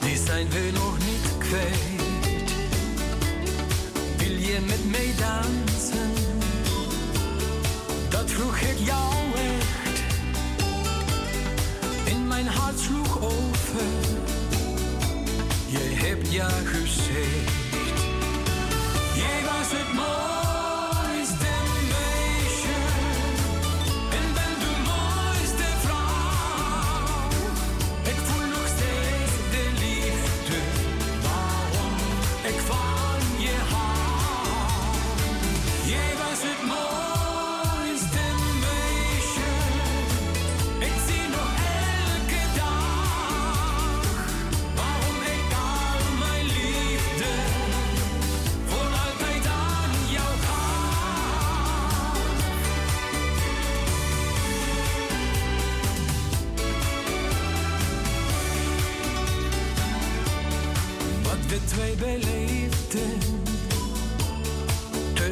Die 0.00 0.16
zijn 0.16 0.48
we 0.50 0.70
nog 0.74 0.98
niet 0.98 1.38
kwijt. 1.38 2.50
Wil 4.16 4.36
je 4.36 4.60
met 4.66 4.90
mij 4.90 5.14
dansen? 5.18 6.12
Dat 8.08 8.30
vroeg 8.30 8.58
ik 8.58 8.78
jou 8.78 9.14
echt. 9.34 10.00
In 12.04 12.26
mijn 12.26 12.46
hart 12.46 12.78
sloeg 12.78 13.20
over. 13.22 13.86
Je 15.66 15.94
hebt 15.94 16.32
ja 16.32 16.50
gezegd. 16.64 17.50
Jij 19.14 19.42
was 19.44 19.70
het 19.70 19.92
mooiste 19.94 20.45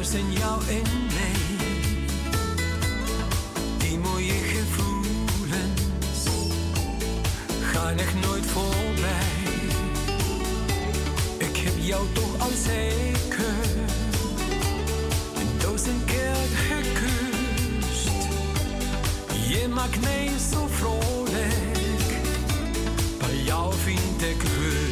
tussen 0.05 0.31
jou 0.31 0.61
en 0.67 0.81
mij, 1.13 1.67
die 3.77 3.97
mooie 3.97 4.33
gevoelens 4.33 6.27
gaan 7.61 7.97
echt 7.97 8.13
nooit 8.25 8.45
voorbij. 8.45 9.43
Ik 11.37 11.57
heb 11.57 11.73
jou 11.79 12.05
toch 12.13 12.39
al 12.39 12.51
zeker 12.63 13.55
een 15.35 15.57
duizend 15.57 16.05
keer 16.05 16.35
gekust. 16.67 18.09
Je 19.47 19.67
maakt 19.73 20.01
mij 20.01 20.29
zo 20.51 20.67
vrolijk, 20.69 22.19
bij 23.19 23.37
jou 23.45 23.73
vind 23.73 24.21
ik 24.21 24.41
rust. 24.41 24.84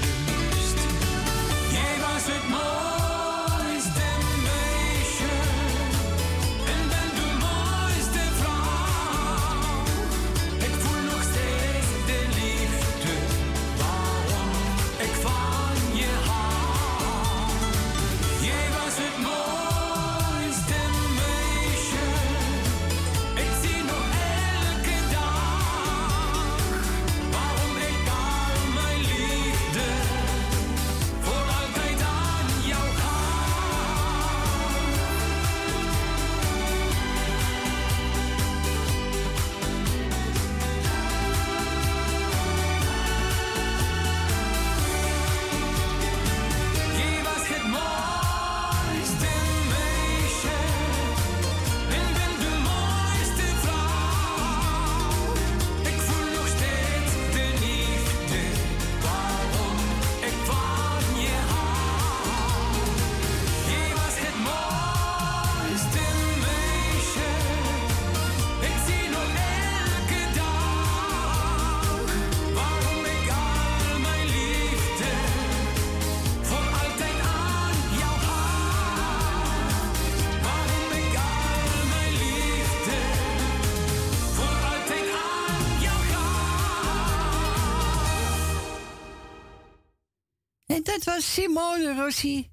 Simone 91.43 91.93
Rossi. 91.95 92.51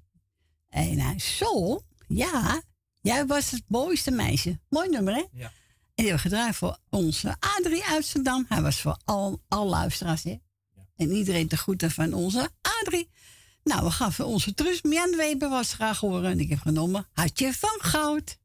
En 0.69 0.97
nou, 0.97 1.19
Sol, 1.19 1.81
ja, 2.07 2.61
jij 3.01 3.25
was 3.25 3.51
het 3.51 3.63
mooiste 3.67 4.11
meisje. 4.11 4.59
Mooi 4.69 4.89
nummer, 4.89 5.13
hè? 5.13 5.23
Ja. 5.33 5.45
En 5.45 5.51
die 5.95 6.05
hebben 6.05 6.19
gedraaid 6.19 6.55
voor 6.55 6.77
onze 6.89 7.35
Adrie 7.39 7.85
Amsterdam. 7.85 8.45
Hij 8.49 8.61
was 8.61 8.81
voor 8.81 8.97
al, 9.05 9.41
al 9.47 9.67
luisteraars, 9.67 10.23
hè? 10.23 10.29
Ja. 10.29 10.85
En 10.95 11.11
iedereen 11.11 11.47
te 11.47 11.57
groeten 11.57 11.91
van 11.91 12.13
onze 12.13 12.49
Adrie. 12.61 13.09
Nou, 13.63 13.83
we 13.83 13.91
gaven 13.91 14.25
onze 14.25 14.53
trus, 14.53 14.81
Mian 14.81 15.15
Weber 15.15 15.49
was 15.49 15.73
graag 15.73 15.99
horen. 15.99 16.31
En 16.31 16.39
ik 16.39 16.49
heb 16.49 16.59
genomen 16.59 17.07
Hartje 17.13 17.53
van 17.53 17.77
Goud. 17.79 18.37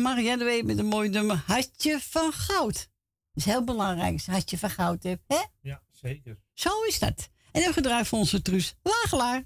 Marielle 0.00 0.44
Weber 0.44 0.66
met 0.66 0.78
een 0.78 0.86
mooi 0.86 1.08
nummer. 1.08 1.42
Hartje 1.46 2.00
van 2.00 2.32
goud. 2.32 2.74
Dat 2.74 2.88
is 3.34 3.44
heel 3.44 3.64
belangrijk, 3.64 4.12
als 4.12 4.24
je 4.24 4.30
hartje 4.30 4.58
van 4.58 4.70
goud 4.70 5.02
hebt. 5.02 5.22
Hè? 5.26 5.40
Ja, 5.60 5.82
zeker. 5.90 6.38
Zo 6.52 6.82
is 6.82 6.98
dat. 6.98 7.30
En 7.52 7.62
dan 7.62 7.72
gedraaid 7.72 8.06
voor 8.06 8.18
onze 8.18 8.42
truus 8.42 8.74
Wagelaar. 8.82 9.44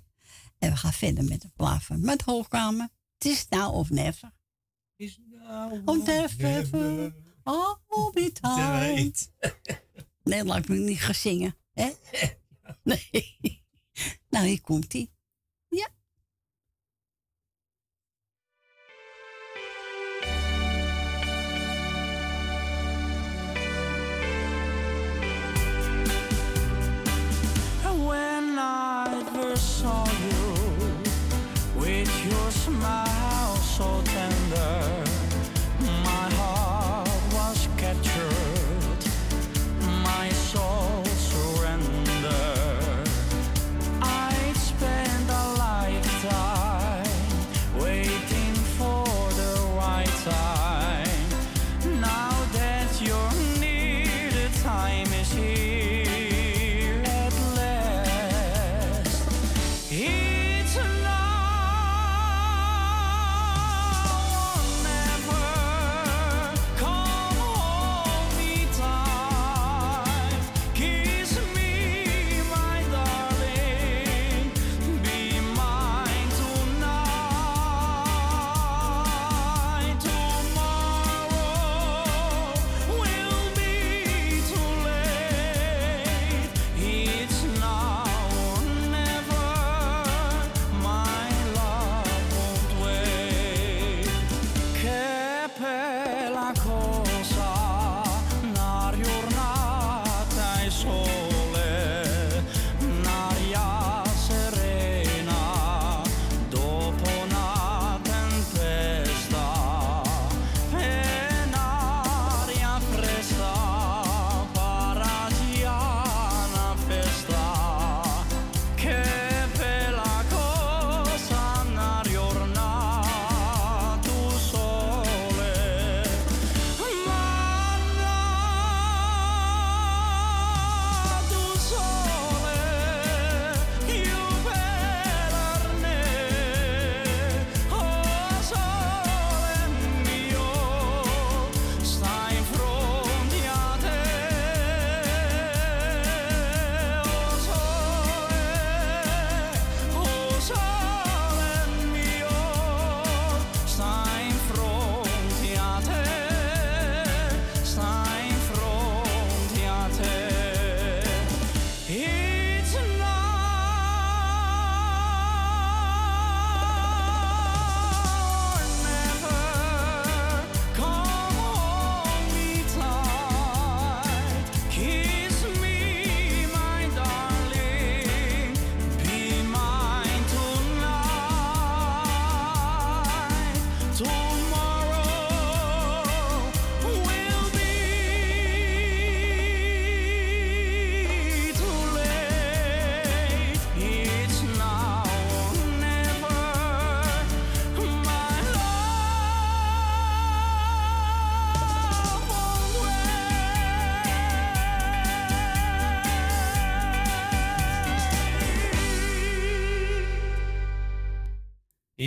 En 0.59 0.71
we 0.71 0.77
gaan 0.77 0.93
verder 0.93 1.25
met 1.25 1.43
de 1.43 1.51
plaven. 1.57 2.05
Met 2.05 2.23
hoogkamer. 2.23 2.89
Het 3.19 3.25
is 3.25 3.47
nou 3.49 3.73
of 3.73 3.91
never. 3.91 4.33
Is 4.97 5.19
nou 5.31 5.83
of 5.85 6.07
never. 6.07 6.43
never. 6.43 7.15
All 7.43 7.77
the 8.13 9.13
nee, 10.23 10.45
laat 10.45 10.59
ik 10.59 10.69
me 10.69 10.77
niet 10.77 11.01
gaan 11.01 11.15
zingen. 11.15 11.57
Hè? 11.73 11.91
Nee. 12.83 13.63
Nou, 14.29 14.47
hier 14.47 14.61
komt-ie. 14.61 15.14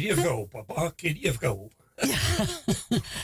Ieder 0.10 0.24
geval, 0.24 0.46
papa. 0.46 0.94
In 0.96 1.16
ieder 1.16 1.32
geval. 1.34 1.72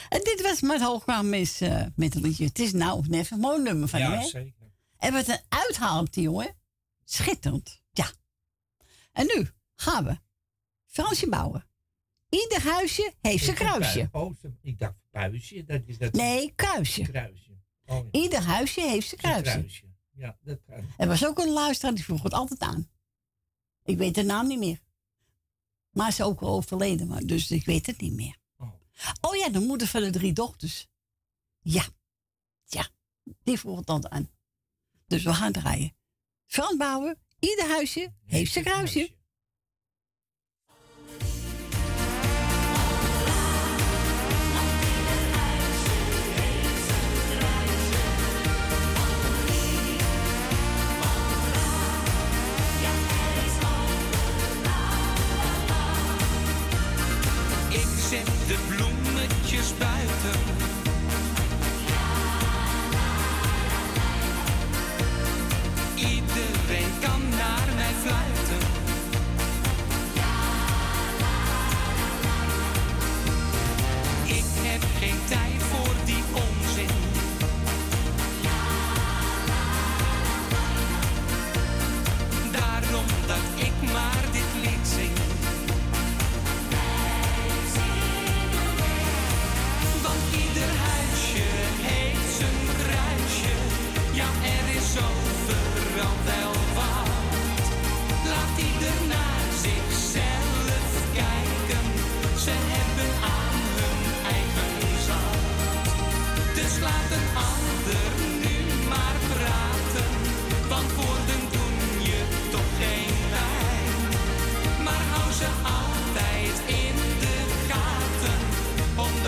En 0.09 0.19
dit 0.23 0.39
was 0.41 0.61
met 0.61 0.81
hoogkwam 0.81 1.29
mis 1.29 1.61
eh, 1.61 1.85
met 1.95 2.13
het 2.13 2.23
liedje. 2.23 2.45
Het 2.45 2.59
is 2.59 2.71
nou 2.73 2.97
of 2.97 3.07
never. 3.07 3.37
Mooi 3.37 3.61
nummer 3.61 3.87
van 3.87 3.99
Ja, 3.99 4.11
hè? 4.19 4.25
zeker. 4.27 4.71
En 4.97 5.13
wat 5.13 5.27
een 5.27 5.39
uithaal 5.49 5.99
op 6.01 6.13
die 6.13 6.23
jongen. 6.23 6.55
Schitterend. 7.05 7.81
Ja. 7.91 8.11
En 9.11 9.25
nu 9.35 9.49
gaan 9.75 10.03
we. 10.05 10.17
Fransje 10.85 11.29
bouwen. 11.29 11.65
Ieder 12.29 12.61
huisje 12.61 13.13
heeft 13.21 13.43
zijn 13.43 13.55
kruisje. 13.55 14.09
Oh, 14.11 14.33
ik 14.61 14.79
dacht 14.79 14.95
buisje. 15.11 15.63
Dat 15.65 15.81
is 15.85 15.97
dat 15.97 16.11
Nee, 16.13 16.53
kruisje. 16.55 17.01
kruisje. 17.01 17.51
Oh, 17.85 18.05
ja. 18.11 18.19
Ieder 18.21 18.39
huisje 18.41 18.81
heeft 18.81 19.07
zijn 19.07 19.21
kruisje. 19.21 19.43
kruisje. 19.51 19.85
Ja, 20.15 20.37
dat 20.41 20.59
kan. 20.65 20.85
Er 20.97 21.07
was 21.07 21.25
ook 21.25 21.39
een 21.39 21.49
luisteraar 21.51 21.95
die 21.95 22.03
vroeg 22.03 22.23
het 22.23 22.33
altijd 22.33 22.59
aan. 22.59 22.89
Ik 23.83 23.97
weet 23.97 24.15
de 24.15 24.23
naam 24.23 24.47
niet 24.47 24.59
meer. 24.59 24.79
Maar 25.93 26.11
ze 26.11 26.21
is 26.21 26.27
ook 26.27 26.41
al 26.41 26.49
overleden, 26.55 27.07
maar, 27.07 27.25
dus 27.25 27.51
ik 27.51 27.65
weet 27.65 27.85
het 27.85 28.01
niet 28.01 28.13
meer. 28.13 28.37
Oh 29.21 29.35
ja, 29.35 29.49
de 29.49 29.59
moeder 29.59 29.87
van 29.87 30.01
de 30.01 30.09
drie 30.09 30.33
dochters. 30.33 30.87
Ja, 31.59 31.85
ja, 32.65 32.87
die 33.43 33.59
vroeg 33.59 33.77
het 33.77 33.89
altijd 33.89 34.13
aan. 34.13 34.29
Dus 35.07 35.23
we 35.23 35.33
gaan 35.33 35.51
draaien. 35.51 35.95
Frans 36.45 37.15
ieder 37.39 37.67
huisje 37.67 38.13
heeft 38.25 38.51
zijn 38.51 38.65
kruisje. 38.65 39.11
Buiten. 59.71 60.22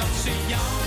Omdat 0.05 0.21
ze 0.23 0.31
jou 0.47 0.84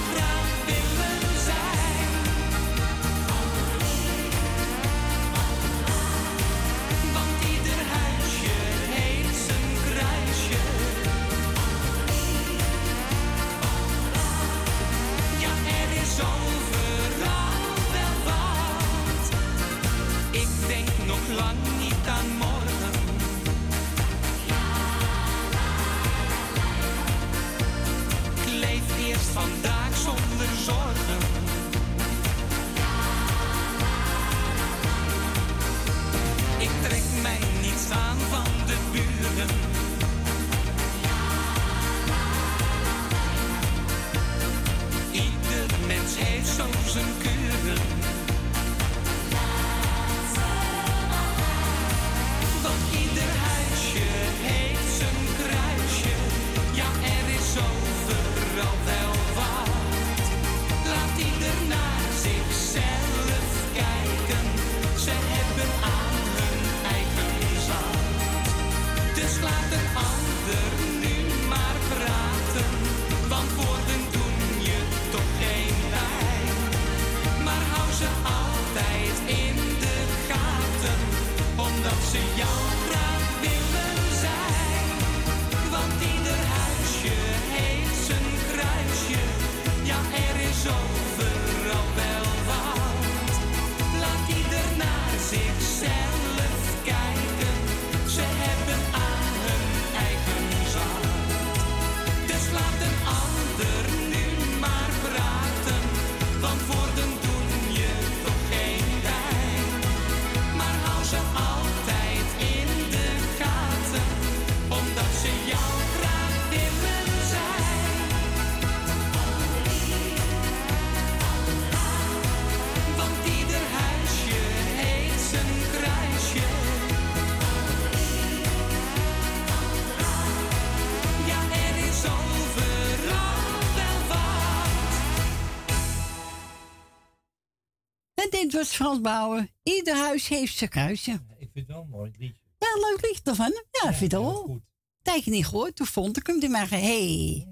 was 138.59 138.75
Frans 138.75 139.01
Bauer. 139.01 139.49
Ieder 139.63 139.97
huis 139.97 140.29
heeft 140.29 140.57
zijn 140.57 140.71
kruisje. 140.71 141.11
Ik 141.13 141.49
vind 141.53 141.55
het 141.55 141.67
wel 141.67 141.83
een 141.83 141.89
mooi 141.89 142.11
liedje. 142.19 142.43
Ja, 142.59 142.89
leuk 142.89 142.99
lied 143.01 143.21
ervan. 143.25 143.53
Ja, 143.71 143.91
ik 143.91 143.97
vind 143.97 144.13
het 144.13 144.21
wel. 144.21 144.63
Tijdje 145.03 145.31
niet 145.31 145.47
gehoord. 145.47 145.77
Toen 145.77 145.87
vond 145.87 146.17
ik 146.17 146.27
hem. 146.27 146.41
Die 146.41 146.49
maar 146.49 146.71
hey, 146.71 147.47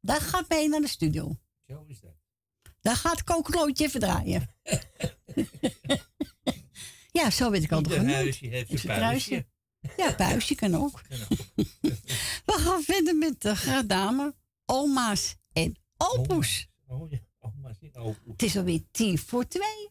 dat 0.00 0.20
gaat 0.20 0.48
mee 0.48 0.68
naar 0.68 0.80
de 0.80 0.88
studio. 0.88 1.36
Zo 1.66 1.84
is 1.86 2.00
dat. 2.00 2.14
Daar 2.80 2.96
gaat 2.96 3.24
Kokelootje 3.24 3.84
even 3.84 4.00
draaien. 4.00 4.48
ja, 7.18 7.30
zo 7.30 7.50
weet 7.50 7.62
ik 7.62 7.72
al 7.72 7.78
Ieder 7.78 7.92
genoemd. 7.92 8.14
huisje 8.14 8.46
heeft 8.46 8.70
een 8.70 8.80
puisje. 8.80 9.46
Ja, 9.96 10.12
puisje 10.12 10.54
kan 10.54 10.74
ook. 10.74 11.02
We 12.48 12.52
gaan 12.52 12.82
verder 12.82 13.16
met 13.16 13.40
de 13.40 13.56
gradame, 13.56 14.34
oma's 14.64 15.36
en 15.52 15.76
opoes. 15.96 16.68
Oh 16.86 17.10
ja, 17.10 17.18
oma's 17.38 17.76
opoes. 17.92 18.16
Het 18.26 18.42
is 18.42 18.56
alweer 18.56 18.82
tien 18.90 19.18
voor 19.18 19.48
twee. 19.48 19.90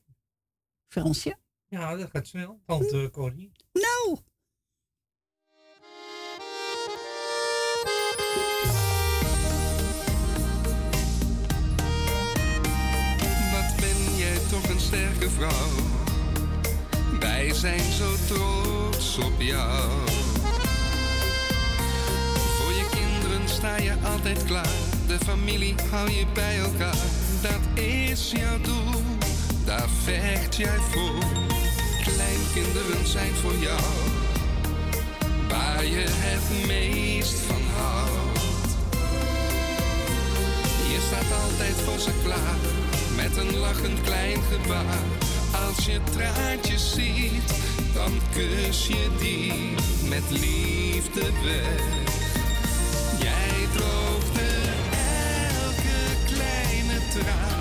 Fransje? 1.01 1.37
Ja, 1.67 1.95
dat 1.95 2.09
gaat 2.09 2.27
snel. 2.27 2.61
Tante 2.65 3.09
Corrie. 3.11 3.51
Nou. 3.71 4.17
Wat 13.51 13.75
ben 13.79 14.15
jij 14.17 14.37
toch 14.49 14.69
een 14.69 14.79
sterke 14.79 15.29
vrouw. 15.29 15.69
Wij 17.19 17.53
zijn 17.53 17.91
zo 17.91 18.15
trots 18.27 19.17
op 19.17 19.41
jou. 19.41 20.07
Voor 22.57 22.73
je 22.73 22.87
kinderen 22.91 23.49
sta 23.49 23.77
je 23.77 23.93
altijd 24.03 24.43
klaar. 24.43 24.77
De 25.07 25.17
familie 25.19 25.75
hou 25.91 26.09
je 26.11 26.25
bij 26.33 26.59
elkaar. 26.59 27.05
Dat 27.41 27.83
is 27.83 28.31
jouw 28.31 28.59
doel, 28.61 29.01
daar 29.65 29.89
vecht 30.03 30.55
jij 30.55 30.79
voor. 30.91 31.23
Kleinkinderen 32.03 33.07
zijn 33.07 33.33
voor 33.33 33.55
jou. 33.55 33.81
Waar 35.49 35.85
je 35.85 36.05
het 36.07 36.67
meest 36.67 37.39
van 37.39 37.61
houdt. 37.75 38.69
Je 40.89 40.99
staat 41.07 41.41
altijd 41.43 41.75
voor 41.85 41.99
ze 41.99 42.11
klaar, 42.23 42.59
met 43.15 43.37
een 43.37 43.57
lachend 43.57 44.01
klein 44.01 44.39
gebaar. 44.51 45.03
Als 45.67 45.85
je 45.85 45.99
traantjes 46.11 46.93
ziet, 46.93 47.53
dan 47.93 48.11
kus 48.33 48.87
je 48.87 49.09
die 49.19 49.53
met 50.09 50.29
liefde 50.29 51.31
weg. 51.43 51.83
Jij 53.19 53.67
droogde 53.73 54.47
elke 55.63 56.33
kleine 56.33 56.99
traan. 57.13 57.54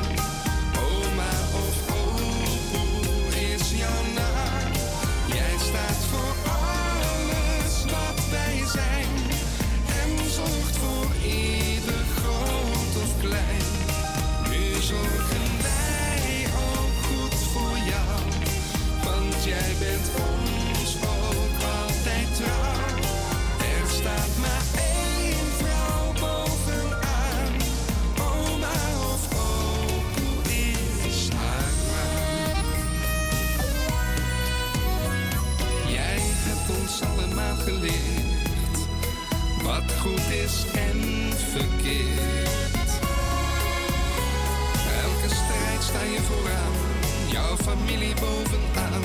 Jouw 47.56 47.74
familie 47.74 48.14
bovenaan, 48.14 49.02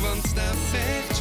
want 0.00 0.34
daar 0.34 0.54
vecht 0.70 1.19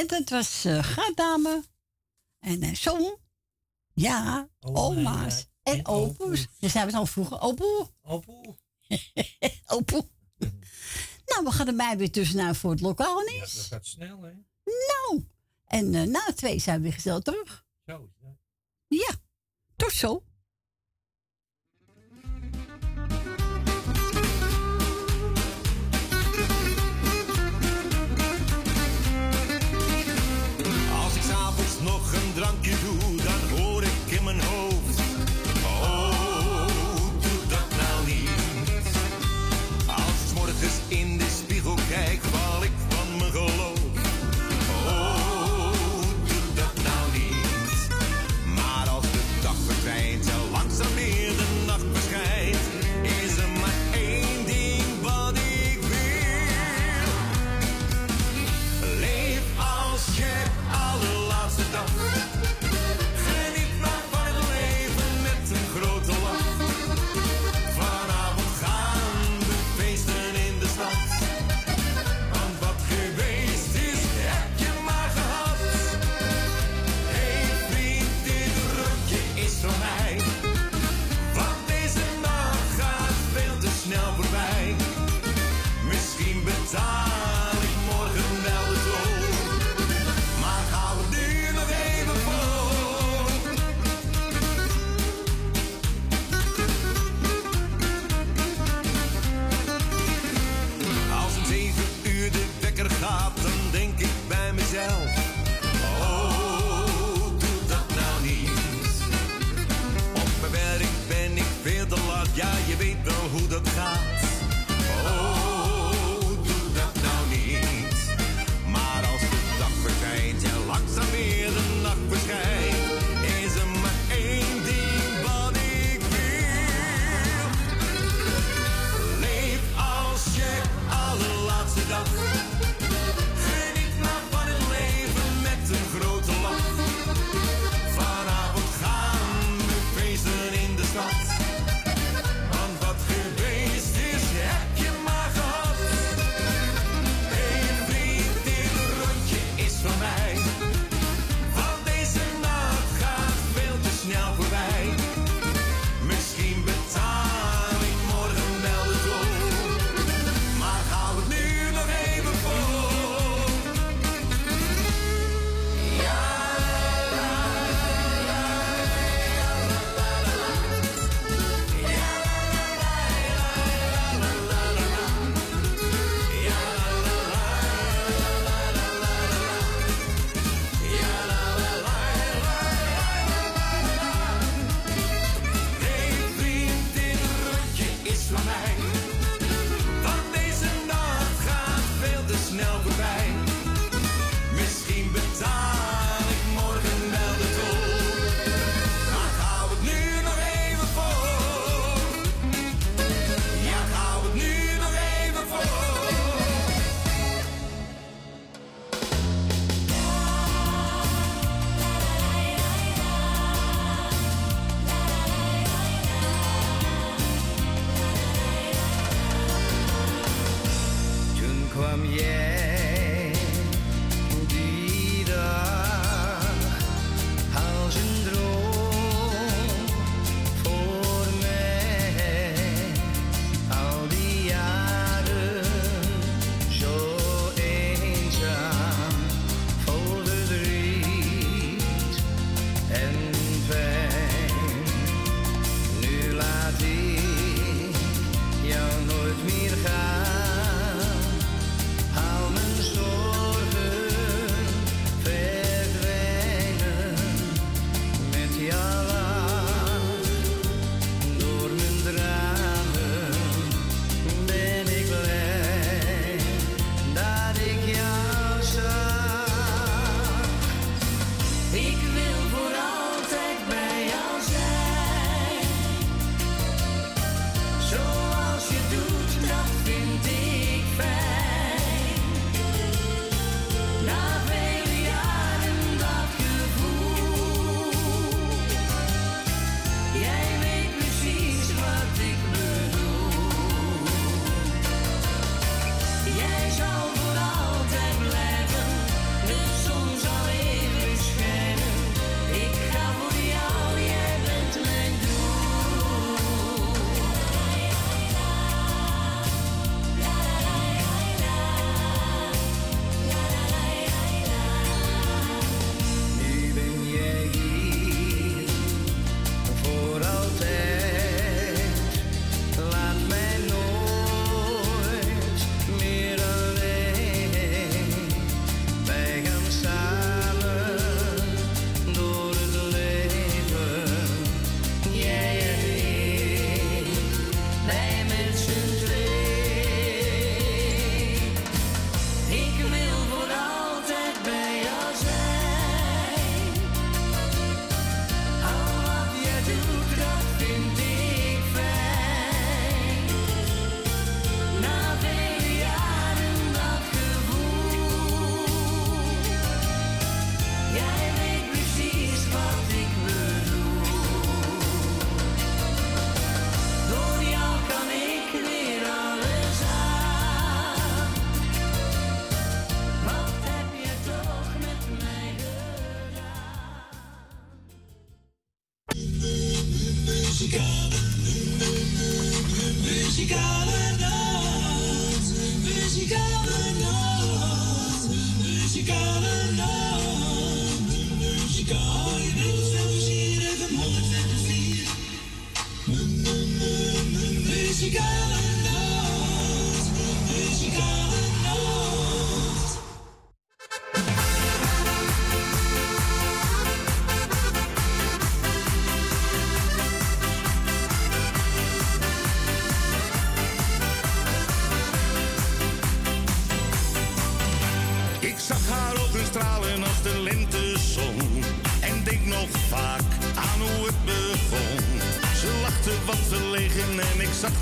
En 0.00 0.06
dat 0.06 0.28
was 0.28 0.64
eh 0.64 0.82
gradame 0.82 1.64
en 2.38 2.62
uh. 2.62 3.18
Ja, 3.92 4.48
oma's 4.60 5.46
en 5.62 5.86
opoes. 5.86 6.46
Dus 6.58 6.72
zijn 6.72 6.86
we 6.86 6.96
al 6.96 7.06
vroeger 7.06 7.40
opoe. 7.40 7.88
Opoe. 8.02 8.56
opoe. 9.76 10.08
nou, 11.26 11.44
we 11.44 11.50
gaan 11.50 11.66
er 11.66 11.74
mij 11.74 11.96
weer 11.98 12.10
tussenuit 12.10 12.56
voor 12.56 12.70
het 12.70 12.80
lokaal 12.80 13.20
Ja, 13.28 13.42
is. 13.42 13.54
dat 13.54 13.64
gaat 13.64 13.86
snel, 13.86 14.22
hè? 14.22 14.32
Nou, 14.64 15.24
en 15.64 15.94
eh, 15.94 16.02
na 16.02 16.32
twee 16.34 16.58
zijn 16.58 16.76
we 16.76 16.82
weer 16.82 16.92
gezellig 16.92 17.22
terug. 17.22 17.64
Zo 17.86 18.10
dat. 18.20 18.36
Ja, 18.86 19.14
tot 19.76 19.92
zo. 19.92 20.24
drankje 32.40 32.79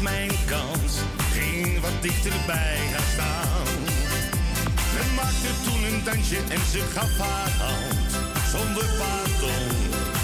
mijn 0.00 0.30
kans. 0.46 0.92
Ging 1.32 1.80
wat 1.80 2.02
dichter 2.02 2.32
bij 2.46 2.78
haar 2.92 3.08
staan. 3.14 3.74
We 4.94 5.02
maakten 5.16 5.54
toen 5.64 5.82
een 5.84 6.04
dansje 6.04 6.40
en 6.48 6.62
ze 6.70 6.80
gaf 6.94 7.18
haar 7.18 7.50
hand. 7.66 8.10
Zonder 8.52 8.88
pardon, 8.98 9.68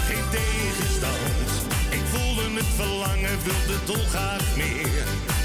geen 0.07 0.25
tegenstand. 0.31 1.49
Ik 1.89 2.03
voelde 2.11 2.45
het 2.59 2.71
verlangen, 2.75 3.37
wilde 3.43 3.77
dolgraag 3.85 4.55
meer. 4.55 5.03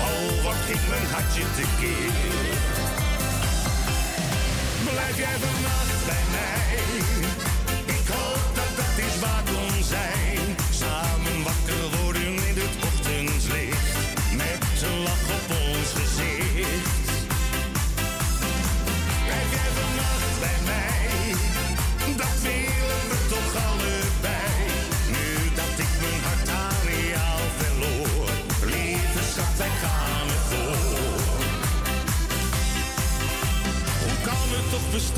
Oh, 0.09 0.45
wat 0.45 0.61
ging 0.67 0.89
mijn 0.89 1.07
hartje 1.13 1.45
tekeer. 1.57 2.30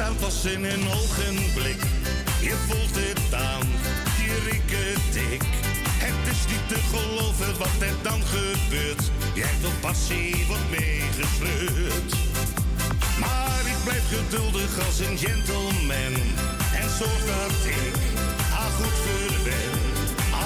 Toch 0.06 0.16
bestaan 0.16 0.16
pas 0.16 0.44
in 0.44 0.64
een 0.64 0.88
ogenblik? 0.88 1.80
Je 2.40 2.54
voelt 2.66 2.94
het 2.94 3.34
aan, 3.34 3.66
je 4.26 4.36
riekt 4.50 5.12
dik. 5.12 5.42
Het 6.04 6.32
is 6.34 6.42
niet 6.52 6.68
te 6.68 6.80
geloven 6.92 7.58
wat 7.58 7.76
er 7.80 7.96
dan 8.02 8.20
gebeurt. 8.22 9.10
Jij 9.34 9.54
tot 9.62 9.80
passie 9.80 10.44
wordt 10.46 10.70
meegesleurd. 10.70 12.12
Maar 13.20 13.62
ik 13.72 13.80
blijf 13.84 14.04
geduldig 14.08 14.86
als 14.86 14.98
een 15.00 15.18
gentleman. 15.18 16.14
En 16.80 16.88
zorg 16.98 17.22
dat 17.34 17.58
ik 17.64 17.94
haar 18.54 18.72
goed 18.78 18.98
verwen. 19.06 19.70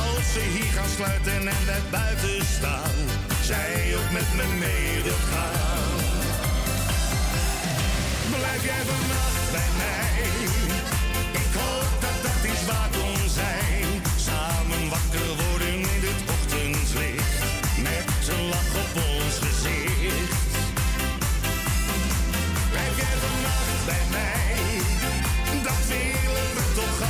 Als 0.00 0.32
ze 0.32 0.42
hier 0.54 0.72
gaan 0.76 0.92
sluiten 0.96 1.48
en 1.48 1.66
wij 1.66 1.82
buiten 1.90 2.46
staan. 2.58 2.96
Zij 3.42 3.94
ook 3.98 4.10
met 4.12 4.28
me 4.36 4.46
mee 4.58 5.02
wil 5.02 5.20
gaan. 5.32 5.94
Blijf 8.38 8.64
jij 8.64 8.82
vannacht 8.90 9.35
bij 9.50 9.70
mij? 9.82 10.24
Ik 11.42 11.52
hoop 11.60 11.90
dat 12.00 12.18
dat 12.26 12.40
is 12.52 12.64
waar 12.70 12.90
om 13.06 13.28
zijn. 13.28 13.88
Samen 14.16 14.88
wakker 14.94 15.28
worden 15.42 15.78
in 15.94 16.02
het 16.08 16.20
ochtendslicht. 16.34 17.38
Met 17.88 18.28
een 18.34 18.44
lach 18.48 18.72
op 18.84 18.92
ons 19.10 19.34
gezicht. 19.46 20.44
Blijf 22.70 22.96
jij 23.02 23.16
vannacht 23.24 23.84
bij 23.90 24.04
mij? 24.16 24.54
Dat 25.62 25.82
willen 25.88 26.48
we 26.56 26.64
toch 26.74 27.05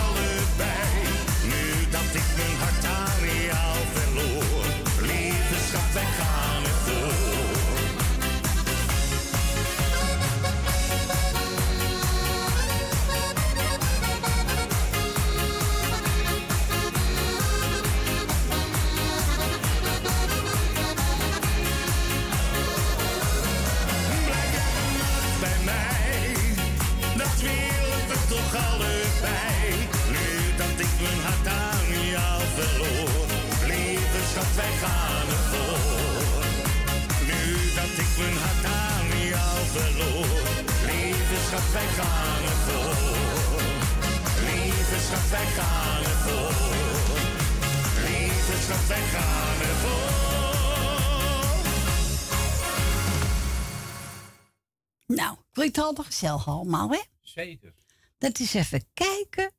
gezellig 56.19 56.49
allemaal, 56.49 56.91
hè? 56.91 57.01
Zeker. 57.23 57.75
Dat 58.19 58.39
is 58.39 58.55
even 58.55 58.85
kijken. 58.95 59.53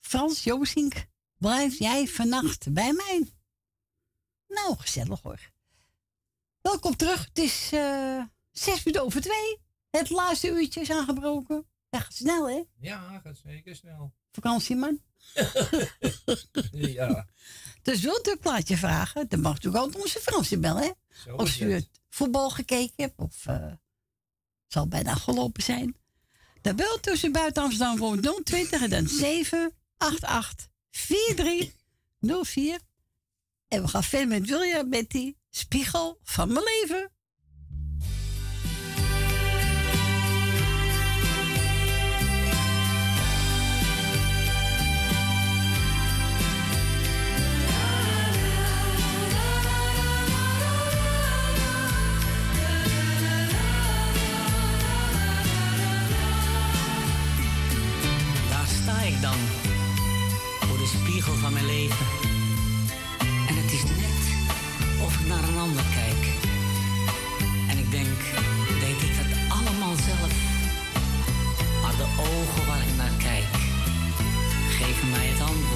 Frans 0.00 0.44
Joosink, 0.44 1.06
blijf 1.38 1.78
jij 1.78 2.06
vannacht 2.06 2.72
bij 2.72 2.92
mij? 2.92 3.32
Nou, 4.48 4.76
gezellig 4.78 5.22
hoor. 5.22 5.50
Welkom 6.60 6.96
terug. 6.96 7.24
Het 7.24 7.38
is 7.38 7.70
eh, 7.72 8.22
zes 8.50 8.84
minuten 8.84 9.04
over 9.04 9.20
twee. 9.20 9.58
Het 9.90 10.10
laatste 10.10 10.48
uurtje 10.48 10.80
is 10.80 10.90
aangebroken. 10.90 11.66
Ja, 11.90 12.00
gaat 12.00 12.14
snel, 12.14 12.48
hè? 12.48 12.62
Ja, 12.78 13.20
gaat 13.24 13.36
zeker 13.44 13.76
snel. 13.76 14.12
Vakantieman. 14.32 15.00
Ja. 16.70 17.26
Dus 17.82 18.00
wilt 18.00 18.28
u 18.28 18.30
een 18.30 18.38
plaatje 18.38 18.76
vragen? 18.76 19.28
Dan 19.28 19.40
mag 19.40 19.62
u 19.62 19.76
ook 19.76 20.00
onze 20.00 20.20
Fransje 20.20 20.58
bellen, 20.58 20.82
hè? 20.82 20.90
Zo 21.24 21.36
Als 21.36 21.48
is 21.50 21.60
u 21.60 21.72
het. 21.72 21.88
voetbal 22.08 22.50
gekeken 22.50 22.92
hebt 22.96 23.18
of 23.18 23.46
eh, 23.46 23.72
zal 24.66 24.88
bijna 24.88 25.14
gelopen 25.14 25.62
zijn. 25.62 25.96
Dan 26.60 26.76
belt 26.76 27.08
u 27.08 27.16
ze 27.16 27.30
buiten 27.30 27.62
Amsterdam 27.62 27.96
voor 27.96 28.20
020 28.44 28.82
en 28.82 28.90
dan 28.90 29.08
788 29.08 30.68
4304. 30.90 32.80
En 33.68 33.82
we 33.82 33.88
gaan 33.88 34.04
verder 34.04 34.28
met 34.28 34.48
William 34.48 34.90
die 35.08 35.38
spiegel 35.50 36.18
van 36.22 36.52
mijn 36.52 36.64
leven. 36.64 37.10
Van 61.22 61.52
mijn 61.52 61.66
leven. 61.66 62.06
En 63.48 63.56
het 63.56 63.72
is 63.72 63.82
net 63.82 64.22
of 65.04 65.20
ik 65.20 65.26
naar 65.26 65.48
een 65.48 65.58
ander 65.58 65.84
kijk. 65.94 66.22
En 67.68 67.78
ik 67.78 67.90
denk, 67.90 68.18
deed 68.80 69.02
ik 69.02 69.16
dat 69.16 69.58
allemaal 69.58 69.94
zelf? 69.94 70.32
Maar 71.82 71.96
de 71.96 72.08
ogen 72.18 72.66
waar 72.66 72.80
ik 72.88 72.96
naar 72.96 73.16
kijk, 73.18 73.52
geven 74.78 75.10
mij 75.10 75.26
het 75.26 75.40
antwoord. 75.40 75.75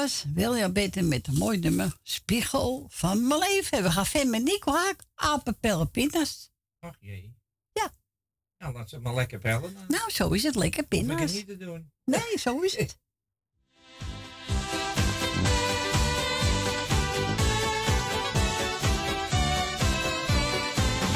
Was 0.00 0.24
William 0.34 0.72
Beter 0.72 1.04
met 1.04 1.26
een 1.26 1.34
mooi 1.34 1.58
nummer 1.58 1.96
Spiegel 2.02 2.86
van 2.90 3.26
mijn 3.26 3.40
leven. 3.40 3.82
We 3.82 3.90
gaan 3.90 4.06
verder 4.06 4.30
met 4.30 4.42
Nico 4.42 4.72
Haak, 4.72 5.04
apenpellen, 5.14 5.90
pindas. 5.90 6.50
Ach 6.80 6.96
jee. 7.00 7.36
Ja. 7.72 7.90
Nou, 8.58 8.74
laat 8.74 8.88
ze 8.88 8.98
maar 8.98 9.14
lekker 9.14 9.38
bellen. 9.38 9.74
Dan. 9.74 9.84
Nou, 9.88 10.10
zo 10.10 10.30
is 10.30 10.42
het. 10.42 10.54
Lekker 10.54 10.84
Hoef 10.88 10.92
ik 11.00 11.06
pindas. 11.06 11.20
het 11.20 11.32
niet 11.32 11.46
te 11.46 11.56
doen. 11.64 11.90
Nee, 12.04 12.38
zo 12.38 12.60
is 12.60 12.76
het. 12.76 12.98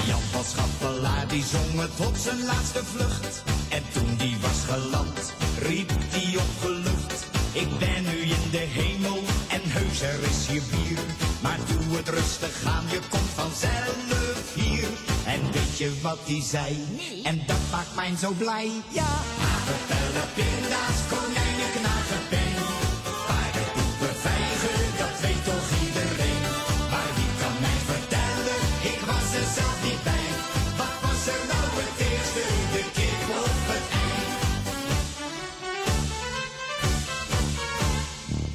Jan 0.06 0.20
van 0.20 0.44
Schappelaar 0.44 1.28
die 1.28 1.42
zong 1.42 1.80
het 1.80 2.06
op 2.06 2.16
zijn 2.16 2.42
laatste 2.42 2.84
vlucht. 2.84 3.42
En 3.70 3.82
toen 3.92 4.16
die 4.16 4.36
was 4.40 4.64
geland, 4.64 5.32
riep 5.58 5.92
die 6.12 6.38
opgelucht. 6.40 7.30
Ik 7.52 7.78
ben 7.78 8.02
nu 8.02 8.21
de 8.52 8.58
hemel 8.58 9.22
en 9.48 9.60
heus 9.64 10.00
er 10.00 10.22
is 10.30 10.46
hier 10.46 10.62
bier. 10.70 10.98
Maar 11.42 11.58
doe 11.66 11.96
het 11.96 12.08
rustig 12.08 12.64
aan, 12.64 12.84
je 12.90 13.00
komt 13.08 13.32
vanzelf 13.34 14.54
hier. 14.54 14.88
En 15.24 15.40
weet 15.52 15.78
je 15.78 16.00
wat 16.02 16.18
die 16.26 16.42
zei? 16.42 16.78
En 17.22 17.42
dat 17.46 17.62
maakt 17.70 17.94
mij 17.94 18.16
zo 18.16 18.30
blij. 18.30 18.70
Ja, 18.88 19.12
apenpellen, 19.52 20.28
pinda's, 20.34 20.98
konijnen, 21.10 21.70
knagen, 21.76 22.22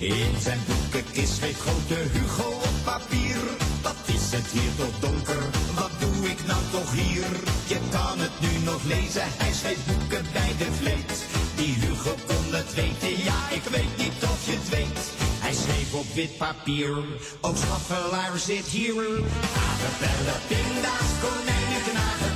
In 0.08 0.36
zijn 0.40 0.60
boekenkist 0.68 1.36
schreef 1.36 1.60
grote 1.60 2.00
Hugo 2.12 2.50
op 2.50 2.78
papier. 2.84 3.38
Wat 3.82 4.02
is 4.06 4.32
het 4.32 4.48
hier 4.48 4.76
toch 4.78 5.00
donker, 5.00 5.44
wat 5.76 5.92
doe 6.00 6.30
ik 6.30 6.46
nou 6.46 6.62
toch 6.72 6.92
hier? 6.92 7.30
Je 7.68 7.80
kan 7.92 8.20
het 8.20 8.36
nu 8.40 8.64
nog 8.64 8.84
lezen, 8.84 9.28
hij 9.42 9.54
schreef 9.54 9.86
boeken 9.86 10.26
bij 10.34 10.54
de 10.58 10.72
vleet. 10.80 11.26
Die 11.56 11.74
Hugo 11.74 12.16
kon 12.28 12.54
het 12.60 12.74
weten, 12.74 13.24
ja 13.30 13.40
ik 13.50 13.64
weet 13.76 13.98
niet 13.98 14.24
of 14.24 14.40
je 14.46 14.52
het 14.52 14.70
weet. 14.70 15.00
Hij 15.46 15.54
schreef 15.54 15.94
op 15.94 16.14
wit 16.14 16.38
papier, 16.38 16.96
ook 17.42 17.58
schaffelaar 17.58 18.38
zit 18.38 18.66
hier. 18.66 19.04
Pinda's, 20.48 21.10
konijnen, 21.22 21.82
knagen, 21.90 22.34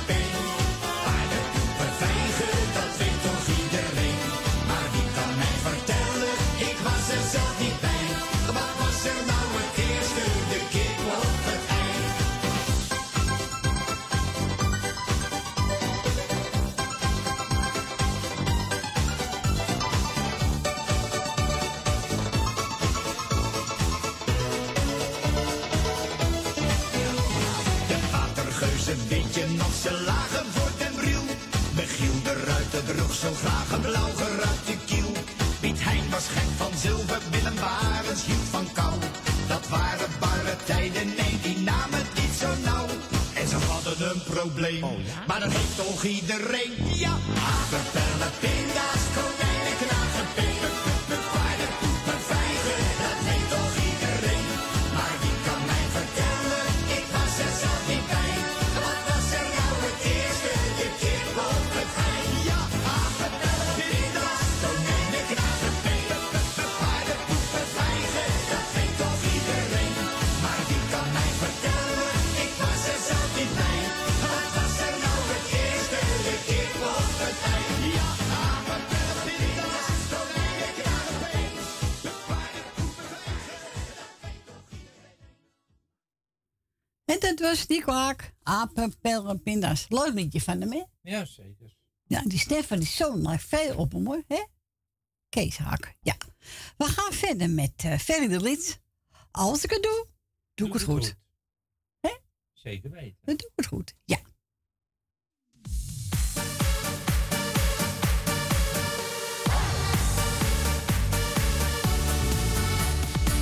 Zo 33.12 33.32
graag 33.32 33.72
een 33.72 33.80
blauw 33.80 34.12
geruite 34.16 34.76
kiel. 34.86 35.12
Piet 35.60 35.82
Hein 35.84 36.10
was 36.10 36.26
gek 36.28 36.50
van 36.56 36.72
zilver, 36.76 37.20
Willem 37.30 37.54
Barens 37.54 38.24
hield 38.24 38.48
van 38.50 38.66
kou. 38.72 38.94
Dat 39.48 39.68
waren 39.68 40.10
barre 40.20 40.56
tijden, 40.64 41.06
nee, 41.06 41.34
die 41.42 41.58
namen 41.58 41.98
het 42.02 42.14
niet 42.14 42.34
zo 42.40 42.48
nauw. 42.64 42.86
En 43.34 43.48
ze 43.48 43.56
hadden 43.56 44.10
een 44.10 44.22
probleem, 44.34 44.84
maar 45.26 45.40
dat 45.40 45.52
heeft 45.52 45.76
toch 45.76 46.04
iedereen. 46.04 46.72
Ja, 47.04 47.14
apenpellen, 47.54 48.32
pinda's, 48.40 49.04
konijnen, 49.14 49.41
Dat 87.22 87.40
was 87.40 87.66
Nico 87.66 87.92
Haak, 87.92 88.32
apenpellen, 88.42 89.42
pindas. 89.42 89.86
Leuk 89.88 90.14
liedje 90.14 90.40
van 90.40 90.60
hem, 90.60 90.72
hè? 90.72 90.82
Ja, 91.02 91.24
zeker. 91.24 91.76
Ja, 92.06 92.22
die 92.22 92.38
Stefan 92.38 92.80
is 92.80 92.96
zo 92.96 93.16
naar 93.16 93.40
veel 93.40 93.76
op 93.76 93.92
hem, 93.92 94.06
hoor. 94.06 94.22
Hè? 94.26 94.42
Kees 95.28 95.56
Haak, 95.56 95.96
ja. 96.00 96.16
We 96.76 96.84
gaan 96.84 97.12
verder 97.12 97.50
met 97.50 97.84
uh, 97.84 97.98
Ferry 97.98 98.28
de 98.28 98.40
Lid. 98.40 98.80
Als 99.30 99.64
ik 99.64 99.70
het 99.70 99.82
doe, 99.82 100.06
doe 100.54 100.66
ik 100.66 100.72
het 100.72 100.82
goed. 100.82 101.16
Zeker 102.52 102.90
weten. 102.90 103.18
Dan 103.22 103.36
doe 103.36 103.46
ik 103.46 103.52
het 103.56 103.66
goed, 103.66 103.94
ja. 104.04 104.20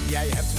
Jij 0.09 0.29
hebt 0.29 0.50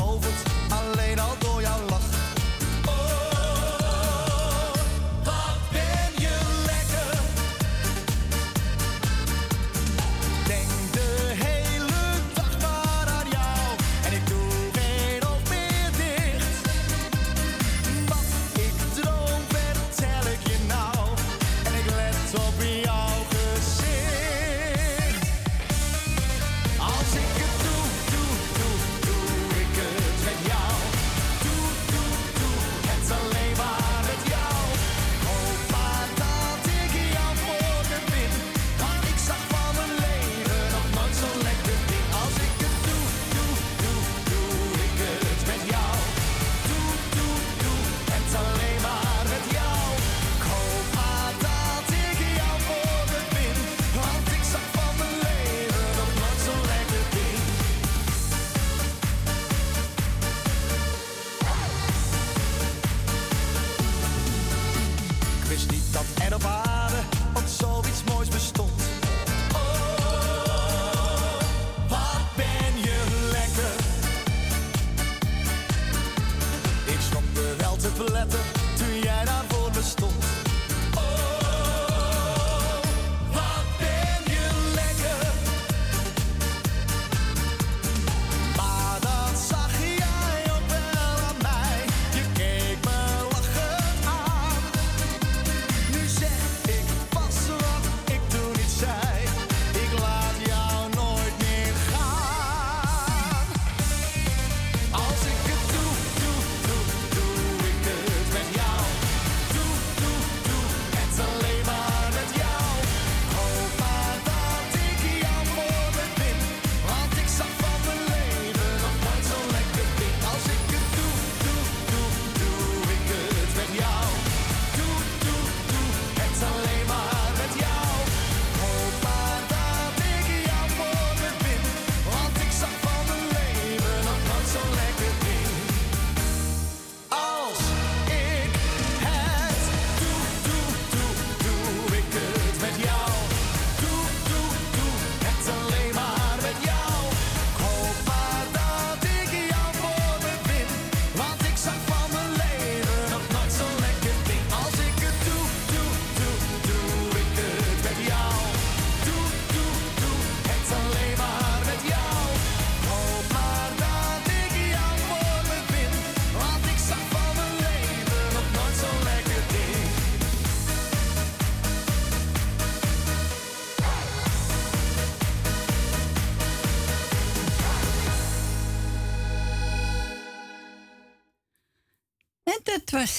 als 0.00 0.37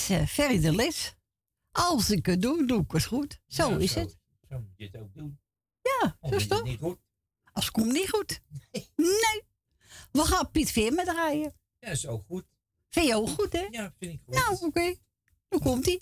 Eh, 0.10 0.49
is 0.49 0.61
de 0.61 0.76
Lis. 0.76 1.15
Als 1.72 2.10
ik 2.10 2.26
het 2.26 2.41
doe, 2.41 2.65
doe 2.65 2.81
ik 2.81 2.91
het 2.91 3.06
goed. 3.06 3.40
Zo 3.48 3.77
is 3.77 3.95
het. 3.95 4.18
Zo 4.49 4.60
moet 4.60 4.73
je 4.76 4.86
het 4.86 4.98
ook 4.98 5.14
doen. 5.14 5.40
Ja, 5.81 6.18
zo 6.22 6.36
is 6.36 6.49
het. 6.49 6.64
Niet 6.64 6.80
goed. 6.80 6.99
Als 7.53 7.65
het 7.65 7.73
komt 7.73 7.91
niet 7.91 8.10
goed. 8.10 8.41
Nee. 8.72 8.90
nee. 8.95 9.44
We 10.11 10.26
gaan 10.26 10.52
Piet 10.52 10.72
Veerman 10.72 11.06
draaien. 11.06 11.53
Ja, 11.80 11.90
is 11.90 12.07
ook 12.07 12.26
goed. 12.26 12.45
Vind 12.90 13.07
je 13.07 13.15
ook 13.15 13.30
goed, 13.30 13.53
hè? 13.53 13.68
Ja, 13.69 13.94
vind 13.99 14.14
ik 14.14 14.22
goed. 14.26 14.36
Nou, 14.36 14.57
oké. 14.60 14.95
Hoe 15.48 15.60
komt 15.60 15.86
hij? 15.86 16.02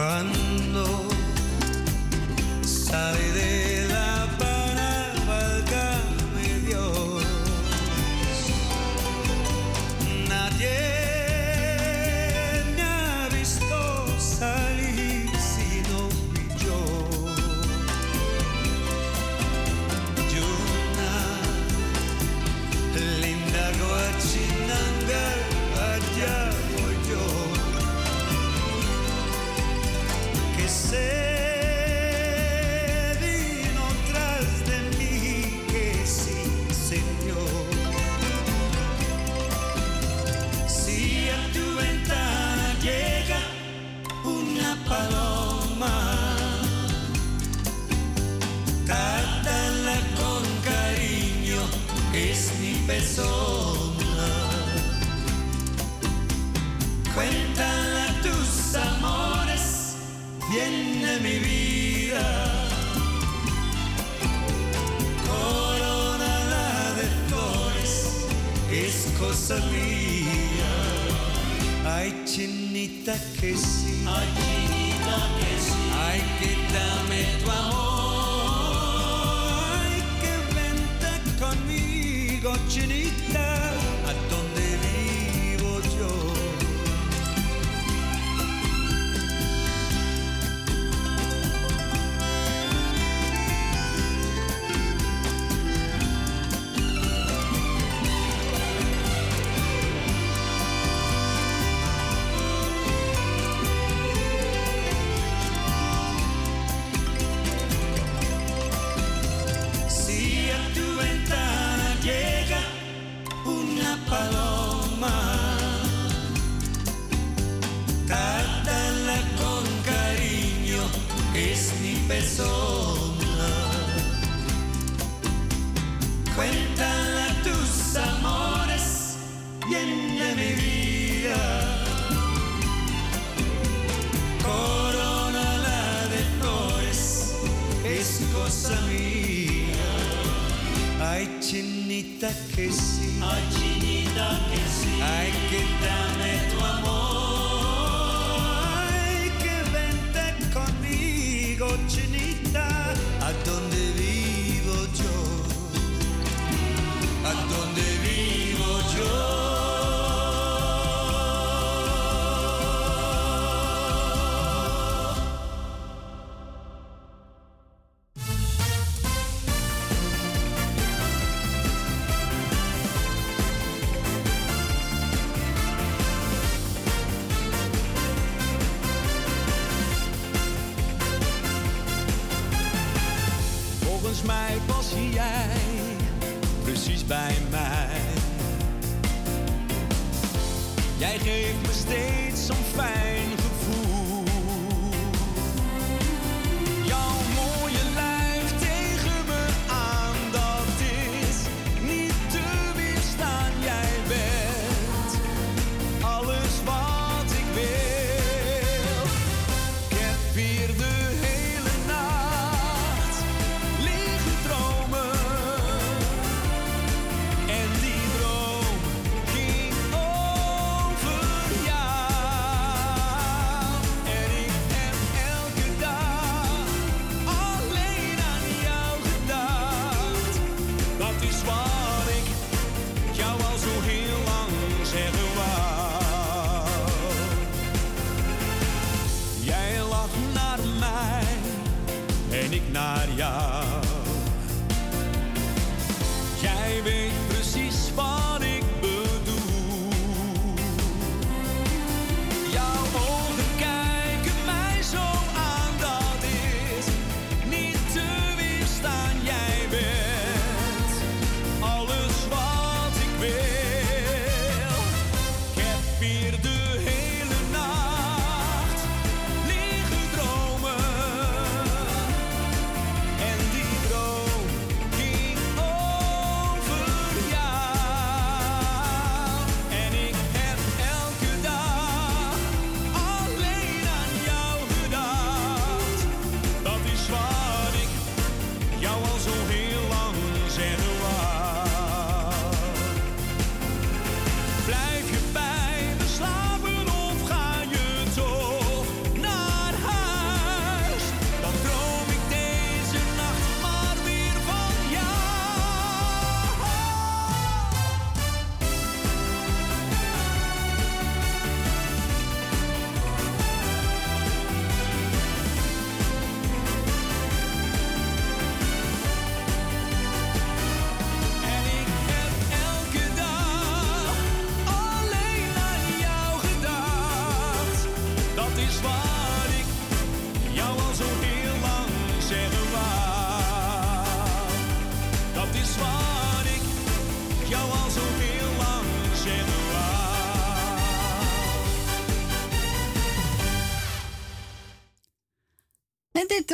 Run. 0.00 0.49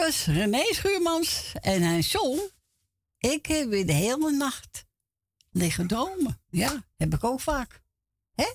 Was 0.07 0.27
René 0.27 0.63
Schuurmans 0.73 1.53
en 1.61 1.83
hij 1.83 2.03
zong. 2.03 2.51
Ik 3.19 3.47
heb 3.47 3.69
weer 3.69 3.87
de 3.87 3.93
hele 3.93 4.31
nacht 4.31 4.87
liggen 5.51 5.87
dromen. 5.87 6.41
Ja, 6.51 6.83
heb 6.97 7.15
ik 7.15 7.25
ook 7.25 7.41
vaak. 7.41 7.83
Hè? 8.35 8.53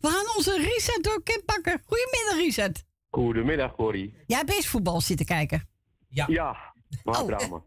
We 0.00 0.08
gaan 0.08 0.36
onze 0.36 0.56
Richard 0.56 1.04
door 1.04 1.22
pakken. 1.44 1.82
Goedemiddag, 1.86 2.36
Richard. 2.36 2.84
Goedemiddag, 3.10 3.74
Corrie. 3.74 4.14
Jij 4.26 4.38
hebt 4.38 4.52
eens 4.52 4.66
voetbal 4.66 5.00
zitten 5.00 5.26
kijken. 5.26 5.68
Ja. 6.08 6.24
Ja, 6.28 6.74
maar 7.04 7.22
Oh, 7.22 7.26
drama. 7.26 7.62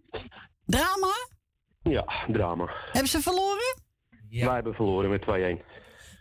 Drama? 0.66 1.14
Ja, 1.82 2.26
drama. 2.32 2.70
Hebben 2.92 3.10
ze 3.10 3.22
verloren? 3.22 3.82
Wij 4.30 4.54
hebben 4.54 4.74
verloren 4.74 5.10
met 5.10 5.22
2-1. 5.22 5.26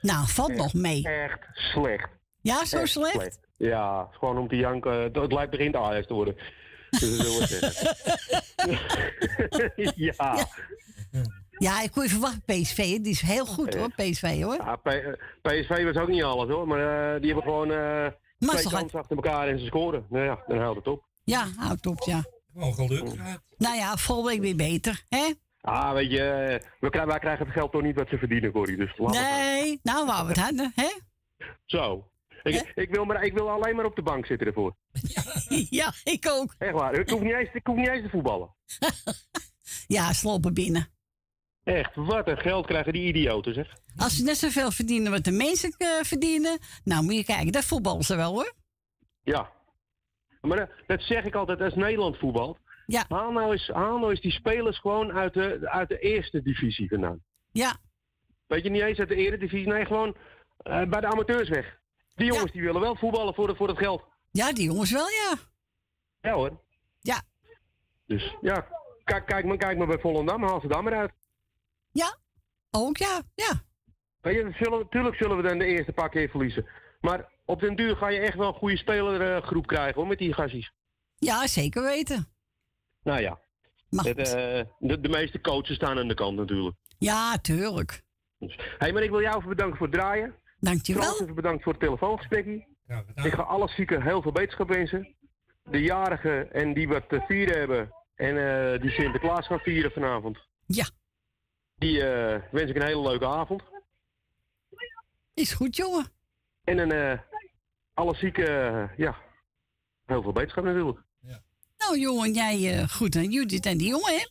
Nou, 0.01 0.29
valt 0.29 0.55
nog 0.55 0.75
mee. 0.75 1.09
Echt 1.09 1.47
slecht. 1.53 2.09
Ja, 2.41 2.65
zo 2.65 2.79
Echt 2.79 2.91
slecht? 2.91 3.39
Ja, 3.59 4.07
het 4.11 4.17
gewoon 4.19 4.39
om 4.39 4.49
te 4.49 4.57
janken. 4.57 4.93
Het- 5.03 5.17
Het 5.17 5.33
lijkt 5.33 5.51
begint 5.51 5.77
Ajax 5.77 6.07
te 6.07 6.15
worden. 6.15 6.37
Dus 6.91 7.17
dat 7.19 7.27
wil 7.27 7.41
ik 7.41 7.47
zeggen. 7.47 7.97
ja. 9.95 10.47
Ja, 11.59 11.83
ik 11.83 11.91
kon 11.93 12.03
je 12.03 12.09
verwachten, 12.09 12.43
PSV. 12.45 12.77
hè. 12.77 12.99
Die 13.01 13.13
is 13.13 13.21
heel 13.21 13.47
goed 13.47 13.75
hoor, 13.75 13.91
PSV 13.95 14.43
hoor. 14.43 14.55
Ja, 14.55 14.77
P- 14.77 14.87
eh, 14.87 15.13
PSV 15.43 15.85
was 15.85 16.03
ook 16.03 16.09
niet 16.09 16.23
alles 16.23 16.49
hoor, 16.49 16.67
maar 16.69 17.15
eh, 17.15 17.21
die 17.21 17.33
hebben 17.33 17.51
gewoon 17.51 17.71
eh 17.73 18.07
twee 18.39 18.63
kansen 18.71 18.99
achter 18.99 19.17
elkaar 19.17 19.49
en 19.49 19.59
ze 19.59 19.67
scoren. 19.67 20.07
Nou 20.11 20.25
ja, 20.25 20.43
dan 20.47 20.59
houdt 20.59 20.77
het 20.77 20.87
op. 20.87 21.05
Ja, 21.25 21.47
houdt 21.57 21.87
op, 21.87 22.01
ja. 22.05 22.25
Gewoon 22.53 22.75
geluk 22.75 23.03
Nou 23.59 23.77
ja, 23.77 23.97
volgende 23.97 24.31
week 24.31 24.41
weer 24.41 24.57
beter, 24.57 25.03
hè? 25.09 25.33
Ah, 25.61 25.93
weet 25.93 26.11
je, 26.11 26.21
eh, 26.23 26.69
we 26.81 26.89
krijgen, 26.91 27.11
wij 27.11 27.19
krijgen 27.19 27.45
het 27.45 27.55
geld 27.55 27.73
toch 27.73 27.83
niet 27.83 27.97
wat 27.97 28.09
ze 28.09 28.19
verdienen, 28.19 28.53
Corrie. 28.53 28.77
Dus 28.77 28.99
laat 28.99 29.15
het 29.17 29.25
maar. 29.25 29.39
Nee, 29.41 29.81
nou 29.83 30.07
wou 30.07 30.23
we 30.23 30.29
het 30.29 30.41
hadden, 30.41 30.73
hè? 30.75 30.89
Zo. 31.65 32.09
Ik, 32.43 32.73
ik, 32.75 32.91
wil 32.91 33.05
maar, 33.05 33.25
ik 33.25 33.33
wil 33.33 33.51
alleen 33.51 33.77
maar 33.77 33.85
op 33.85 33.97
de 33.97 34.03
bank 34.03 34.27
zitten 34.27 34.47
ervoor. 34.47 34.77
Ja, 35.71 35.93
ik 36.05 36.27
ook. 36.29 36.55
Echt 36.59 36.73
waar. 36.73 36.95
Ik 36.95 37.11
hoef 37.11 37.21
niet 37.21 37.33
eens, 37.33 37.49
ik 37.53 37.67
hoef 37.67 37.77
niet 37.77 37.89
eens 37.89 38.03
te 38.03 38.11
voetballen. 38.11 38.55
Ja, 39.87 40.13
slopen 40.13 40.55
binnen. 40.55 40.89
Echt, 41.65 41.95
wat 41.95 42.29
een 42.29 42.39
geld 42.39 42.67
krijgen 42.67 42.93
die 42.93 43.07
idioten, 43.09 43.55
zeg. 43.55 43.77
Als 43.97 44.17
ze 44.17 44.25
net 44.25 44.37
zoveel 44.37 44.71
verdienen 44.71 45.11
wat 45.11 45.25
de 45.25 45.33
mensen 45.33 45.75
eh, 45.77 45.89
verdienen, 46.03 46.59
nou 46.85 47.03
moet 47.05 47.15
je 47.15 47.25
kijken, 47.25 47.53
dat 47.53 47.65
voetballen 47.65 48.03
ze 48.03 48.17
wel 48.17 48.33
hoor. 48.33 48.53
Ja. 49.23 49.53
Maar 50.41 50.57
dat, 50.57 50.71
dat 50.87 51.03
zeg 51.03 51.25
ik 51.25 51.35
altijd 51.35 51.61
als 51.61 51.75
Nederland 51.75 52.17
voetbalt. 52.19 52.59
Ja. 52.87 53.05
Haal 53.09 53.33
nou 53.33 53.53
eens, 53.53 53.69
haal 53.69 53.99
nou 53.99 54.11
eens 54.11 54.21
die 54.21 54.33
spelers 54.33 54.79
gewoon 54.79 55.13
uit 55.13 55.35
de, 55.35 55.69
uit 55.71 55.89
de 55.89 55.99
eerste 55.99 56.43
divisie 56.43 56.89
vandaan. 56.89 57.23
Ja. 57.51 57.77
Weet 58.47 58.63
je, 58.63 58.71
niet 58.71 58.83
eens 58.83 58.99
uit 58.99 59.09
de 59.09 59.15
eredivisie, 59.15 59.67
nee, 59.67 59.85
gewoon 59.85 60.17
eh, 60.57 60.85
bij 60.89 61.01
de 61.01 61.07
amateurs 61.07 61.49
weg. 61.49 61.78
Die 62.19 62.27
jongens 62.27 62.53
die 62.53 62.63
willen 62.63 62.81
wel 62.81 62.97
voetballen 62.97 63.35
voor, 63.35 63.47
de, 63.47 63.55
voor 63.55 63.69
het 63.69 63.79
geld. 63.79 64.05
Ja, 64.31 64.53
die 64.53 64.65
jongens 64.65 64.91
wel, 64.91 65.09
ja. 65.09 65.35
Ja 66.21 66.33
hoor. 66.33 66.61
Ja. 67.01 67.23
Dus 68.07 68.37
ja, 68.41 68.67
kijk, 69.05 69.27
kijk, 69.27 69.45
maar, 69.45 69.57
kijk 69.57 69.79
maar 69.79 69.87
bij 69.87 69.99
Volendam, 69.99 70.43
haal 70.43 70.61
ze 70.61 70.69
dan 70.69 70.85
maar 70.85 70.95
uit. 70.95 71.13
Ja, 71.91 72.17
ook 72.71 72.97
ja, 72.97 73.23
ja. 73.35 73.63
Weet 74.21 74.35
je, 74.35 74.53
zullen, 74.65 74.79
natuurlijk 74.79 75.17
zullen 75.17 75.37
we 75.37 75.43
dan 75.43 75.59
de 75.59 75.65
eerste 75.65 75.93
paar 75.93 76.09
keer 76.09 76.29
verliezen. 76.29 76.67
Maar 77.01 77.33
op 77.45 77.61
den 77.61 77.77
duur 77.77 77.97
ga 77.97 78.09
je 78.09 78.21
echt 78.21 78.37
wel 78.37 78.49
een 78.49 78.55
goede 78.55 78.77
spelergroep 78.77 79.67
krijgen 79.67 79.95
hoor, 79.95 80.07
met 80.07 80.19
die 80.19 80.33
gassies. 80.33 80.73
Ja, 81.15 81.47
zeker 81.47 81.83
weten. 81.83 82.29
Nou 83.03 83.21
ja. 83.21 83.41
Het, 83.91 84.19
eh, 84.19 84.65
de, 84.79 85.01
de 85.01 85.09
meeste 85.09 85.41
coaches 85.41 85.77
staan 85.77 85.99
aan 85.99 86.09
de 86.09 86.15
kant 86.15 86.37
natuurlijk. 86.37 86.77
Ja, 86.99 87.39
tuurlijk. 87.39 88.03
Hé, 88.39 88.49
hey, 88.79 88.93
maar 88.93 89.03
ik 89.03 89.11
wil 89.11 89.23
jou 89.23 89.37
even 89.37 89.49
bedanken 89.49 89.77
voor 89.77 89.87
het 89.87 89.97
draaien. 89.97 90.35
Dankjewel. 90.61 91.35
Bedankt 91.35 91.63
voor 91.63 91.73
het 91.73 91.83
telefooнгesprekje. 91.83 92.67
ik 93.15 93.33
ga 93.33 93.43
alle 93.43 93.69
zieken 93.69 94.03
heel 94.03 94.23
veel 94.23 94.33
beterschap 94.33 94.69
wensen. 94.69 95.15
De 95.63 95.81
jarigen 95.83 96.53
en 96.53 96.75
die 96.75 96.89
wat 96.89 97.09
te 97.09 97.25
vieren 97.27 97.59
hebben 97.59 97.93
en 98.15 98.37
eh, 98.73 98.81
die 98.81 98.91
Sinterklaas 98.91 99.47
gaan 99.47 99.59
vieren 99.59 99.91
vanavond. 99.91 100.39
Ja. 100.67 100.89
Die 101.75 102.03
eh, 102.03 102.43
wens 102.51 102.71
ik 102.71 102.77
een 102.77 102.87
hele 102.87 103.09
leuke 103.09 103.27
avond. 103.27 103.63
Is 105.35 105.53
goed, 105.53 105.77
jongen. 105.77 106.07
En 106.65 106.77
dan 106.77 106.93
eh, 106.93 107.19
alle 107.95 108.15
zieken, 108.15 108.45
ja, 108.97 109.17
heel 110.07 110.23
veel 110.23 110.33
beterschap 110.33 110.65
natuurlijk. 110.65 111.07
Nou 111.79 111.99
jongen, 112.01 112.33
jij 112.33 112.79
eh, 112.79 112.89
goed 112.89 113.17
aan 113.17 113.31
Judith 113.31 113.67
en 113.67 113.79
die 113.79 113.89
jongen, 113.89 114.15
hè? 114.15 114.29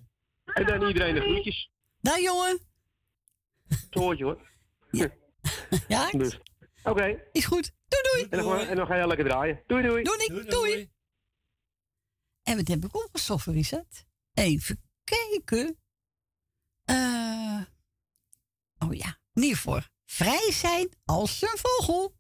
En 0.54 0.66
dan 0.66 0.88
iedereen 0.88 1.14
de 1.14 1.22
groetjes. 1.22 1.70
Daar 2.02 2.22
jongen. 2.22 2.60
Zo 3.90 4.00
hoort 4.00 4.18
je 4.18 4.24
hoor. 4.24 4.50
Ja? 4.92 5.10
Dus, 6.12 6.40
oké. 6.84 7.30
Is 7.32 7.46
goed. 7.46 7.72
Doei 7.88 8.04
doei. 8.12 8.28
En 8.30 8.38
dan, 8.44 8.60
en 8.60 8.76
dan 8.76 8.88
ga 8.88 8.96
je 8.96 9.08
lekker 9.08 9.26
draaien. 9.26 9.64
Doei 9.68 9.84
doei. 9.84 10.04
Doei, 10.04 10.46
doei. 10.46 10.92
En 12.44 12.58
wat 12.58 12.68
heb 12.68 12.86
ik 12.86 12.96
opgezocht, 12.96 13.46
Richard? 13.46 14.06
Even 14.34 14.84
kijken. 15.04 15.80
Eh, 16.86 17.62
oh 18.78 18.94
ja, 18.94 19.20
niet 19.34 19.58
voor. 19.58 19.90
Vrij 20.06 20.52
zijn 20.52 20.90
als 21.06 21.42
een 21.42 21.58
vogel. 21.58 21.58
Vrij 21.58 21.62
zijn 21.62 21.62
als 21.62 21.82
een 21.82 21.98
vogel 21.98 22.17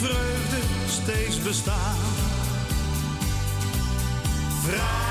vreugde 0.00 0.60
steeds 0.86 1.42
bestaan. 1.42 1.96
Vrij 4.62 5.09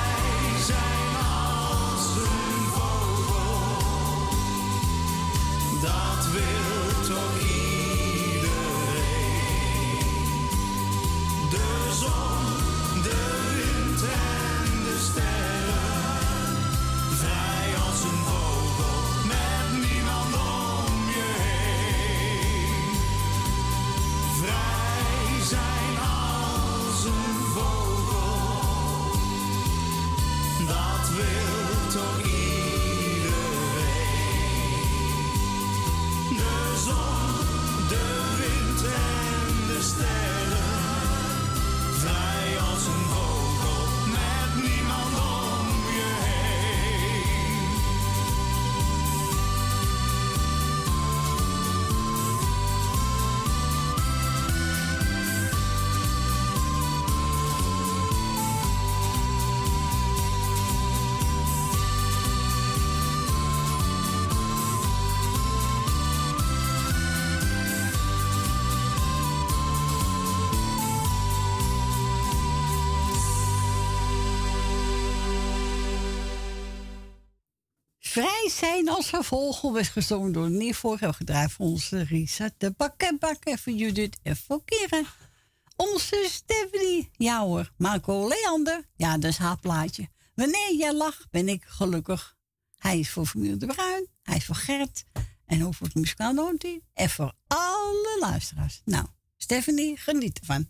zijn 78.49 78.89
als 78.89 79.09
vogel 79.09 79.73
werd 79.73 79.87
gezongen 79.87 80.31
door 80.31 80.49
Nivo. 80.49 80.89
Hebben 80.89 81.13
gedraaid 81.13 81.51
voor 81.51 81.65
onze 81.65 82.03
Risa 82.03 82.49
de 82.57 82.71
Bakker 82.77 83.17
Bakker. 83.17 83.57
Voor 83.57 83.73
Judith 83.73 84.17
en 84.23 84.37
voor 84.37 84.61
Kira. 84.65 85.01
Onze 85.75 86.27
Stephanie. 86.29 87.09
Ja 87.17 87.41
hoor. 87.41 87.71
Marco 87.77 88.27
Leander. 88.27 88.85
Ja, 88.95 89.17
dat 89.17 89.31
is 89.31 89.37
haar 89.37 89.57
plaatje. 89.57 90.09
Wanneer 90.35 90.75
jij 90.75 90.93
lacht, 90.93 91.29
ben 91.29 91.49
ik 91.49 91.63
gelukkig. 91.65 92.37
Hij 92.77 92.99
is 92.99 93.09
voor 93.09 93.25
familie 93.25 93.57
de 93.57 93.65
Bruin. 93.65 94.07
Hij 94.23 94.37
is 94.37 94.45
voor 94.45 94.55
Gert. 94.55 95.03
En 95.45 95.65
ook 95.65 95.75
voor 95.75 95.87
het 95.87 95.95
muzikaal. 95.95 96.53
En 96.93 97.09
voor 97.09 97.33
alle 97.47 98.17
luisteraars. 98.19 98.81
Nou, 98.85 99.05
Stephanie, 99.37 99.97
geniet 99.97 100.39
ervan. 100.39 100.69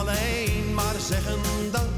alleen 0.00 0.74
maar 0.74 0.94
zeggen 0.98 1.38
dat 1.70 1.88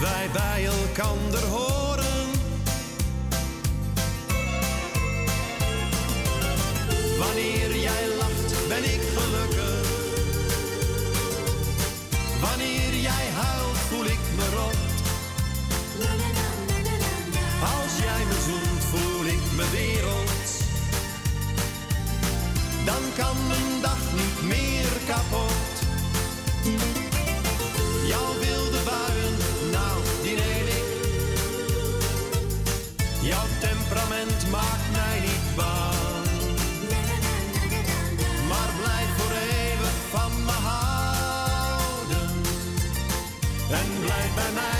wij 0.00 0.28
bij 0.32 0.66
elkander 0.66 1.44
horen. 1.44 2.28
Wanneer 7.18 7.76
jij 7.76 8.08
lacht, 8.18 8.68
ben 8.68 8.84
ik 8.84 9.00
gelukkig. 9.16 9.88
Wanneer 12.40 12.94
jij 13.00 13.26
huilt, 13.34 13.69
Dan 22.84 23.02
kan 23.16 23.36
mijn 23.48 23.80
dag 23.82 23.98
niet 24.12 24.42
meer 24.42 24.90
kapot. 25.06 25.72
Jouw 28.06 28.32
wilde 28.38 28.80
buien, 28.84 29.36
nou, 29.70 29.96
die 30.22 30.36
neem 30.36 30.66
ik. 30.78 30.88
Jouw 33.20 33.46
temperament 33.60 34.50
maakt 34.50 34.90
mij 34.92 35.20
niet 35.20 35.54
bang. 35.56 36.26
Maar 38.48 38.70
blijf 38.82 39.10
voor 39.16 39.32
eeuwig 39.32 39.96
van 40.10 40.32
me 40.44 40.56
houden. 40.68 42.30
En 43.70 43.88
blijf 44.00 44.34
bij 44.34 44.52
mij 44.54 44.79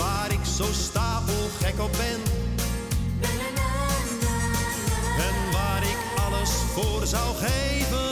Waar 0.00 0.32
ik 0.32 0.44
zo 0.56 0.64
stapelgek 0.72 1.80
op 1.80 1.92
ben. 1.92 2.20
En 5.18 5.52
waar 5.52 5.82
ik 5.82 5.98
alles 6.24 6.50
voor 6.50 7.06
zou 7.06 7.36
geven. 7.36 8.09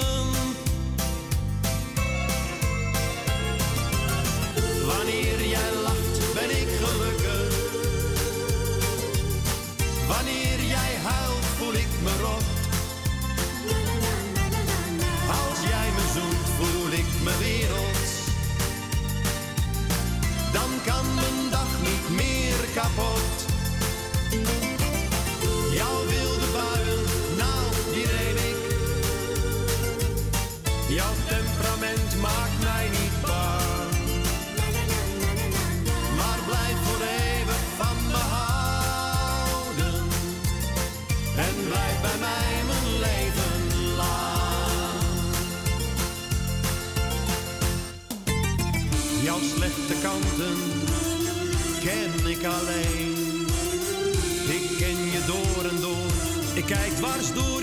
Kijk 56.68 56.92
dwars 56.92 57.32
door 57.32 57.57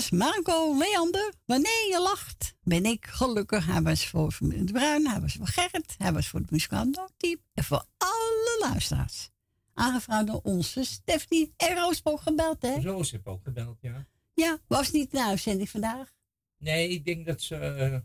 was 0.00 0.10
Marco 0.10 0.78
Leander. 0.78 1.32
Wanneer 1.44 1.88
je 1.90 2.00
lacht, 2.02 2.54
ben 2.62 2.84
ik 2.84 3.06
gelukkig. 3.06 3.66
Hij 3.66 3.82
was 3.82 4.06
voor 4.06 4.32
Familie 4.32 4.64
de 4.64 4.72
Bruin, 4.72 5.06
hij 5.08 5.20
was 5.20 5.34
voor 5.34 5.46
Gerrit, 5.46 5.94
hij 5.98 6.12
was 6.12 6.28
voor 6.28 6.40
het 6.40 6.50
muzikant 6.50 7.00
Team 7.16 7.40
en 7.54 7.64
voor 7.64 7.84
alle 7.98 8.66
luisteraars. 8.70 9.30
Aangevraagd 9.74 10.26
door 10.26 10.40
onze 10.42 10.84
Stephanie 10.84 11.52
en 11.56 11.74
Roos 11.76 12.00
ook 12.04 12.20
gebeld, 12.20 12.62
hè? 12.62 12.74
Roos 12.80 13.10
heeft 13.10 13.26
ook 13.26 13.42
gebeld, 13.44 13.78
ja. 13.80 14.06
Ja, 14.34 14.58
was 14.66 14.90
niet 14.90 15.10
de 15.10 15.24
uitzending 15.24 15.70
vandaag. 15.70 16.12
Nee, 16.58 16.88
ik 16.88 17.04
denk 17.04 17.26
dat 17.26 17.40
ze. 17.42 17.54
eh, 17.56 17.98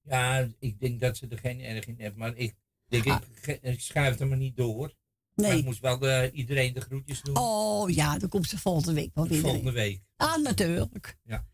ja, 0.00 0.48
ik 0.58 0.80
denk 0.80 1.00
dat 1.00 1.16
ze 1.16 1.26
er 1.28 1.38
geen 1.38 1.60
erg 1.60 1.86
in 1.86 1.94
heeft. 1.98 2.16
Maar 2.16 2.36
ik 2.36 2.54
denk, 2.88 3.04
ik, 3.04 3.22
ge- 3.32 3.58
ik 3.60 3.80
schuif 3.80 4.20
er 4.20 4.26
maar 4.26 4.36
niet 4.38 4.56
door. 4.56 4.94
Maar 5.34 5.48
Nee. 5.48 5.58
ik 5.58 5.64
moest 5.64 5.80
wel 5.80 5.98
de, 5.98 6.30
iedereen 6.32 6.72
de 6.74 6.80
groetjes 6.80 7.20
doen. 7.22 7.36
Oh 7.36 7.90
ja, 7.90 8.18
dan 8.18 8.28
komt 8.28 8.48
ze 8.48 8.58
volgende 8.58 8.92
week 8.92 9.10
wel 9.14 9.26
weer. 9.28 9.40
Volgende 9.40 9.72
week. 9.72 10.00
Ah, 10.16 10.36
natuurlijk. 10.42 11.16
Ja. 11.24 11.46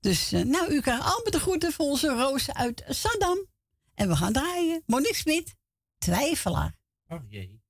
Dus, 0.00 0.32
eh, 0.32 0.42
nou, 0.42 0.72
u 0.74 0.80
krijgt 0.80 1.02
allemaal 1.02 1.30
de 1.30 1.40
groeten 1.40 1.72
voor 1.72 1.86
onze 1.86 2.08
Roos 2.08 2.52
uit 2.52 2.84
Saddam. 2.88 3.46
En 3.94 4.08
we 4.08 4.16
gaan 4.16 4.32
draaien. 4.32 4.82
Monique 4.86 5.14
Smit, 5.16 5.54
twijfelaar. 5.98 6.78
Oh 7.08 7.20
jee. 7.28 7.61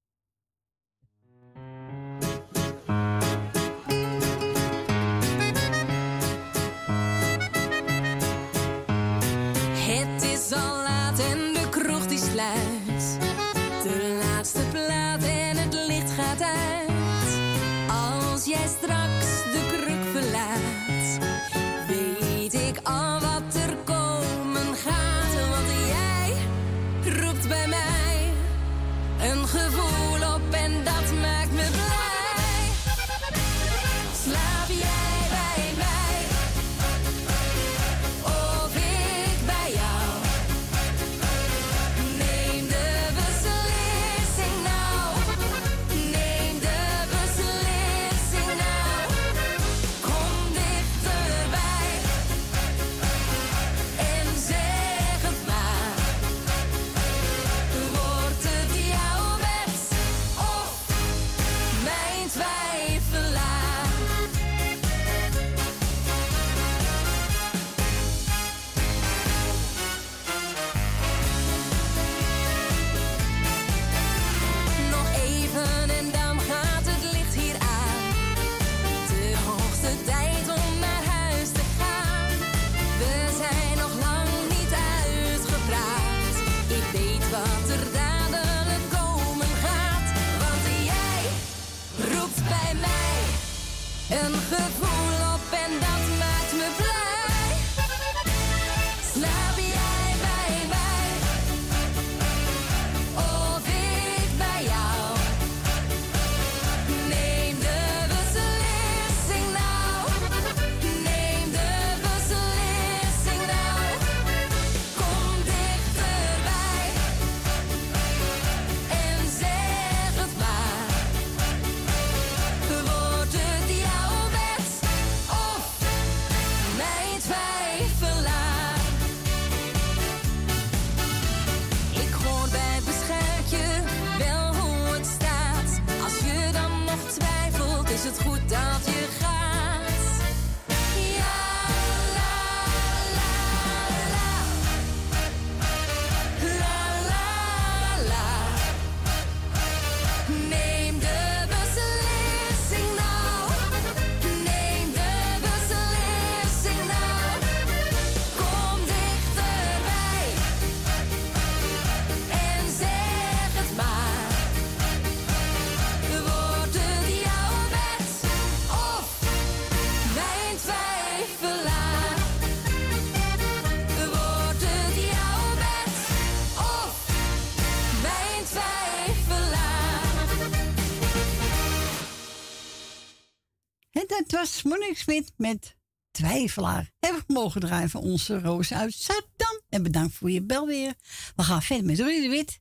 Smoening 184.63 184.99
Smit 184.99 185.33
met 185.37 185.77
Twijfelaar. 186.11 186.91
Hebben 186.99 187.23
we 187.27 187.33
mogen 187.33 187.61
draaien 187.61 187.91
van 187.91 188.01
onze 188.01 188.41
Roos 188.41 188.73
uit 188.73 188.95
Zuidam. 188.95 189.61
En 189.69 189.83
bedankt 189.83 190.15
voor 190.15 190.31
je 190.31 190.43
bel 190.43 190.67
weer. 190.67 190.95
We 191.37 191.43
gaan 191.43 191.63
verder 191.63 191.87
met 191.87 191.99
Rudy 191.99 192.21
de 192.21 192.29
Wit. 192.29 192.61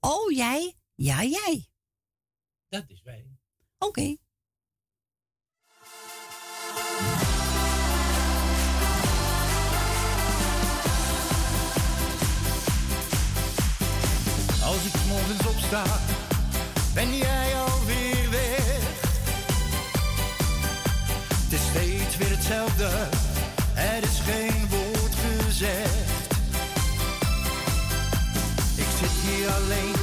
Oh, 0.00 0.30
jij? 0.30 0.74
Ja, 0.94 1.24
jij. 1.24 1.68
Dat 2.68 2.84
is 2.86 3.02
wij. 3.02 3.26
Oké. 3.78 4.16
Als 14.62 14.84
ik 14.86 15.04
morgens 15.08 15.46
opsta, 15.46 16.00
ben 16.94 17.12
je 17.12 17.23
er 23.74 24.02
is 24.02 24.20
geen 24.24 24.68
woord 24.68 25.14
gezegd. 25.14 26.32
Ik 28.76 28.86
zit 28.98 29.10
hier 29.22 29.50
alleen. 29.50 29.93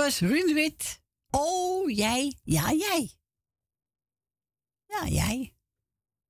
was 0.00 0.20
Ruud 0.20 0.52
Wit. 0.52 1.02
Oh, 1.30 1.90
jij. 1.90 2.34
Ja, 2.42 2.72
jij. 2.72 3.10
Ja, 4.86 5.06
jij. 5.06 5.54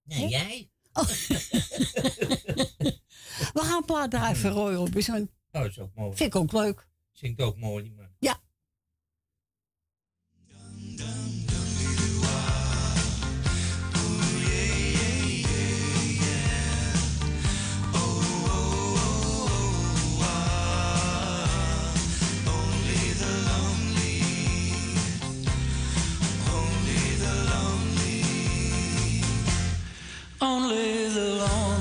Nee, 0.02 0.28
jij. 0.28 0.70
Oh. 0.92 1.08
We 3.54 3.60
gaan 3.60 3.76
een 3.76 3.84
plaat 3.84 4.10
draaien 4.10 4.36
voor 4.36 4.50
Roy 4.50 4.74
Orbison. 4.74 5.30
Oh, 5.52 5.60
dat 5.60 5.70
is 5.70 5.78
ook 5.78 5.94
mooi. 5.94 6.16
Vind 6.16 6.34
ik 6.34 6.40
ook 6.40 6.52
leuk. 6.52 6.88
Zingt 7.12 7.40
ook 7.40 7.56
mooi, 7.56 7.90
maar... 7.90 8.09
is 30.72 31.16
alone. 31.16 31.79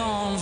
dans 0.00 0.39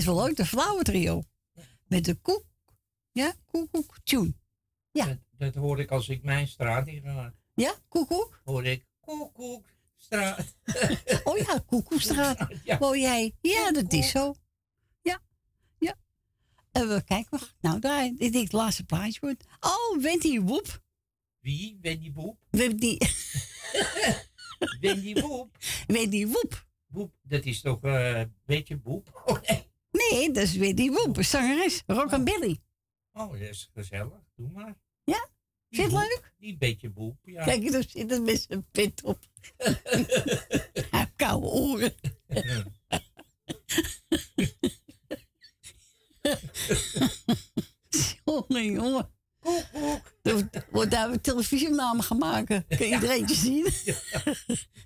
is 0.00 0.06
wel 0.06 0.24
leuk, 0.24 0.36
de 0.36 0.46
flauwentrio. 0.46 1.22
Met 1.86 2.04
de 2.04 2.14
koek. 2.14 2.44
Ja, 3.12 3.34
koekoek 3.46 3.96
tune. 4.04 4.34
Ja. 4.90 5.18
Dat, 5.38 5.54
dat 5.54 5.78
ik 5.78 5.90
als 5.90 6.08
ik 6.08 6.22
mijn 6.22 6.48
straat 6.48 6.86
in. 6.86 7.32
Ja, 7.54 7.74
Koekoek? 7.88 8.40
Hoor 8.44 8.64
ik 8.64 8.86
koek, 9.00 9.64
straat. 9.96 10.56
oh 11.24 11.38
ja, 11.38 11.62
koekoekstraat. 11.66 12.48
Ja. 12.64 12.94
Jij? 12.94 13.34
Ja, 13.40 13.72
dat 13.72 13.92
is 13.92 14.10
zo. 14.10 14.34
Ja, 15.02 15.20
ja. 15.78 15.98
En 16.72 16.88
we 16.88 17.02
kijken, 17.04 17.40
nou 17.60 17.78
daar. 17.78 18.02
dit 18.02 18.32
denk 18.32 18.44
het 18.44 18.52
laatste 18.52 18.84
plaatje. 18.84 19.36
Oh, 19.60 20.02
Wendy 20.02 20.40
Woep. 20.40 20.82
Wie? 21.40 21.78
Wendy 21.80 22.12
Woep? 22.12 22.38
Wendy... 22.50 22.98
Wendy 24.80 25.20
Woep? 25.20 25.56
Wendy 25.86 26.26
Woep. 26.26 26.68
Woep, 26.86 27.12
dat 27.22 27.44
is 27.44 27.60
toch 27.60 27.82
eh, 27.82 28.18
een 28.18 28.34
beetje 28.44 28.76
boep? 28.76 29.22
Oh, 29.26 29.38
Nee, 29.90 30.30
dat 30.30 30.42
is 30.42 30.56
weer 30.56 30.74
die 30.74 30.92
woep, 30.92 31.22
zangeres. 31.22 31.82
Rock 31.86 32.24
Billy. 32.24 32.60
oh 33.12 33.30
dat 33.30 33.40
is 33.40 33.70
gezellig. 33.74 34.22
Doe 34.36 34.50
maar. 34.50 34.78
Ja? 35.04 35.28
Vind 35.70 35.90
je 35.90 35.98
het 35.98 36.08
leuk? 36.08 36.34
Die 36.38 36.56
beetje 36.56 36.90
boep, 36.90 37.16
ja. 37.22 37.44
Kijk, 37.44 37.74
er 37.74 37.84
zit 37.88 38.10
een 38.10 38.24
beetje 38.24 38.54
een 38.54 38.66
pit 38.70 39.02
op. 39.02 39.18
Koude 41.16 41.46
oren. 41.46 41.94
jongen, 48.24 48.72
jongen. 48.72 49.10
Er 50.22 50.48
wordt 50.70 50.90
daar 50.90 51.10
een 51.10 51.20
televisienaam 51.20 52.00
gaan 52.00 52.18
maken. 52.18 52.66
Kan 52.68 52.86
iedereen 52.86 53.28
zien? 53.28 53.66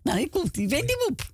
Nou, 0.03 0.21
ik 0.21 0.31
komt 0.31 0.55
die 0.55 0.69
Wendy 0.69 0.93
Woep. 0.93 1.34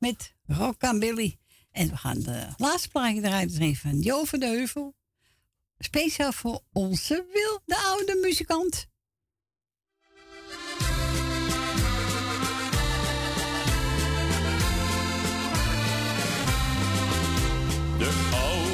met 0.00 0.34
Billy. 0.98 1.38
En 1.72 1.88
we 1.88 1.96
gaan 1.96 2.20
de 2.20 2.46
laatste 2.56 2.88
plaatje 2.88 3.22
eruit 3.24 3.76
van 3.76 4.00
Jo 4.00 4.24
van 4.24 4.40
de 4.40 4.46
Heuvel. 4.46 4.94
Speciaal 5.78 6.32
voor 6.32 6.60
onze 6.72 7.26
wilde 7.32 7.82
oude 7.82 8.18
muzikant. 8.22 8.88
De 17.98 18.30
oude 18.34 18.69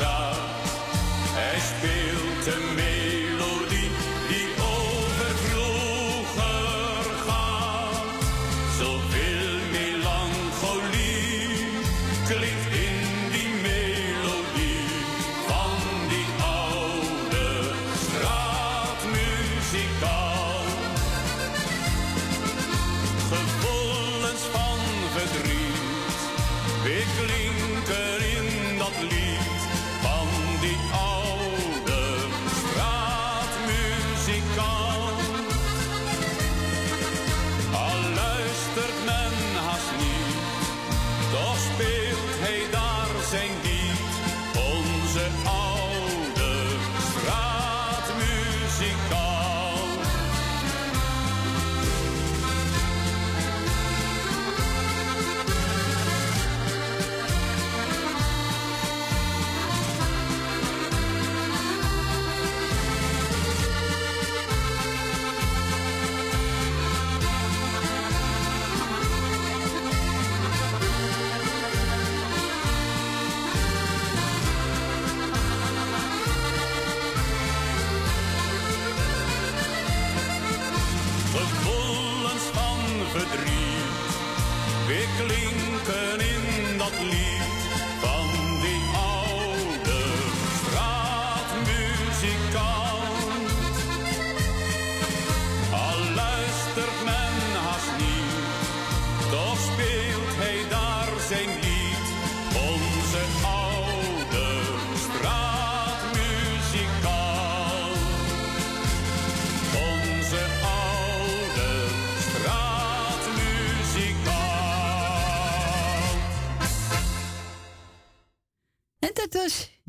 de 0.00 0.29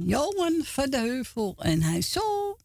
Johan 0.06 0.64
van 0.64 0.90
de 0.90 0.98
Heuvel. 0.98 1.56
En 1.58 1.82
hij 1.82 2.02
zo 2.02 2.58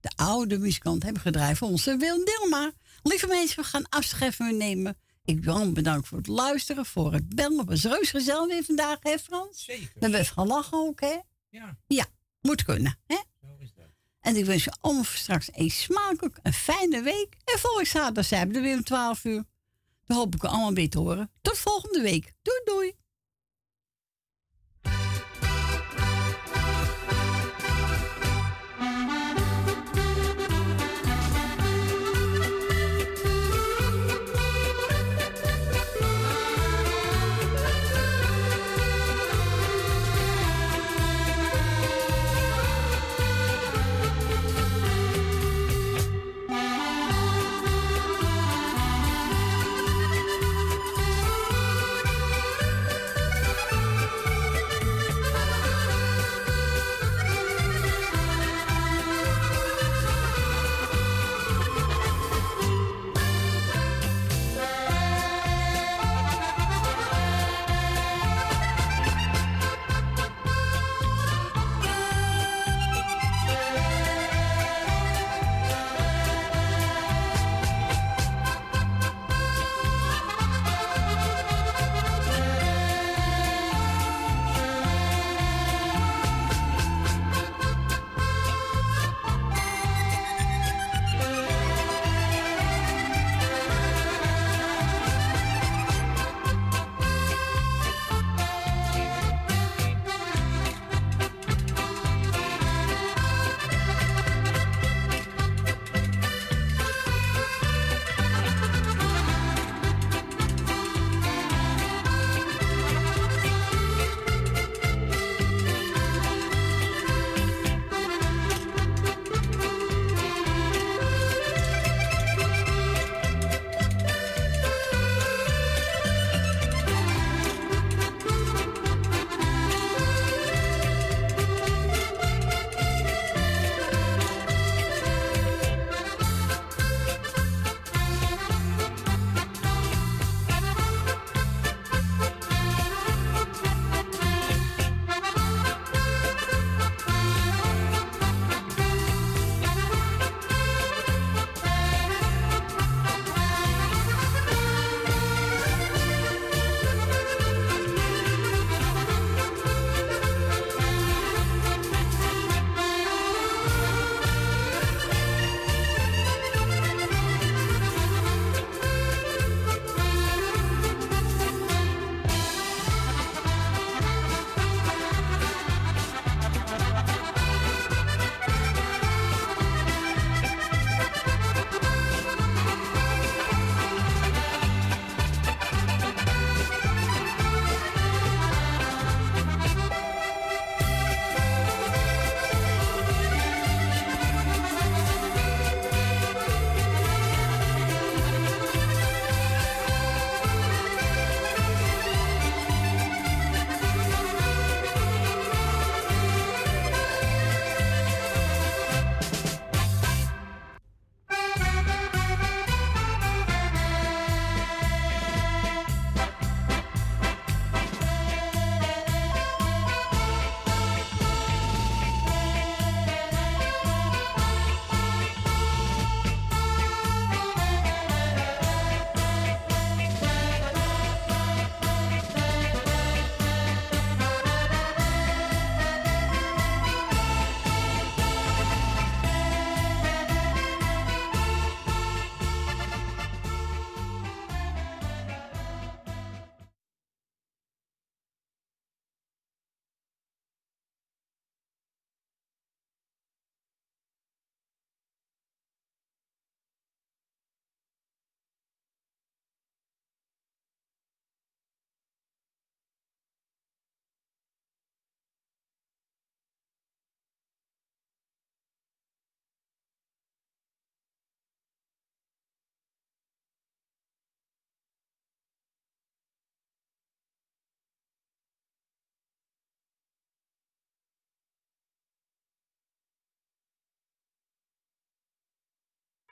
de 0.00 0.12
oude 0.16 0.58
muzikant 0.58 1.02
hebben 1.02 1.22
gedraaid 1.22 1.58
voor 1.58 1.68
onze 1.68 1.96
Wil 1.96 2.24
Dilma. 2.24 2.72
Lieve 3.02 3.26
mensen, 3.26 3.62
we 3.62 3.64
gaan 3.64 3.88
afscheid 3.88 4.34
van 4.34 4.56
nemen. 4.56 4.96
Ik 5.24 5.44
wil 5.44 5.66
u 5.66 5.70
bedanken 5.70 6.06
voor 6.06 6.18
het 6.18 6.26
luisteren, 6.26 6.86
voor 6.86 7.12
het 7.12 7.34
bellen. 7.34 7.58
Het 7.58 7.68
was 7.68 7.84
reus 7.84 8.10
gezellig 8.10 8.46
weer 8.46 8.64
vandaag, 8.64 8.98
hè 9.00 9.18
Frans? 9.18 9.64
Zeker. 9.64 9.90
We 9.94 10.00
hebben 10.00 10.20
even 10.20 10.32
gelachen 10.32 10.78
ook, 10.78 11.00
hè? 11.00 11.16
Ja. 11.48 11.76
Ja, 11.86 12.06
moet 12.40 12.64
kunnen, 12.64 12.98
hè? 13.06 13.16
Zo 13.40 13.56
is 13.58 13.72
dat. 13.74 13.86
En 14.20 14.36
ik 14.36 14.44
wens 14.44 14.64
je 14.64 14.72
allemaal 14.80 15.04
straks 15.04 15.48
een 15.52 15.70
smakelijk, 15.70 16.38
een 16.42 16.52
fijne 16.52 17.02
week. 17.02 17.36
En 17.44 17.58
volgende 17.58 17.88
zaterdag 17.88 18.24
zijn 18.24 18.48
we 18.48 18.54
er 18.54 18.62
weer 18.62 18.76
om 18.76 18.84
12 18.84 19.24
uur. 19.24 19.44
Dan 20.04 20.16
hoop 20.16 20.34
ik 20.34 20.42
u 20.42 20.46
allemaal 20.46 20.74
weer 20.74 20.90
te 20.90 20.98
horen. 20.98 21.30
Tot 21.40 21.58
volgende 21.58 22.00
week. 22.00 22.32
Doei 22.42 22.60
doei. 22.64 22.92